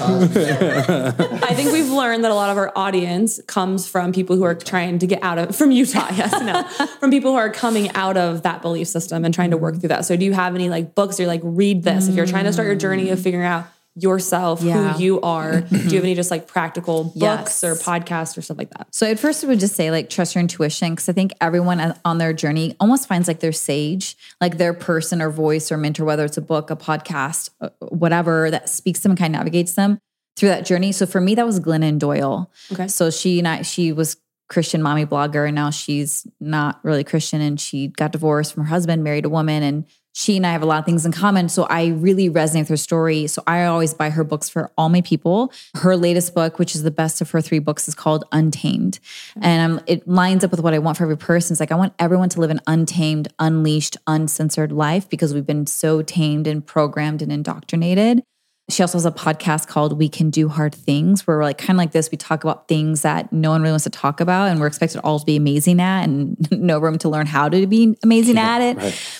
I 0.00 1.54
think 1.54 1.72
we've 1.72 1.90
learned 1.90 2.24
that 2.24 2.30
a 2.30 2.34
lot 2.34 2.50
of 2.50 2.56
our 2.56 2.72
audience 2.76 3.40
comes 3.46 3.86
from 3.86 4.12
people 4.12 4.36
who 4.36 4.44
are 4.44 4.54
trying 4.54 4.98
to 4.98 5.06
get 5.06 5.22
out 5.22 5.38
of 5.38 5.56
from 5.56 5.70
Utah. 5.70 6.08
Yes, 6.20 6.38
no, 6.42 6.86
from 6.98 7.10
people 7.10 7.30
who 7.30 7.38
are 7.38 7.50
coming 7.50 7.90
out 7.92 8.16
of 8.16 8.42
that 8.42 8.60
belief 8.62 8.88
system 8.88 9.24
and 9.24 9.32
trying 9.32 9.52
to 9.52 9.56
work 9.56 9.78
through 9.80 9.88
that. 9.88 10.04
So, 10.04 10.16
do 10.16 10.24
you 10.24 10.32
have 10.32 10.54
any 10.54 10.68
like 10.68 10.94
books 10.94 11.18
or 11.18 11.26
like 11.26 11.40
read 11.42 11.82
this 11.82 12.08
if 12.08 12.14
you're 12.14 12.26
trying 12.26 12.44
to 12.44 12.52
start 12.52 12.66
your 12.66 12.76
journey 12.76 13.08
of 13.10 13.20
figuring 13.20 13.46
out 13.46 13.66
yourself, 13.96 14.62
Yeah. 14.62 14.92
who 14.94 15.02
you 15.02 15.20
are? 15.20 15.60
do 15.62 15.76
you 15.76 15.96
have 15.96 16.04
any 16.04 16.14
just 16.14 16.30
like 16.30 16.46
practical 16.46 17.04
books 17.16 17.62
Yes. 17.62 17.64
or 17.64 17.74
podcasts 17.74 18.36
or 18.38 18.42
stuff 18.42 18.58
like 18.58 18.70
that? 18.70 18.88
So 18.94 19.06
at 19.10 19.18
first, 19.18 19.44
I 19.44 19.48
would 19.48 19.60
just 19.60 19.74
say 19.74 19.90
like 19.90 20.08
trust 20.10 20.34
your 20.34 20.40
intuition 20.40 20.90
because 20.92 21.08
I 21.08 21.12
think 21.12 21.32
everyone 21.40 21.94
on- 22.04 22.18
their 22.18 22.32
journey 22.32 22.76
almost 22.80 23.08
finds 23.08 23.26
like 23.28 23.40
their 23.40 23.52
sage, 23.52 24.16
like 24.40 24.58
their 24.58 24.72
person 24.74 25.20
or 25.20 25.30
voice 25.30 25.72
or 25.72 25.76
mentor, 25.76 26.04
whether 26.04 26.24
it's 26.24 26.36
a 26.36 26.42
book, 26.42 26.70
a 26.70 26.76
podcast, 26.76 27.50
uh, 27.60 27.70
whatever 27.88 28.50
that 28.50 28.68
speaks 28.68 29.00
to 29.00 29.02
them 29.04 29.12
and 29.12 29.18
kind 29.18 29.34
of 29.34 29.38
navigates 29.40 29.74
them 29.74 29.98
through 30.36 30.48
that 30.50 30.64
journey. 30.64 30.92
So 30.92 31.06
for 31.06 31.20
me, 31.20 31.34
that 31.34 31.44
was 31.46 31.60
Glennon 31.60 31.98
Doyle. 31.98 32.50
Okay. 32.72 32.88
So 32.88 33.10
she 33.10 33.38
and 33.38 33.48
I, 33.48 33.62
she 33.62 33.92
was 33.92 34.16
Christian 34.48 34.82
mommy 34.82 35.06
blogger, 35.06 35.46
and 35.46 35.54
now 35.54 35.70
she's 35.70 36.26
not 36.40 36.80
really 36.82 37.04
Christian, 37.04 37.40
and 37.40 37.60
she 37.60 37.86
got 37.86 38.10
divorced 38.10 38.52
from 38.52 38.64
her 38.64 38.68
husband, 38.68 39.04
married 39.04 39.24
a 39.24 39.28
woman, 39.28 39.62
and 39.62 39.84
she 40.20 40.36
and 40.36 40.46
I 40.46 40.52
have 40.52 40.62
a 40.62 40.66
lot 40.66 40.78
of 40.78 40.84
things 40.84 41.06
in 41.06 41.12
common. 41.12 41.48
So 41.48 41.62
I 41.64 41.88
really 41.88 42.28
resonate 42.28 42.60
with 42.60 42.68
her 42.68 42.76
story. 42.76 43.26
So 43.26 43.42
I 43.46 43.64
always 43.64 43.94
buy 43.94 44.10
her 44.10 44.22
books 44.22 44.50
for 44.50 44.70
all 44.76 44.90
my 44.90 45.00
people. 45.00 45.50
Her 45.76 45.96
latest 45.96 46.34
book, 46.34 46.58
which 46.58 46.74
is 46.74 46.82
the 46.82 46.90
best 46.90 47.22
of 47.22 47.30
her 47.30 47.40
three 47.40 47.58
books, 47.58 47.88
is 47.88 47.94
called 47.94 48.24
Untamed. 48.30 49.00
And 49.40 49.72
um, 49.72 49.84
it 49.86 50.06
lines 50.06 50.44
up 50.44 50.50
with 50.50 50.60
what 50.60 50.74
I 50.74 50.78
want 50.78 50.98
for 50.98 51.04
every 51.04 51.16
person. 51.16 51.54
It's 51.54 51.60
like 51.60 51.72
I 51.72 51.74
want 51.74 51.94
everyone 51.98 52.28
to 52.30 52.40
live 52.40 52.50
an 52.50 52.60
untamed, 52.66 53.28
unleashed, 53.38 53.96
uncensored 54.06 54.72
life 54.72 55.08
because 55.08 55.32
we've 55.32 55.46
been 55.46 55.66
so 55.66 56.02
tamed 56.02 56.46
and 56.46 56.64
programmed 56.64 57.22
and 57.22 57.32
indoctrinated. 57.32 58.22
She 58.70 58.82
also 58.82 58.96
has 58.98 59.06
a 59.06 59.10
podcast 59.10 59.66
called 59.68 59.98
We 59.98 60.08
Can 60.08 60.30
Do 60.30 60.48
Hard 60.48 60.74
Things, 60.74 61.26
where 61.26 61.36
we're 61.38 61.42
like 61.44 61.58
kind 61.58 61.70
of 61.72 61.78
like 61.78 61.92
this. 61.92 62.10
We 62.10 62.16
talk 62.18 62.44
about 62.44 62.68
things 62.68 63.02
that 63.02 63.32
no 63.32 63.50
one 63.50 63.62
really 63.62 63.72
wants 63.72 63.84
to 63.84 63.90
talk 63.90 64.20
about, 64.20 64.48
and 64.48 64.60
we're 64.60 64.66
expected 64.66 65.00
all 65.02 65.18
to 65.18 65.24
be 65.24 65.36
amazing 65.36 65.80
at, 65.80 66.04
and 66.04 66.36
no 66.52 66.78
room 66.78 66.98
to 66.98 67.08
learn 67.08 67.26
how 67.26 67.48
to 67.48 67.66
be 67.66 67.96
amazing 68.02 68.38
at 68.38 68.60
it. 68.60 68.76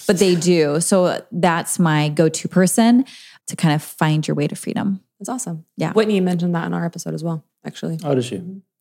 But 0.07 0.19
they 0.19 0.35
do. 0.35 0.81
So 0.81 1.23
that's 1.33 1.79
my 1.79 2.09
go 2.09 2.29
to 2.29 2.49
person 2.49 3.05
to 3.49 3.57
kind 3.57 3.75
of 3.75 3.83
find 3.83 4.27
your 4.27 4.35
way 4.35 4.47
to 4.47 4.55
freedom. 4.57 5.01
That's 5.19 5.29
awesome. 5.29 5.65
Yeah. 5.77 5.93
Whitney 5.93 6.21
mentioned 6.21 6.55
that 6.55 6.67
in 6.67 6.73
our 6.73 6.85
episode 6.85 7.15
as 7.15 7.23
well. 7.25 7.45
Actually, 7.65 7.99
Oh, 8.05 8.15
does 8.15 8.25
she? 8.25 8.37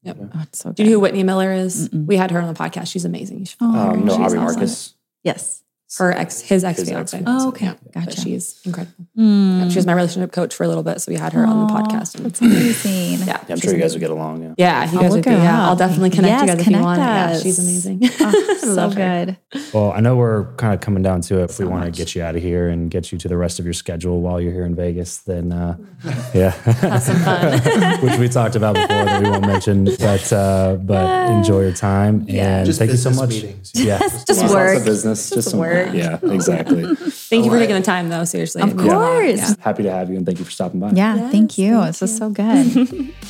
Oh, 0.05 0.13
it's 0.43 0.59
so 0.59 0.71
do 0.71 0.83
you 0.83 0.89
know 0.89 0.93
who 0.95 0.99
Whitney 1.01 1.23
Miller 1.23 1.51
is? 1.51 1.89
We 1.91 2.15
had 2.15 2.31
her 2.31 2.39
on 2.39 2.47
the 2.47 2.57
podcast. 2.57 2.89
She's 2.89 3.03
amazing. 3.03 3.39
You 3.39 3.45
should 3.45 3.59
follow 3.59 3.73
her. 3.73 3.91
Um, 3.91 4.05
no, 4.05 4.13
She's 4.13 4.19
Aubrey 4.25 4.39
awesome. 4.39 4.43
Marcus. 4.55 4.95
Yes. 5.23 5.63
Her 5.97 6.11
ex, 6.11 6.39
his 6.41 6.63
ex 6.63 6.83
fiance. 6.83 7.23
Oh, 7.25 7.47
okay. 7.49 7.65
Yeah. 7.65 7.73
But 7.95 8.05
Gotcha. 8.05 8.21
she's 8.21 8.61
incredible. 8.63 8.93
Yeah, 9.15 9.69
she 9.69 9.75
was 9.77 9.87
my 9.87 9.93
relationship 9.93 10.31
coach 10.31 10.53
for 10.53 10.63
a 10.63 10.67
little 10.67 10.83
bit, 10.83 11.01
so 11.01 11.11
we 11.11 11.17
had 11.17 11.33
her 11.33 11.43
on 11.45 11.65
the 11.67 11.73
podcast. 11.73 12.13
And, 12.15 12.25
That's 12.25 12.39
amazing. 12.41 13.27
yeah, 13.27 13.41
Yeah, 13.47 13.53
I'm 13.55 13.59
sure 13.59 13.73
you 13.73 13.79
guys 13.79 13.93
would 13.93 13.99
get 13.99 14.11
along. 14.11 14.43
Yeah. 14.43 14.53
Yeah, 14.57 14.91
you 14.91 14.97
I'll 14.97 15.03
guys 15.03 15.11
would 15.13 15.23
be. 15.25 15.31
Yeah, 15.31 15.67
I'll 15.67 15.75
definitely 15.75 16.11
connect 16.11 16.31
Yes, 16.31 16.41
you 16.41 16.47
guys 16.47 16.53
if 16.53 16.59
you 16.59 16.63
connect 16.65 16.83
want. 16.85 16.99
Yeah, 16.99 17.39
she's 17.39 17.59
amazing. 17.59 18.01
Oh, 18.21 18.57
so 18.61 18.73
Love 18.73 18.93
her. 18.93 19.25
good. 19.25 19.37
Well, 19.73 19.91
I 19.91 19.99
know 19.99 20.15
we're 20.15 20.53
kind 20.57 20.75
of 20.75 20.81
coming 20.81 21.01
down 21.01 21.21
to 21.21 21.39
it. 21.41 21.49
If 21.49 21.57
we 21.59 21.65
want 21.65 21.85
to 21.85 21.91
get 21.91 22.13
you 22.13 22.21
out 22.21 22.35
of 22.35 22.41
here 22.43 22.69
and 22.69 22.91
get 22.91 23.11
you 23.11 23.17
to 23.17 23.27
the 23.27 23.37
rest 23.37 23.57
of 23.57 23.65
your 23.65 23.73
schedule 23.73 24.21
while 24.21 24.39
you're 24.39 24.51
here 24.53 24.65
in 24.65 24.75
Vegas, 24.75 25.17
then 25.19 25.51
uh, 25.51 25.75
yeah, 26.35 26.51
Have 26.51 27.01
some 27.01 27.17
fun. 27.17 28.01
which 28.05 28.19
we 28.19 28.29
talked 28.29 28.55
about 28.55 28.75
before 28.75 29.05
that 29.05 29.23
we 29.23 29.29
won't 29.29 29.47
mention. 29.47 29.85
But 29.85 30.31
uh, 30.31 30.75
but 30.75 31.31
enjoy 31.31 31.61
your 31.61 31.73
time 31.73 32.25
and 32.29 32.65
Just 32.67 32.77
thank 32.77 32.91
you 32.91 32.97
so 32.97 33.09
much. 33.09 33.29
meetings. 33.29 33.71
Yeah, 33.73 33.97
Just 33.99 34.29
Lots 34.41 34.53
work. 34.53 34.85
business, 34.85 35.29
just, 35.31 35.49
some 35.49 35.59
work. 35.59 35.78
Yeah, 35.93 36.19
exactly. 36.23 36.83
Thank 36.83 36.95
you 36.99 37.49
for 37.49 37.55
Alright. 37.55 37.61
taking 37.61 37.75
the 37.75 37.81
time, 37.81 38.09
though. 38.09 38.23
Seriously, 38.25 38.61
Of 38.61 38.75
course. 38.77 39.37
Yeah. 39.37 39.53
Happy 39.59 39.83
to 39.83 39.91
have 39.91 40.09
you 40.09 40.17
and 40.17 40.25
thank 40.25 40.39
you 40.39 40.45
for 40.45 40.51
stopping 40.51 40.79
by. 40.79 40.91
Yeah, 40.91 41.29
thank 41.29 41.57
you. 41.57 41.81
This 41.85 42.01
is 42.01 42.15
so 42.17 42.29
good. 42.29 43.13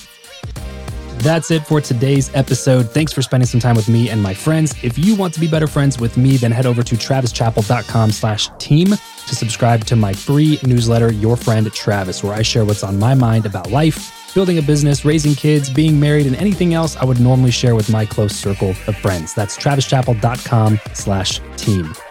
That's 1.20 1.52
it 1.52 1.68
for 1.68 1.82
today's 1.82 2.34
episode. 2.34 2.92
Thanks 2.92 3.12
for 3.12 3.22
spending 3.22 3.46
some 3.46 3.60
time 3.60 3.76
with 3.76 3.90
me 3.90 4.10
and 4.10 4.24
my 4.24 4.34
friends. 4.34 4.74
If 4.82 4.98
you 4.98 5.16
want 5.16 5.34
to 5.34 5.42
be 5.42 5.48
better 5.50 5.68
friends 5.68 6.00
with 6.00 6.16
me, 6.16 6.38
then 6.38 6.50
head 6.50 6.66
over 6.66 6.82
to 6.82 6.96
travischappell.com 6.96 8.12
slash 8.14 8.48
team 8.58 8.88
to 8.88 9.36
subscribe 9.36 9.84
to 9.88 9.98
my 9.98 10.14
free 10.14 10.60
newsletter, 10.64 11.12
Your 11.12 11.36
Friend 11.36 11.70
Travis, 11.74 12.24
where 12.24 12.34
I 12.34 12.42
share 12.42 12.64
what's 12.64 12.84
on 12.84 12.98
my 12.98 13.16
mind 13.16 13.46
about 13.46 13.70
life, 13.70 14.34
building 14.34 14.60
a 14.60 14.62
business, 14.62 15.04
raising 15.04 15.36
kids, 15.36 15.70
being 15.70 16.00
married, 16.00 16.26
and 16.26 16.38
anything 16.38 16.74
else 16.74 16.96
I 16.96 17.04
would 17.04 17.20
normally 17.20 17.52
share 17.52 17.76
with 17.76 17.90
my 17.90 18.06
close 18.06 18.34
circle 18.34 18.70
of 18.88 18.96
friends. 18.96 19.34
That's 19.34 19.58
travischappell.com 19.58 20.80
slash 20.94 21.42
team. 21.58 21.94